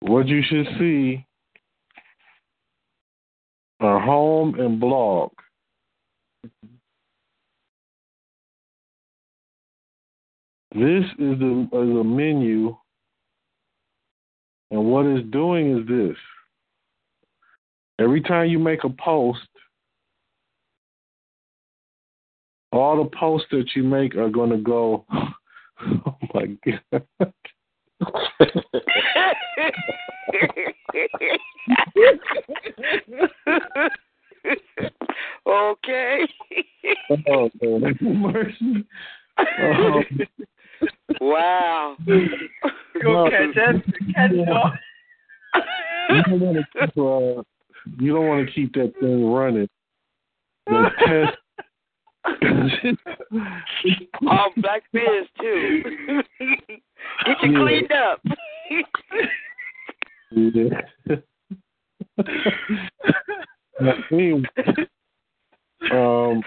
what 0.00 0.26
you 0.28 0.42
should 0.42 0.66
see 0.78 1.24
are 3.80 4.00
home 4.00 4.58
and 4.58 4.80
blog. 4.80 5.30
This 10.72 11.04
is 11.18 11.38
the 11.38 11.68
is 11.72 12.00
a 12.00 12.04
menu, 12.04 12.76
and 14.70 14.84
what 14.84 15.04
it's 15.04 15.28
doing 15.30 15.78
is 15.78 15.88
this. 15.88 16.16
Every 17.98 18.20
time 18.20 18.48
you 18.48 18.58
make 18.58 18.84
a 18.84 18.88
post, 18.88 19.40
all 22.72 23.02
the 23.02 23.10
posts 23.16 23.48
that 23.50 23.70
you 23.74 23.82
make 23.82 24.14
are 24.14 24.30
going 24.30 24.50
to 24.50 24.58
go. 24.58 25.04
Oh 25.82 26.14
my 26.34 26.58
god! 26.62 27.32
Okay. 35.46 36.26
oh 37.28 37.50
man, 37.60 37.96
mercy! 38.00 38.86
Oh, 39.38 40.02
wow. 41.20 41.96
Go 43.02 43.30
catch 43.30 43.54
that. 43.54 43.82
Catch 44.14 44.32
it 44.32 44.48
all. 44.48 44.72
you 46.10 46.22
don't 46.22 46.40
want 46.40 46.56
to 46.56 46.64
keep, 46.72 46.98
uh, 46.98 47.42
you 47.98 48.12
don't 48.12 48.26
want 48.26 48.46
to 48.46 48.52
keep 48.52 48.72
that 48.74 48.92
thing 49.00 49.30
running. 49.30 49.68
The 50.66 50.90
test. 51.06 51.36
Oh, 54.26 54.48
Black 54.56 54.82
Biz 54.92 55.26
too. 55.40 55.82
Get 57.26 57.36
you 57.42 57.52
cleaned 57.56 57.92
up. 57.92 58.20
Yeah. 60.32 60.80
Anyway, 64.12 64.42
um, 65.92 66.42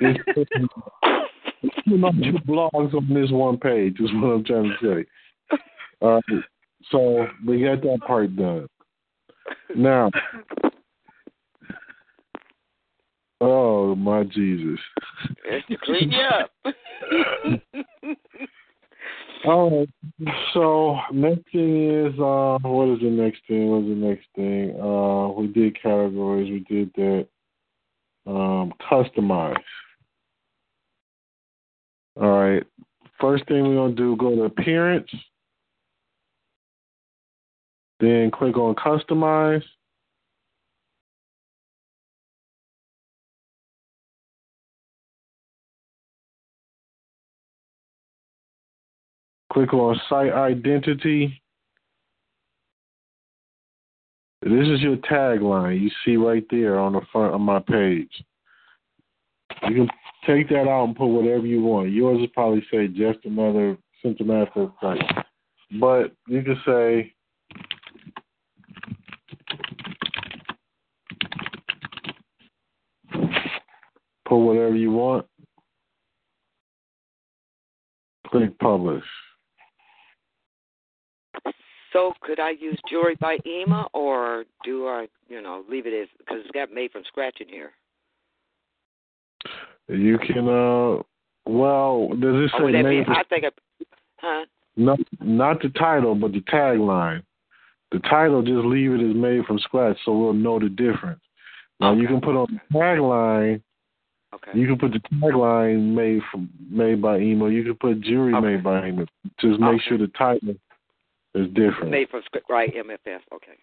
you 0.00 1.98
know, 1.98 2.12
your 2.14 2.40
blogs 2.46 2.94
on 2.94 3.12
this 3.12 3.30
one 3.30 3.58
page 3.58 3.98
is 4.00 4.10
what 4.14 4.28
I'm 4.28 4.44
trying 4.44 4.72
to 4.80 5.04
say. 6.00 6.18
So 6.90 7.26
we 7.46 7.62
got 7.64 7.82
that 7.82 7.98
part 8.06 8.36
done. 8.36 8.68
Now, 9.74 10.10
oh 13.82 13.94
my 13.94 14.24
Jesus! 14.24 14.78
It's 15.44 15.66
to 15.68 15.76
clean 15.78 16.10
you 16.10 16.20
up. 16.20 16.50
All 19.44 19.78
right. 19.78 19.88
So 20.54 20.98
next 21.12 21.50
thing 21.50 22.06
is 22.06 22.14
uh 22.20 22.58
what 22.62 22.88
is 22.90 23.00
the 23.00 23.10
next 23.10 23.40
thing? 23.48 23.68
What 23.70 23.82
is 23.82 23.88
the 23.88 23.94
next 23.94 24.26
thing? 24.36 24.80
Uh 24.80 25.28
we 25.32 25.48
did 25.48 25.74
categories, 25.82 26.50
we 26.50 26.60
did 26.60 26.92
that. 26.94 27.26
Um 28.26 28.72
customize. 28.90 29.56
All 32.20 32.30
right. 32.30 32.62
First 33.20 33.46
thing 33.48 33.66
we're 33.66 33.74
gonna 33.74 33.94
do, 33.94 34.16
go 34.16 34.34
to 34.34 34.44
appearance. 34.44 35.10
Then 37.98 38.30
click 38.30 38.56
on 38.56 38.74
customize. 38.76 39.64
Click 49.52 49.74
on 49.74 50.00
site 50.08 50.32
identity. 50.32 51.42
This 54.40 54.66
is 54.66 54.80
your 54.80 54.96
tagline 54.96 55.78
you 55.78 55.90
see 56.04 56.16
right 56.16 56.44
there 56.50 56.78
on 56.78 56.94
the 56.94 57.02
front 57.12 57.34
of 57.34 57.40
my 57.40 57.58
page. 57.58 58.10
You 59.68 59.74
can 59.74 59.88
take 60.26 60.48
that 60.48 60.68
out 60.68 60.84
and 60.84 60.96
put 60.96 61.08
whatever 61.08 61.46
you 61.46 61.62
want. 61.62 61.90
Yours 61.90 62.18
would 62.20 62.32
probably 62.32 62.64
say 62.70 62.88
just 62.88 63.18
another 63.24 63.76
symptomatic 64.02 64.54
site. 64.80 65.26
But 65.78 66.12
you 66.26 66.42
can 66.42 66.60
say 66.66 67.12
put 74.26 74.38
whatever 74.38 74.76
you 74.76 74.92
want. 74.92 75.26
Click 78.28 78.58
publish. 78.58 79.04
So 81.92 82.14
could 82.22 82.40
I 82.40 82.50
use 82.50 82.78
jewelry 82.88 83.16
by 83.20 83.38
Ema, 83.46 83.86
or 83.92 84.44
do 84.64 84.86
I, 84.86 85.08
you 85.28 85.42
know, 85.42 85.64
leave 85.68 85.86
it 85.86 85.92
as 85.92 86.08
because 86.18 86.38
it's 86.40 86.50
got 86.52 86.72
made 86.72 86.90
from 86.90 87.02
scratch 87.06 87.38
in 87.40 87.48
here? 87.48 87.72
You 89.88 90.18
can 90.18 90.48
uh 90.48 91.02
well 91.44 92.08
does 92.08 92.20
it 92.36 92.50
Or 92.54 92.58
say 92.58 92.64
would 92.64 92.74
that 92.74 92.84
be? 92.84 92.98
made 92.98 93.06
for- 93.06 93.12
I 93.14 93.22
think, 93.24 93.44
I, 93.44 93.50
huh? 94.18 94.44
not 94.76 94.98
not 95.20 95.60
the 95.60 95.68
title 95.70 96.14
but 96.14 96.32
the 96.32 96.40
tagline. 96.40 97.22
The 97.90 97.98
title 98.00 98.42
just 98.42 98.64
leave 98.64 98.92
it 98.92 99.00
as 99.06 99.14
made 99.14 99.44
from 99.44 99.58
scratch 99.58 99.98
so 100.04 100.16
we'll 100.16 100.32
know 100.32 100.58
the 100.58 100.68
difference. 100.70 101.20
Now 101.80 101.94
you 101.94 102.06
can 102.06 102.20
put 102.20 102.36
on 102.36 102.46
the 102.72 102.78
tagline 102.78 103.60
Okay. 104.34 104.58
you 104.58 104.66
can 104.66 104.78
put 104.78 104.92
the 104.92 105.00
tagline 105.16 105.94
made 105.94 106.22
from 106.30 106.48
made 106.70 107.02
by 107.02 107.18
emo. 107.18 107.48
You 107.48 107.64
can 107.64 107.74
put 107.74 108.00
jewelry 108.00 108.40
made 108.40 108.62
by 108.64 108.88
emo. 108.88 109.04
Just 109.40 109.60
make 109.60 109.82
sure 109.82 109.98
the 109.98 110.06
title 110.16 110.54
is 111.34 111.48
different. 111.48 111.90
Made 111.90 112.08
from 112.08 112.22
scratch, 112.26 112.44
right? 112.48 112.72
MFS. 112.74 113.20
Okay. 113.34 113.58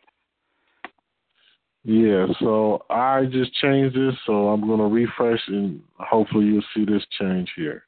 Yeah, 1.83 2.27
so 2.39 2.83
I 2.89 3.25
just 3.25 3.53
changed 3.55 3.95
this, 3.95 4.13
so 4.25 4.49
I'm 4.49 4.67
gonna 4.67 4.87
refresh 4.87 5.41
and 5.47 5.81
hopefully 5.97 6.45
you'll 6.45 6.63
see 6.75 6.85
this 6.85 7.05
change 7.19 7.49
here. 7.55 7.83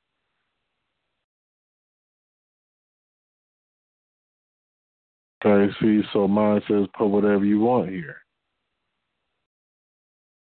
Okay, 5.43 5.73
see, 5.81 6.01
so 6.13 6.27
mine 6.27 6.61
says 6.67 6.87
put 6.97 7.07
whatever 7.07 7.43
you 7.43 7.59
want 7.59 7.89
here. 7.89 8.17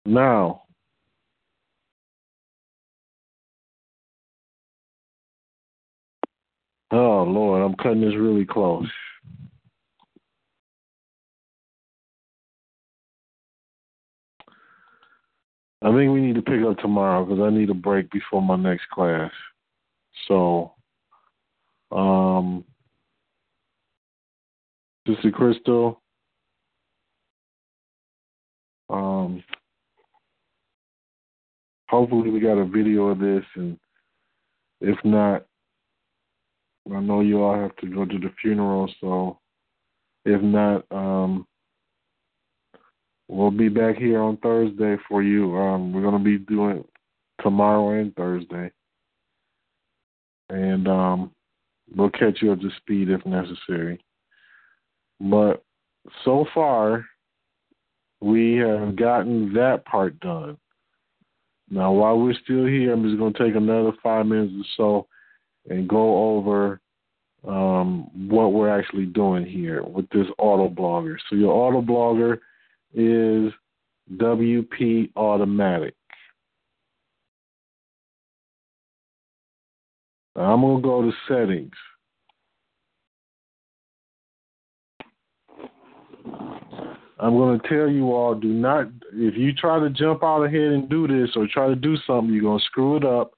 Now, 0.05 0.63
oh 6.91 7.23
Lord, 7.23 7.63
I'm 7.63 7.77
cutting 7.77 8.01
this 8.01 8.17
really 8.17 8.47
close. 8.47 8.89
I 15.81 15.93
think 15.93 16.13
we 16.13 16.21
need 16.21 16.35
to 16.35 16.43
pick 16.43 16.61
up 16.67 16.79
tomorrow 16.79 17.25
because 17.25 17.41
I 17.41 17.51
need 17.51 17.71
a 17.71 17.75
break 17.75 18.11
before 18.11 18.43
my 18.43 18.57
next 18.57 18.89
class. 18.91 19.31
So, 20.27 20.75
um, 21.93 22.65
Sister 25.07 25.31
Crystal, 25.31 26.03
um, 28.91 29.43
hopefully 31.89 32.31
we 32.31 32.41
got 32.41 32.59
a 32.59 32.65
video 32.65 33.07
of 33.09 33.21
this, 33.21 33.45
and 33.55 33.79
if 34.81 34.99
not, 35.05 35.47
I 36.93 37.01
know 37.01 37.21
you 37.21 37.43
all 37.43 37.55
have 37.55 37.77
to 37.77 37.87
go 37.87 38.05
to 38.05 38.19
the 38.19 38.31
funeral, 38.41 38.91
so 39.01 39.39
if 40.25 40.43
not, 40.43 40.85
um, 40.91 41.47
we'll 43.29 43.51
be 43.51 43.69
back 43.69 43.97
here 43.97 44.21
on 44.21 44.37
Thursday 44.39 44.97
for 45.09 45.23
you. 45.23 45.57
Um, 45.57 45.93
we're 45.93 46.03
gonna 46.03 46.19
be 46.19 46.39
doing 46.39 46.85
tomorrow 47.43 48.01
and 48.01 48.15
Thursday, 48.17 48.71
and 50.51 50.89
um, 50.89 51.31
we'll 51.95 52.11
catch 52.11 52.43
you 52.43 52.53
up 52.53 52.61
to 52.61 52.71
speed 52.79 53.11
if 53.11 53.25
necessary. 53.25 54.01
But 55.21 55.63
so 56.25 56.47
far, 56.55 57.05
we 58.21 58.57
have 58.57 58.97
gotten 58.97 59.53
that 59.55 59.85
part 59.85 60.19
done. 60.21 60.57
Now, 61.71 61.93
while 61.93 62.19
we're 62.19 62.35
still 62.45 62.65
here, 62.65 62.93
I'm 62.93 63.05
just 63.05 63.19
going 63.19 63.35
to 63.35 63.45
take 63.45 63.55
another 63.55 63.93
five 64.03 64.27
minutes 64.27 64.55
or 64.57 64.65
so 65.69 65.73
and 65.73 65.89
go 65.89 66.37
over 66.37 66.81
um, 67.47 68.09
what 68.29 68.53
we're 68.53 68.71
actually 68.71 69.07
doing 69.07 69.45
here 69.45 69.83
with 69.83 70.09
this 70.11 70.27
auto 70.39 70.69
blogger. 70.69 71.17
So, 71.29 71.37
your 71.37 71.53
auto 71.53 71.83
blogger 71.83 72.39
is 72.95 73.53
WP 74.17 75.11
Automatic. 75.17 75.95
I'm 80.37 80.61
going 80.61 80.77
to 80.77 80.83
go 80.83 81.03
to 81.03 81.13
settings. 81.27 81.73
I'm 87.21 87.37
going 87.37 87.59
to 87.59 87.69
tell 87.69 87.89
you 87.89 88.13
all 88.13 88.35
do 88.35 88.49
not, 88.49 88.87
if 89.13 89.37
you 89.37 89.53
try 89.53 89.81
to 89.81 89.91
jump 89.91 90.23
out 90.23 90.45
ahead 90.45 90.61
and 90.61 90.89
do 90.89 91.09
this 91.09 91.31
or 91.35 91.49
try 91.53 91.67
to 91.67 91.75
do 91.75 91.97
something, 92.07 92.33
you're 92.33 92.43
going 92.43 92.61
to 92.61 92.65
screw 92.65 92.97
it 92.97 93.05
up. 93.05 93.33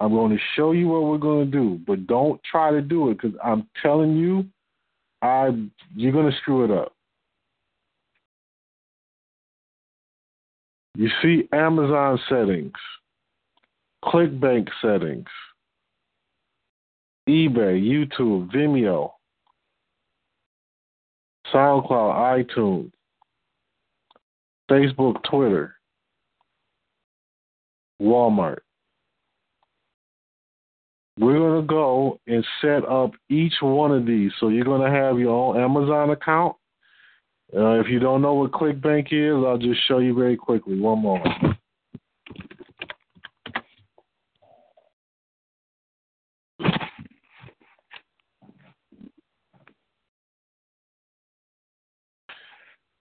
I'm 0.00 0.12
going 0.12 0.32
to 0.36 0.42
show 0.56 0.72
you 0.72 0.88
what 0.88 1.04
we're 1.04 1.16
going 1.16 1.50
to 1.50 1.50
do, 1.50 1.80
but 1.86 2.06
don't 2.06 2.40
try 2.42 2.70
to 2.70 2.82
do 2.82 3.10
it 3.10 3.20
because 3.20 3.38
I'm 3.42 3.68
telling 3.80 4.16
you, 4.16 4.44
I 5.22 5.50
you're 5.94 6.12
going 6.12 6.30
to 6.30 6.36
screw 6.38 6.64
it 6.64 6.70
up. 6.70 6.92
You 10.94 11.08
see 11.22 11.48
Amazon 11.52 12.18
settings, 12.28 12.72
ClickBank 14.04 14.68
settings, 14.82 15.28
eBay, 17.28 17.80
YouTube, 17.80 18.52
Vimeo, 18.52 19.12
SoundCloud, 21.52 22.46
iTunes, 22.46 22.92
Facebook, 24.70 25.22
Twitter, 25.24 25.76
Walmart. 28.00 28.58
We're 31.18 31.38
going 31.38 31.60
to 31.60 31.66
go 31.66 32.20
and 32.26 32.44
set 32.60 32.88
up 32.88 33.12
each 33.28 33.54
one 33.60 33.92
of 33.92 34.06
these. 34.06 34.32
So 34.40 34.48
you're 34.48 34.64
going 34.64 34.80
to 34.82 34.90
have 34.90 35.18
your 35.18 35.30
own 35.30 35.60
Amazon 35.60 36.10
account. 36.10 36.56
Uh, 37.54 37.80
if 37.80 37.88
you 37.88 37.98
don't 37.98 38.22
know 38.22 38.34
what 38.34 38.50
ClickBank 38.50 39.08
is, 39.12 39.44
I'll 39.44 39.58
just 39.58 39.86
show 39.86 39.98
you 39.98 40.14
very 40.14 40.36
quickly. 40.36 40.80
One 40.80 41.02
moment. 41.02 41.56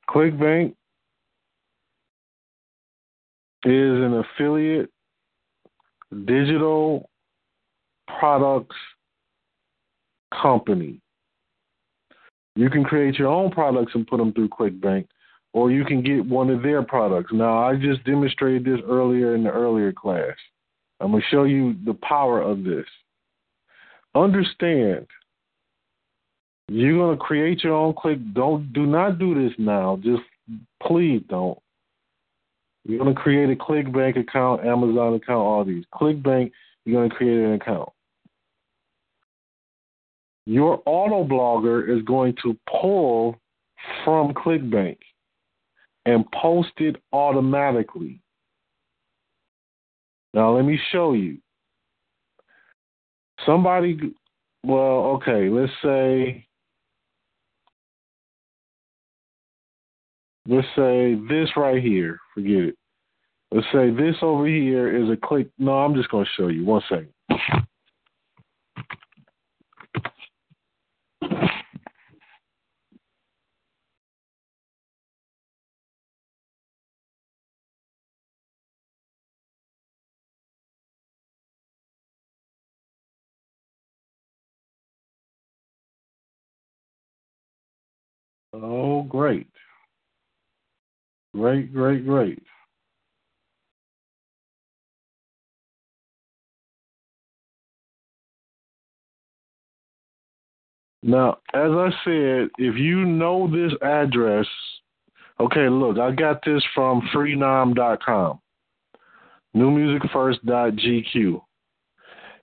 ClickBank 0.10 0.76
is 3.64 4.04
an 4.04 4.22
affiliate 4.36 4.90
digital 6.26 7.10
products 8.20 8.76
company. 10.42 11.00
You 12.56 12.70
can 12.70 12.84
create 12.84 13.18
your 13.18 13.30
own 13.30 13.52
products 13.52 13.94
and 13.96 14.08
put 14.08 14.18
them 14.18 14.34
through 14.34 14.50
ClickBank, 14.50 15.08
or 15.54 15.72
you 15.72 15.86
can 15.86 16.02
get 16.02 16.26
one 16.26 16.50
of 16.50 16.62
their 16.62 16.84
products. 16.84 17.32
Now, 17.34 17.64
I 17.64 17.76
just 17.76 18.04
demonstrated 18.04 18.66
this 18.66 18.80
earlier 18.88 19.36
in 19.36 19.44
the 19.44 19.52
earlier 19.52 19.94
class. 19.94 20.36
I'm 21.00 21.12
going 21.12 21.22
to 21.22 21.28
show 21.30 21.44
you 21.46 21.76
the 21.86 21.96
power 21.96 22.42
of 22.42 22.64
this. 22.64 22.86
Understand, 24.14 25.08
you're 26.68 26.98
going 26.98 27.18
to 27.18 27.24
create 27.24 27.64
your 27.64 27.74
own 27.74 27.94
click. 27.94 28.20
Don't 28.34 28.72
do 28.74 28.86
not 28.86 29.18
do 29.18 29.34
this 29.34 29.54
now. 29.58 30.00
Just 30.04 30.22
please 30.82 31.22
don't. 31.30 31.58
You're 32.84 33.00
going 33.00 33.16
to 33.16 33.22
create 33.22 33.50
a 33.50 33.56
ClickBank 33.56 34.18
account, 34.20 34.66
Amazon 34.66 35.14
account, 35.16 35.40
all 35.40 35.64
these. 35.64 35.86
ClickBank, 35.94 36.52
you're 36.86 37.00
going 37.00 37.10
to 37.10 37.16
create 37.16 37.40
an 37.40 37.54
account. 37.54 37.90
Your 40.46 40.82
auto 40.86 41.24
blogger 41.24 41.96
is 41.96 42.04
going 42.04 42.36
to 42.44 42.58
pull 42.70 43.40
from 44.04 44.34
ClickBank 44.34 44.98
and 46.06 46.26
post 46.32 46.72
it 46.78 46.96
automatically. 47.14 48.22
Now, 50.34 50.56
let 50.56 50.66
me 50.66 50.80
show 50.92 51.14
you. 51.14 51.38
Somebody, 53.46 53.98
well, 54.64 55.18
okay, 55.18 55.50
let's 55.50 55.72
say, 55.84 56.46
let's 60.48 60.68
say 60.76 61.16
this 61.28 61.50
right 61.56 61.82
here. 61.82 62.20
Forget 62.34 62.52
it. 62.52 62.76
Let's 63.52 63.68
say 63.74 63.92
this 63.92 64.16
over 64.22 64.48
here 64.48 64.96
is 64.96 65.10
a 65.10 65.18
click. 65.18 65.50
No, 65.60 65.74
I'm 65.74 65.96
just 65.96 66.10
going 66.10 66.26
to 66.26 66.42
show 66.42 66.48
you. 66.48 66.66
One 66.66 66.82
second. 66.88 67.14
Great. 89.12 89.48
Great, 91.36 91.74
great, 91.74 92.06
great. 92.06 92.42
Now, 101.04 101.40
as 101.54 101.72
I 101.72 101.90
said, 102.06 102.50
if 102.58 102.78
you 102.78 103.06
know 103.06 103.50
this 103.50 103.74
address, 103.82 104.46
okay, 105.40 105.68
look, 105.68 105.98
I 105.98 106.12
got 106.12 106.42
this 106.46 106.64
from 106.74 107.02
freenom.com, 107.14 108.40
newmusicfirst.gq. 109.56 111.42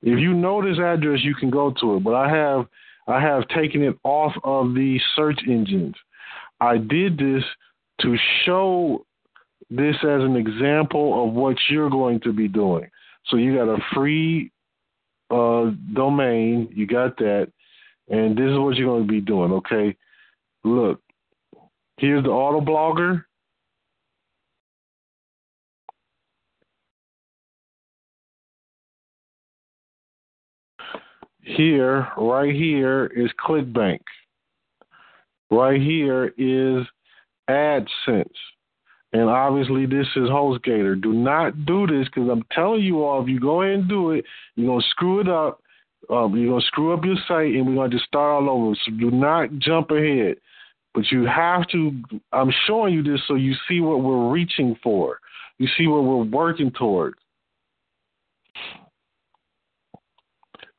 If 0.01 0.19
you 0.19 0.35
know 0.35 0.63
this 0.63 0.79
address, 0.79 1.21
you 1.23 1.35
can 1.35 1.51
go 1.51 1.73
to 1.81 1.97
it, 1.97 2.05
but 2.05 2.15
I 2.15 2.29
have 2.29 2.67
I 3.07 3.21
have 3.21 3.49
taken 3.49 3.83
it 3.83 3.97
off 4.05 4.33
of 4.45 4.75
the 4.75 5.01
search 5.17 5.41
engines. 5.49 5.95
I 6.61 6.79
did 6.79 7.19
this 7.19 7.45
to 8.01 8.17
show 8.45 9.05
this 9.71 9.97
as 9.97 10.23
an 10.23 10.37
example 10.37 11.25
of 11.27 11.35
what 11.35 11.57
you're 11.69 11.91
going 11.91 12.21
to 12.21 12.33
be 12.33 12.49
doing. 12.49 12.89
So 13.27 13.37
you 13.37 13.57
got 13.57 13.69
a 13.69 13.79
free 13.95 14.51
uh, 15.31 15.71
domain, 15.93 16.69
you 16.75 16.87
got 16.87 17.17
that, 17.19 17.53
and 18.09 18.37
this 18.37 18.51
is 18.51 18.59
what 18.59 18.77
you're 18.77 18.89
going 18.89 19.07
to 19.07 19.13
be 19.13 19.21
doing, 19.21 19.53
okay? 19.53 19.97
Look, 20.65 21.01
here's 21.99 22.25
the 22.25 22.31
auto 22.31 22.61
blogger. 22.61 23.25
Here, 31.43 32.09
right 32.17 32.55
here 32.55 33.07
is 33.07 33.31
ClickBank. 33.47 34.01
Right 35.51 35.81
here 35.81 36.33
is 36.37 36.87
AdSense. 37.49 38.31
And 39.13 39.31
obviously, 39.31 39.87
this 39.87 40.07
is 40.17 40.29
HostGator. 40.29 41.01
Do 41.01 41.15
not 41.15 41.65
do 41.65 41.87
this 41.87 42.07
because 42.07 42.29
I'm 42.29 42.45
telling 42.53 42.83
you 42.83 43.03
all, 43.05 43.23
if 43.23 43.29
you 43.29 43.41
go 43.41 43.63
ahead 43.63 43.81
and 43.81 43.89
do 43.89 44.11
it, 44.11 44.25
you're 44.55 44.67
going 44.67 44.81
to 44.81 44.89
screw 44.91 45.21
it 45.21 45.29
up. 45.29 45.63
Um, 46.11 46.37
you're 46.37 46.51
going 46.51 46.61
to 46.61 46.67
screw 46.67 46.93
up 46.93 47.05
your 47.05 47.17
site 47.27 47.55
and 47.55 47.67
we're 47.67 47.75
going 47.75 47.91
to 47.91 47.97
just 47.97 48.07
start 48.07 48.43
all 48.43 48.51
over. 48.51 48.77
So 48.85 48.93
do 48.93 49.11
not 49.11 49.51
jump 49.59 49.91
ahead. 49.91 50.37
But 50.95 51.11
you 51.11 51.27
have 51.27 51.67
to, 51.69 51.93
I'm 52.33 52.53
showing 52.67 52.93
you 52.93 53.03
this 53.03 53.21
so 53.27 53.35
you 53.35 53.55
see 53.69 53.81
what 53.81 54.03
we're 54.03 54.31
reaching 54.31 54.77
for. 54.83 55.21
You 55.59 55.69
see 55.77 55.87
what 55.87 56.05
we're 56.05 56.25
working 56.25 56.71
toward. 56.71 57.15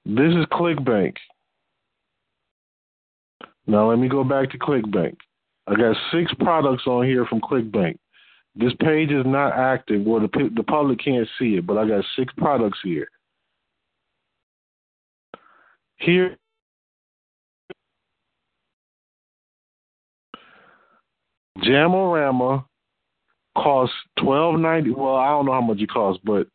This 0.05 0.33
is 0.33 0.45
ClickBank. 0.51 1.15
Now 3.69 3.87
let 3.87 3.99
me 3.99 4.09
go 4.09 4.23
back 4.23 4.49
to 4.49 4.57
ClickBank. 4.57 5.15
I 5.67 5.75
got 5.75 5.95
six 6.11 6.33
products 6.39 6.87
on 6.87 7.05
here 7.05 7.27
from 7.27 7.39
ClickBank. 7.39 7.97
This 8.55 8.73
page 8.79 9.11
is 9.11 9.27
not 9.27 9.53
active, 9.53 10.07
or 10.07 10.19
the 10.19 10.49
the 10.55 10.63
public 10.63 10.99
can't 11.05 11.27
see 11.37 11.55
it, 11.55 11.67
but 11.67 11.77
I 11.77 11.87
got 11.87 12.03
six 12.17 12.33
products 12.35 12.79
here. 12.83 13.07
Here, 15.97 16.35
Jamorama 21.59 22.65
costs 23.55 23.95
twelve 24.17 24.59
ninety. 24.59 24.89
Well, 24.89 25.15
I 25.15 25.27
don't 25.29 25.45
know 25.45 25.53
how 25.53 25.61
much 25.61 25.79
it 25.79 25.91
costs, 25.91 26.19
but 26.25 26.47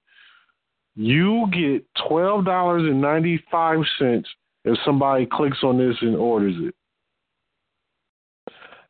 you 0.97 1.47
get 1.53 1.87
twelve 2.09 2.45
dollars 2.45 2.83
and 2.83 3.01
ninety 3.01 3.41
five 3.53 3.79
cents 4.01 4.29
if 4.65 4.77
somebody 4.85 5.29
clicks 5.31 5.59
on 5.63 5.79
this 5.79 5.97
and 6.01 6.17
orders 6.17 6.57
it. 6.59 6.75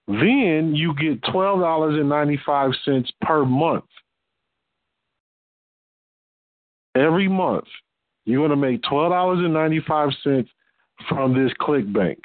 Then 0.06 0.72
you 0.74 0.94
get 0.94 1.22
twelve 1.32 1.60
dollars 1.60 1.98
and 1.98 2.08
ninety 2.08 2.38
five 2.44 2.72
cents 2.84 3.10
per 3.22 3.44
month. 3.44 3.84
Every 6.94 7.26
month, 7.26 7.64
you're 8.24 8.46
going 8.46 8.50
to 8.50 8.56
make 8.56 8.82
twelve 8.82 9.10
dollars 9.10 9.38
and 9.38 9.54
ninety 9.54 9.80
five 9.86 10.10
cents 10.22 10.50
from 11.08 11.34
this 11.34 11.52
ClickBank. 11.60 12.18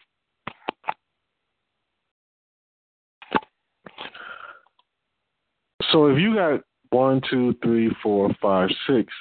So 5.91 6.07
if 6.07 6.19
you 6.19 6.35
got 6.35 6.61
one, 6.91 7.22
two, 7.30 7.56
three, 7.64 7.89
four, 8.03 8.30
five, 8.41 8.69
six, 8.88 9.11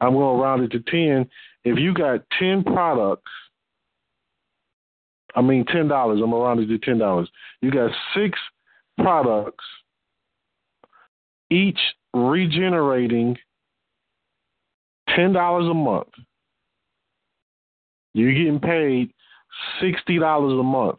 I'm 0.00 0.12
going 0.12 0.36
to 0.36 0.42
round 0.42 0.62
it 0.64 0.70
to 0.72 0.80
ten. 0.90 1.28
If 1.64 1.78
you 1.78 1.94
got 1.94 2.20
ten 2.38 2.62
products 2.62 3.32
I 5.36 5.42
mean 5.42 5.64
ten 5.66 5.86
dollars. 5.86 6.20
I'm 6.22 6.34
around 6.34 6.56
to 6.56 6.66
do 6.66 6.78
ten 6.78 6.98
dollars. 6.98 7.28
You 7.60 7.70
got 7.70 7.90
six 8.14 8.38
products, 8.98 9.64
each 11.50 11.78
regenerating 12.14 13.36
ten 15.14 15.32
dollars 15.32 15.68
a 15.70 15.74
month. 15.74 16.08
You're 18.14 18.32
getting 18.32 18.60
paid 18.60 19.12
sixty 19.80 20.18
dollars 20.18 20.58
a 20.58 20.62
month. 20.62 20.98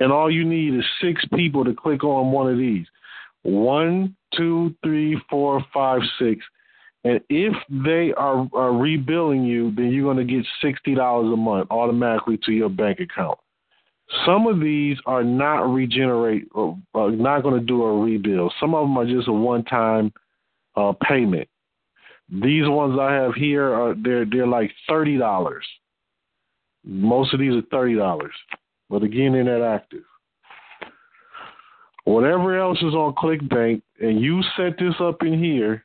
And 0.00 0.12
all 0.12 0.30
you 0.30 0.44
need 0.44 0.74
is 0.74 0.84
six 1.02 1.24
people 1.34 1.64
to 1.64 1.74
click 1.74 2.04
on 2.04 2.30
one 2.30 2.50
of 2.50 2.56
these. 2.56 2.86
One, 3.42 4.14
two, 4.36 4.74
three, 4.84 5.20
four, 5.28 5.64
five, 5.74 6.00
six. 6.20 6.44
And 7.04 7.20
if 7.30 7.54
they 7.70 8.12
are, 8.14 8.48
are 8.52 8.72
rebilling 8.72 9.44
you, 9.44 9.72
then 9.74 9.90
you're 9.90 10.12
going 10.12 10.26
to 10.26 10.34
get 10.34 10.44
sixty 10.60 10.94
dollars 10.94 11.32
a 11.32 11.36
month 11.36 11.68
automatically 11.70 12.38
to 12.44 12.52
your 12.52 12.68
bank 12.68 13.00
account. 13.00 13.38
Some 14.24 14.46
of 14.46 14.58
these 14.58 14.96
are 15.06 15.22
not 15.22 15.72
regenerate, 15.72 16.48
or 16.54 16.76
not 16.94 17.42
going 17.42 17.60
to 17.60 17.66
do 17.66 17.82
a 17.84 18.00
rebuild. 18.00 18.52
Some 18.58 18.74
of 18.74 18.84
them 18.84 18.96
are 18.96 19.06
just 19.06 19.28
a 19.28 19.32
one-time 19.32 20.12
uh, 20.76 20.92
payment. 21.06 21.46
These 22.30 22.66
ones 22.66 22.98
I 22.98 23.12
have 23.14 23.34
here 23.34 23.72
are 23.72 23.94
they're 23.94 24.24
they're 24.24 24.46
like 24.46 24.70
thirty 24.88 25.16
dollars. 25.18 25.66
Most 26.84 27.32
of 27.32 27.40
these 27.40 27.54
are 27.54 27.62
thirty 27.70 27.94
dollars, 27.94 28.34
but 28.90 29.02
again, 29.02 29.32
they're 29.32 29.44
not 29.44 29.62
active. 29.62 30.04
Whatever 32.04 32.58
else 32.58 32.78
is 32.78 32.94
on 32.94 33.14
ClickBank, 33.14 33.82
and 34.00 34.20
you 34.20 34.42
set 34.56 34.78
this 34.78 34.94
up 35.00 35.22
in 35.22 35.38
here, 35.38 35.84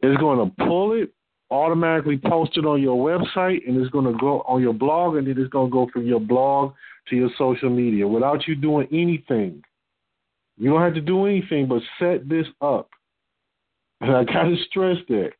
it's 0.00 0.20
going 0.20 0.38
to 0.38 0.64
pull 0.64 0.92
it, 0.92 1.12
automatically 1.50 2.18
post 2.18 2.56
it 2.56 2.66
on 2.66 2.82
your 2.82 2.96
website, 2.96 3.66
and 3.66 3.80
it's 3.80 3.90
going 3.90 4.10
to 4.10 4.18
go 4.18 4.40
on 4.42 4.60
your 4.60 4.74
blog, 4.74 5.16
and 5.16 5.26
then 5.26 5.38
it's 5.38 5.50
going 5.50 5.68
to 5.68 5.72
go 5.72 5.88
from 5.92 6.06
your 6.06 6.20
blog 6.20 6.72
to 7.08 7.16
your 7.16 7.30
social 7.38 7.70
media 7.70 8.06
without 8.06 8.46
you 8.46 8.54
doing 8.54 8.88
anything. 8.92 9.62
You 10.58 10.70
don't 10.70 10.82
have 10.82 10.94
to 10.94 11.00
do 11.00 11.26
anything 11.26 11.68
but 11.68 11.82
set 11.98 12.28
this 12.28 12.46
up. 12.60 12.88
And 14.00 14.14
I 14.14 14.24
got 14.24 14.44
to 14.44 14.56
stress 14.70 14.96
that. 15.08 15.30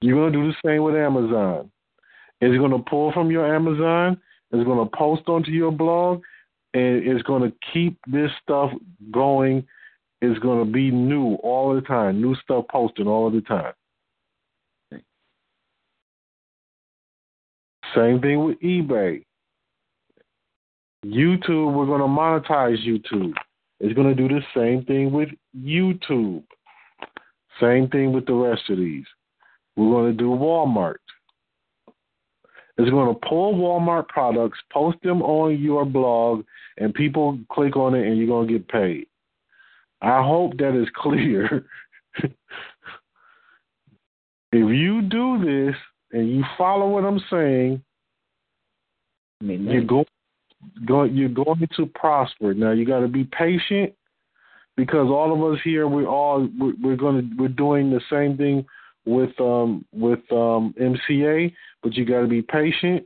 You're 0.00 0.16
going 0.16 0.32
to 0.32 0.38
do 0.38 0.48
the 0.48 0.68
same 0.68 0.82
with 0.82 0.94
Amazon. 0.94 1.70
It's 2.40 2.56
going 2.56 2.70
to 2.70 2.78
pull 2.78 3.12
from 3.12 3.30
your 3.30 3.52
Amazon, 3.52 4.20
it's 4.52 4.64
going 4.64 4.78
to 4.78 4.96
post 4.96 5.28
onto 5.28 5.50
your 5.50 5.72
blog, 5.72 6.22
and 6.72 7.06
it's 7.06 7.22
going 7.22 7.42
to 7.42 7.56
keep 7.72 7.98
this 8.06 8.30
stuff 8.42 8.70
going. 9.10 9.66
It's 10.20 10.38
going 10.40 10.64
to 10.64 10.70
be 10.70 10.90
new 10.90 11.34
all 11.36 11.74
the 11.74 11.80
time, 11.80 12.20
new 12.20 12.34
stuff 12.36 12.64
posted 12.70 13.06
all 13.06 13.30
the 13.30 13.40
time. 13.42 13.72
Same 17.94 18.20
thing 18.20 18.44
with 18.44 18.60
eBay. 18.60 19.24
YouTube, 21.06 21.74
we're 21.74 21.86
going 21.86 22.00
to 22.00 22.06
monetize 22.06 22.84
YouTube. 22.86 23.32
It's 23.80 23.94
going 23.94 24.14
to 24.14 24.14
do 24.14 24.28
the 24.28 24.42
same 24.54 24.84
thing 24.84 25.12
with 25.12 25.28
YouTube. 25.56 26.42
Same 27.60 27.88
thing 27.88 28.12
with 28.12 28.26
the 28.26 28.34
rest 28.34 28.62
of 28.68 28.78
these. 28.78 29.06
We're 29.76 29.90
going 29.90 30.12
to 30.12 30.18
do 30.18 30.30
Walmart. 30.30 30.96
It's 32.76 32.90
going 32.90 33.12
to 33.12 33.28
pull 33.28 33.54
Walmart 33.54 34.08
products, 34.08 34.58
post 34.72 34.98
them 35.02 35.22
on 35.22 35.60
your 35.60 35.84
blog, 35.84 36.44
and 36.76 36.94
people 36.94 37.38
click 37.50 37.76
on 37.76 37.94
it 37.94 38.06
and 38.06 38.16
you're 38.16 38.26
going 38.26 38.46
to 38.46 38.52
get 38.52 38.68
paid. 38.68 39.06
I 40.00 40.22
hope 40.22 40.56
that 40.58 40.80
is 40.80 40.88
clear. 40.94 41.64
if 42.22 42.32
you 44.52 45.02
do 45.02 45.44
this 45.44 45.74
and 46.12 46.28
you 46.28 46.44
follow 46.56 46.88
what 46.88 47.04
I'm 47.04 47.20
saying, 47.30 47.82
you're 49.40 49.84
going, 49.84 50.06
going 50.86 51.14
you're 51.14 51.28
going 51.28 51.68
to 51.76 51.86
prosper. 51.86 52.54
Now 52.54 52.72
you 52.72 52.84
got 52.84 53.00
to 53.00 53.08
be 53.08 53.24
patient 53.24 53.92
because 54.76 55.08
all 55.08 55.32
of 55.32 55.52
us 55.52 55.60
here 55.62 55.86
we're 55.86 56.06
all 56.06 56.48
we're, 56.58 56.72
we're 56.82 56.96
going 56.96 57.20
to 57.20 57.36
we're 57.36 57.48
doing 57.48 57.90
the 57.90 58.00
same 58.10 58.36
thing 58.36 58.64
with 59.04 59.38
um 59.40 59.84
with 59.92 60.20
um 60.32 60.74
MCA, 60.80 61.52
but 61.82 61.94
you 61.94 62.04
got 62.04 62.22
to 62.22 62.26
be 62.26 62.42
patient 62.42 63.04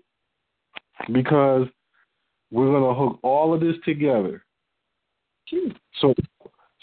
because 1.13 1.67
we're 2.51 2.67
going 2.67 2.83
to 2.83 2.99
hook 2.99 3.19
all 3.23 3.55
of 3.55 3.61
this 3.61 3.77
together. 3.85 4.45
So 6.01 6.15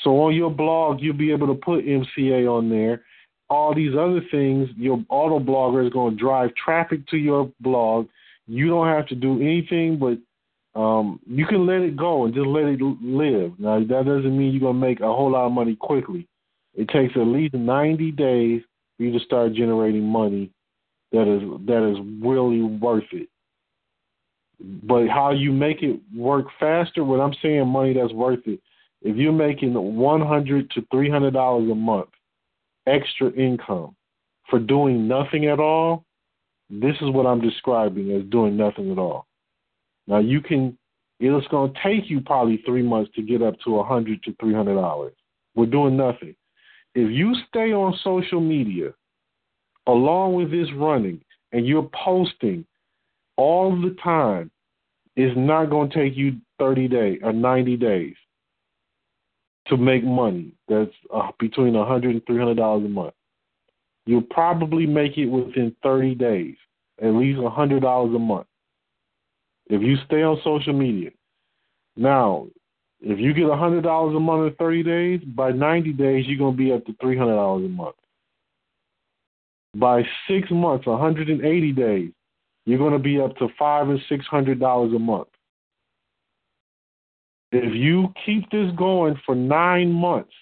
so 0.03 0.11
on 0.21 0.35
your 0.35 0.51
blog 0.51 1.01
you'll 1.01 1.17
be 1.17 1.31
able 1.31 1.47
to 1.47 1.55
put 1.55 1.85
MCA 1.85 2.47
on 2.49 2.69
there. 2.69 3.03
All 3.49 3.73
these 3.73 3.93
other 3.95 4.21
things, 4.29 4.69
your 4.77 5.03
auto 5.09 5.39
blogger 5.39 5.85
is 5.85 5.91
going 5.91 6.15
to 6.15 6.23
drive 6.23 6.51
traffic 6.55 7.07
to 7.07 7.17
your 7.17 7.51
blog. 7.59 8.07
You 8.45 8.67
don't 8.67 8.87
have 8.87 9.07
to 9.07 9.15
do 9.15 9.41
anything 9.41 9.97
but 9.97 10.17
um, 10.79 11.19
you 11.25 11.45
can 11.45 11.65
let 11.65 11.81
it 11.81 11.97
go 11.97 12.25
and 12.25 12.33
just 12.33 12.47
let 12.47 12.65
it 12.65 12.79
live. 12.81 13.53
Now 13.59 13.79
that 13.79 13.87
doesn't 14.05 14.37
mean 14.37 14.51
you're 14.51 14.61
gonna 14.61 14.73
make 14.73 14.99
a 14.99 15.05
whole 15.05 15.31
lot 15.31 15.47
of 15.47 15.51
money 15.51 15.75
quickly. 15.75 16.27
It 16.75 16.87
takes 16.89 17.15
at 17.15 17.27
least 17.27 17.55
90 17.55 18.11
days 18.11 18.61
for 18.95 19.03
you 19.03 19.11
to 19.17 19.25
start 19.25 19.53
generating 19.53 20.03
money 20.03 20.51
that 21.11 21.27
is 21.27 21.41
that 21.65 21.89
is 21.89 21.97
really 22.23 22.61
worth 22.61 23.11
it. 23.11 23.29
But 24.59 25.07
how 25.07 25.31
you 25.31 25.51
make 25.51 25.81
it 25.81 25.99
work 26.15 26.47
faster? 26.59 27.03
When 27.03 27.19
I'm 27.19 27.33
saying 27.41 27.67
money 27.67 27.93
that's 27.93 28.13
worth 28.13 28.45
it, 28.45 28.59
if 29.01 29.15
you're 29.15 29.31
making 29.31 29.73
100 29.73 30.71
to 30.71 30.85
300 30.91 31.33
dollars 31.33 31.69
a 31.69 31.75
month 31.75 32.09
extra 32.87 33.31
income 33.31 33.95
for 34.49 34.59
doing 34.59 35.07
nothing 35.07 35.45
at 35.45 35.59
all, 35.59 36.03
this 36.69 36.95
is 37.01 37.09
what 37.11 37.25
I'm 37.25 37.41
describing 37.41 38.11
as 38.11 38.23
doing 38.29 38.57
nothing 38.57 38.91
at 38.91 38.97
all. 38.97 39.25
Now 40.07 40.19
you 40.19 40.41
can. 40.41 40.77
It's 41.21 41.47
going 41.47 41.73
to 41.73 41.79
take 41.83 42.09
you 42.09 42.21
probably 42.21 42.63
three 42.65 42.81
months 42.81 43.11
to 43.15 43.21
get 43.21 43.41
up 43.41 43.55
to 43.65 43.79
a 43.79 43.83
hundred 43.83 44.23
to 44.23 44.33
three 44.39 44.53
hundred 44.53 44.75
dollars. 44.75 45.13
We're 45.55 45.65
doing 45.65 45.97
nothing. 45.97 46.35
If 46.95 47.11
you 47.11 47.35
stay 47.47 47.73
on 47.73 47.97
social 48.03 48.39
media 48.39 48.93
along 49.85 50.35
with 50.35 50.51
this 50.51 50.67
running 50.75 51.21
and 51.51 51.67
you're 51.67 51.89
posting 51.93 52.65
all 53.35 53.71
the 53.79 53.95
time, 54.01 54.49
it's 55.15 55.35
not 55.37 55.69
going 55.69 55.89
to 55.89 55.95
take 55.95 56.15
you 56.15 56.37
30 56.59 56.87
days 56.87 57.19
or 57.23 57.33
90 57.33 57.77
days 57.77 58.15
to 59.69 59.77
make 59.77 60.03
money. 60.03 60.51
That's 60.67 60.91
uh, 61.13 61.31
between 61.39 61.73
100 61.73 62.11
and 62.11 62.25
300 62.25 62.55
dollars 62.55 62.85
a 62.85 62.89
month. 62.89 63.13
You'll 64.05 64.21
probably 64.21 64.85
make 64.85 65.17
it 65.17 65.27
within 65.27 65.75
30 65.83 66.15
days, 66.15 66.55
at 67.01 67.13
least 67.13 67.39
100 67.39 67.81
dollars 67.81 68.15
a 68.15 68.19
month. 68.19 68.47
If 69.67 69.81
you 69.81 69.97
stay 70.05 70.23
on 70.23 70.39
social 70.43 70.73
media. 70.73 71.11
Now, 71.95 72.47
if 73.01 73.19
you 73.19 73.33
get 73.33 73.43
$100 73.43 74.15
a 74.15 74.19
month 74.19 74.51
in 74.51 74.55
30 74.57 74.83
days, 74.83 75.21
by 75.35 75.51
90 75.51 75.93
days, 75.93 76.25
you're 76.27 76.37
going 76.37 76.55
to 76.55 76.57
be 76.57 76.71
up 76.71 76.85
to 76.85 76.93
$300 76.93 77.65
a 77.65 77.69
month. 77.69 77.95
By 79.75 80.03
six 80.27 80.49
months, 80.49 80.87
180 80.87 81.71
days, 81.73 82.11
you're 82.65 82.77
going 82.77 82.93
to 82.93 82.99
be 82.99 83.19
up 83.19 83.35
to 83.37 83.47
five 83.57 83.89
and 83.89 83.99
six 84.09 84.25
hundred 84.27 84.59
dollars 84.59 84.93
a 84.93 84.99
month. 84.99 85.27
If 87.51 87.73
you 87.73 88.13
keep 88.25 88.49
this 88.51 88.71
going 88.77 89.19
for 89.25 89.35
nine 89.35 89.91
months, 89.91 90.33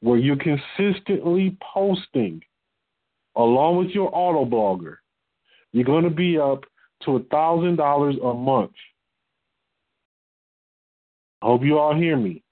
where 0.00 0.18
you're 0.18 0.36
consistently 0.36 1.56
posting 1.72 2.42
along 3.36 3.78
with 3.78 3.90
your 3.90 4.10
auto 4.12 4.44
blogger, 4.44 4.96
you're 5.72 5.84
going 5.84 6.04
to 6.04 6.10
be 6.10 6.38
up 6.38 6.64
to 7.04 7.16
a 7.16 7.22
thousand 7.24 7.76
dollars 7.76 8.16
a 8.22 8.34
month. 8.34 8.72
I 11.40 11.46
hope 11.46 11.62
you 11.64 11.78
all 11.78 11.94
hear 11.94 12.16
me. 12.16 12.42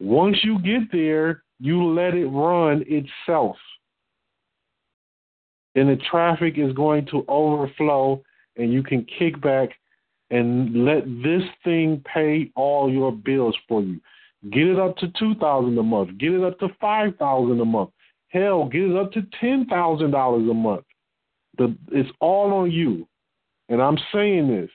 Once 0.00 0.38
you 0.42 0.58
get 0.60 0.90
there, 0.90 1.42
you 1.58 1.92
let 1.92 2.14
it 2.14 2.26
run 2.26 2.82
itself. 2.86 3.56
And 5.74 5.88
the 5.88 6.02
traffic 6.10 6.54
is 6.56 6.72
going 6.72 7.06
to 7.06 7.24
overflow, 7.28 8.22
and 8.56 8.72
you 8.72 8.82
can 8.82 9.06
kick 9.18 9.40
back 9.40 9.70
and 10.30 10.84
let 10.84 11.04
this 11.22 11.42
thing 11.64 12.02
pay 12.12 12.50
all 12.54 12.90
your 12.90 13.12
bills 13.12 13.56
for 13.68 13.82
you. 13.82 14.00
Get 14.50 14.68
it 14.68 14.78
up 14.78 14.96
to 14.98 15.08
two 15.18 15.34
thousand 15.36 15.76
a 15.78 15.82
month. 15.82 16.18
Get 16.18 16.32
it 16.32 16.44
up 16.44 16.58
to 16.60 16.68
five 16.80 17.16
thousand 17.18 17.60
a 17.60 17.64
month. 17.64 17.90
Hell, 18.28 18.66
get 18.66 18.82
it 18.82 18.96
up 18.96 19.12
to 19.12 19.22
ten 19.40 19.66
thousand 19.68 20.12
dollars 20.12 20.48
a 20.48 20.54
month. 20.54 20.84
The 21.58 21.76
it's 21.92 22.10
all 22.20 22.52
on 22.52 22.70
you. 22.70 23.06
And 23.68 23.82
I'm 23.82 23.98
saying 24.12 24.48
this. 24.48 24.70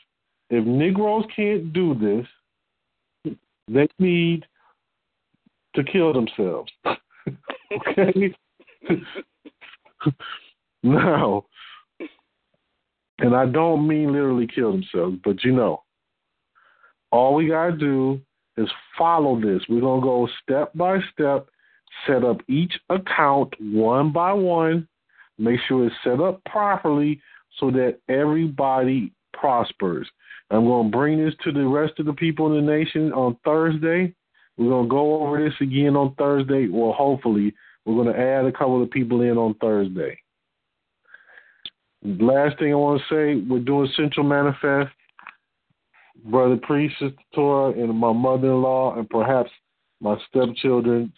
If 0.50 0.66
Negroes 0.66 1.26
can't 1.36 1.74
do 1.74 1.96
this, 1.96 3.36
they 3.68 3.88
need 3.98 4.46
to 5.76 5.84
kill 5.84 6.14
themselves. 6.14 6.72
okay? 7.74 8.34
now, 10.84 11.46
and 13.20 13.36
I 13.36 13.46
don't 13.46 13.88
mean 13.88 14.12
literally 14.12 14.48
kill 14.48 14.72
themselves, 14.72 15.18
but 15.24 15.44
you 15.44 15.54
know, 15.54 15.84
all 17.12 17.36
we 17.36 17.48
got 17.48 17.68
to 17.68 17.78
do 17.78 18.22
is 18.58 18.70
follow 18.98 19.40
this. 19.40 19.62
We're 19.70 19.82
going 19.82 20.02
to 20.02 20.06
go 20.06 20.28
step 20.44 20.74
by 20.74 21.00
step, 21.14 21.48
set 22.08 22.24
up 22.24 22.38
each 22.48 22.74
account 22.90 23.54
one 23.60 24.12
by 24.12 24.34
one, 24.34 24.88
Make 25.38 25.60
sure 25.68 25.86
it's 25.86 25.96
set 26.04 26.22
up 26.22 26.44
properly 26.46 27.22
so 27.60 27.72
that 27.72 28.00
everybody 28.08 29.12
prospers. 29.34 30.08
I'm 30.50 30.66
going 30.66 30.92
to 30.92 30.98
bring 30.98 31.24
this 31.24 31.34
to 31.44 31.52
the 31.52 31.68
rest 31.68 31.94
of 32.00 32.06
the 32.06 32.14
people 32.14 32.58
in 32.58 32.66
the 32.66 32.72
nation 32.72 33.12
on 33.12 33.38
Thursday. 33.44 34.14
We're 34.58 34.70
going 34.70 34.86
to 34.86 34.90
go 34.90 35.22
over 35.22 35.44
this 35.44 35.56
again 35.60 35.96
on 35.96 36.16
Thursday. 36.16 36.68
Well, 36.70 36.94
hopefully, 36.94 37.54
we're 37.86 38.02
going 38.02 38.14
to 38.16 38.20
add 38.20 38.46
a 38.46 38.52
couple 38.52 38.82
of 38.82 38.90
people 38.92 39.22
in 39.22 39.38
on 39.38 39.56
Thursday. 39.56 40.18
Last 42.06 42.60
thing 42.60 42.72
I 42.72 42.76
want 42.76 43.02
to 43.02 43.16
say, 43.16 43.42
we're 43.50 43.60
doing 43.60 43.90
Central 43.98 44.26
Manifest. 44.26 44.92
Brother 46.24 46.58
Priest, 46.62 46.96
Sister 47.00 47.16
Torah, 47.34 47.72
and 47.72 47.98
my 47.98 48.14
mother 48.14 48.48
in 48.48 48.62
law, 48.62 48.96
and 48.96 49.10
perhaps 49.10 49.50
my 50.02 50.18
stepchildren 50.30 51.12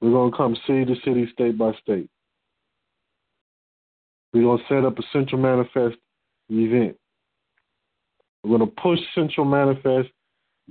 We're 0.00 0.10
going 0.10 0.30
to 0.30 0.36
come 0.36 0.56
see 0.66 0.84
the 0.84 0.96
city, 1.04 1.28
state 1.32 1.58
by 1.58 1.72
state. 1.82 2.08
We're 4.32 4.42
going 4.42 4.58
to 4.58 4.64
set 4.68 4.84
up 4.84 4.98
a 4.98 5.02
Central 5.12 5.40
Manifest 5.40 5.96
event. 6.48 6.96
We're 8.42 8.56
going 8.56 8.70
to 8.70 8.80
push 8.80 8.98
Central 9.14 9.44
Manifest 9.44 10.08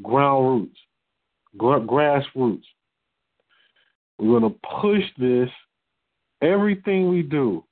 ground 0.02 0.48
roots, 0.48 0.78
gra- 1.58 1.82
grassroots. 1.82 2.64
We're 4.18 4.40
going 4.40 4.52
to 4.52 4.60
push 4.82 5.04
this, 5.18 5.50
everything 6.41 7.10
we 7.10 7.22
do, 7.22 7.64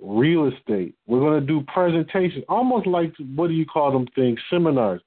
real 0.00 0.48
estate. 0.48 0.94
We're 1.06 1.20
going 1.20 1.40
to 1.40 1.46
do 1.46 1.62
presentations, 1.72 2.44
almost 2.48 2.86
like, 2.86 3.12
what 3.34 3.48
do 3.48 3.54
you 3.54 3.66
call 3.66 3.92
them 3.92 4.06
things, 4.14 4.38
seminars. 4.50 5.00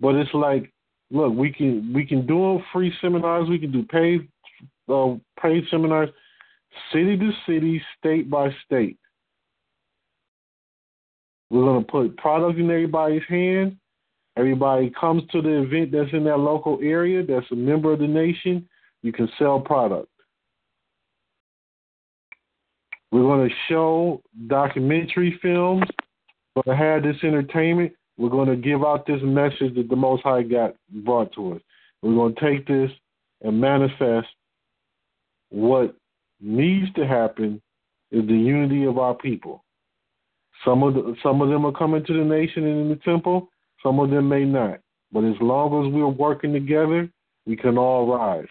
But 0.00 0.14
it's 0.14 0.32
like, 0.32 0.72
look, 1.10 1.34
we 1.34 1.52
can 1.52 1.92
we 1.92 2.06
can 2.06 2.26
do 2.26 2.60
free 2.72 2.92
seminars. 3.00 3.48
We 3.48 3.58
can 3.58 3.72
do 3.72 3.82
paid 3.84 4.28
uh, 4.88 5.16
paid 5.40 5.64
seminars, 5.70 6.08
city 6.92 7.16
to 7.16 7.30
city, 7.46 7.82
state 7.98 8.30
by 8.30 8.50
state. 8.64 8.96
We're 11.50 11.64
going 11.64 11.84
to 11.84 11.90
put 11.90 12.16
product 12.16 12.58
in 12.58 12.70
everybody's 12.70 13.24
hand. 13.28 13.76
Everybody 14.36 14.92
comes 14.98 15.22
to 15.32 15.42
the 15.42 15.62
event 15.62 15.90
that's 15.92 16.12
in 16.12 16.24
that 16.24 16.38
local 16.38 16.78
area, 16.80 17.24
that's 17.26 17.50
a 17.50 17.56
member 17.56 17.92
of 17.92 17.98
the 17.98 18.06
nation. 18.06 18.68
You 19.02 19.12
can 19.12 19.28
sell 19.38 19.60
product. 19.60 20.09
We're 23.12 23.22
going 23.22 23.48
to 23.48 23.54
show 23.68 24.22
documentary 24.46 25.38
films. 25.42 25.84
We're 26.54 26.62
going 26.64 26.78
to 26.78 26.84
have 26.84 27.02
this 27.02 27.22
entertainment. 27.22 27.92
We're 28.16 28.28
going 28.28 28.48
to 28.48 28.56
give 28.56 28.84
out 28.84 29.06
this 29.06 29.20
message 29.22 29.74
that 29.76 29.88
the 29.88 29.96
Most 29.96 30.22
High 30.22 30.42
got 30.42 30.74
brought 31.04 31.32
to 31.34 31.54
us. 31.54 31.62
We're 32.02 32.14
going 32.14 32.34
to 32.34 32.40
take 32.40 32.66
this 32.66 32.90
and 33.42 33.60
manifest 33.60 34.28
what 35.50 35.96
needs 36.40 36.92
to 36.94 37.06
happen 37.06 37.60
is 38.10 38.26
the 38.26 38.34
unity 38.34 38.84
of 38.84 38.98
our 38.98 39.14
people. 39.14 39.64
Some 40.64 40.82
of 40.82 40.94
the, 40.94 41.16
some 41.22 41.40
of 41.40 41.48
them 41.48 41.64
are 41.64 41.72
coming 41.72 42.04
to 42.04 42.12
the 42.12 42.24
nation 42.24 42.66
and 42.66 42.80
in 42.82 42.88
the 42.88 42.96
temple. 42.96 43.48
Some 43.82 43.98
of 43.98 44.10
them 44.10 44.28
may 44.28 44.44
not. 44.44 44.80
But 45.12 45.24
as 45.24 45.34
long 45.40 45.86
as 45.86 45.92
we're 45.92 46.06
working 46.08 46.52
together, 46.52 47.08
we 47.46 47.56
can 47.56 47.78
all 47.78 48.06
rise. 48.06 48.46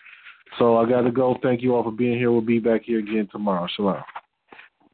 So 0.58 0.78
I 0.78 0.90
got 0.90 1.02
to 1.02 1.12
go. 1.12 1.38
Thank 1.44 1.62
you 1.62 1.76
all 1.76 1.84
for 1.84 1.92
being 1.92 2.18
here. 2.18 2.32
We'll 2.32 2.42
be 2.42 2.60
back 2.60 2.82
here 2.84 3.00
again 3.00 3.30
tomorrow. 3.32 3.68
Shalom. 3.76 4.02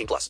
18 0.00 0.06
plus. 0.06 0.18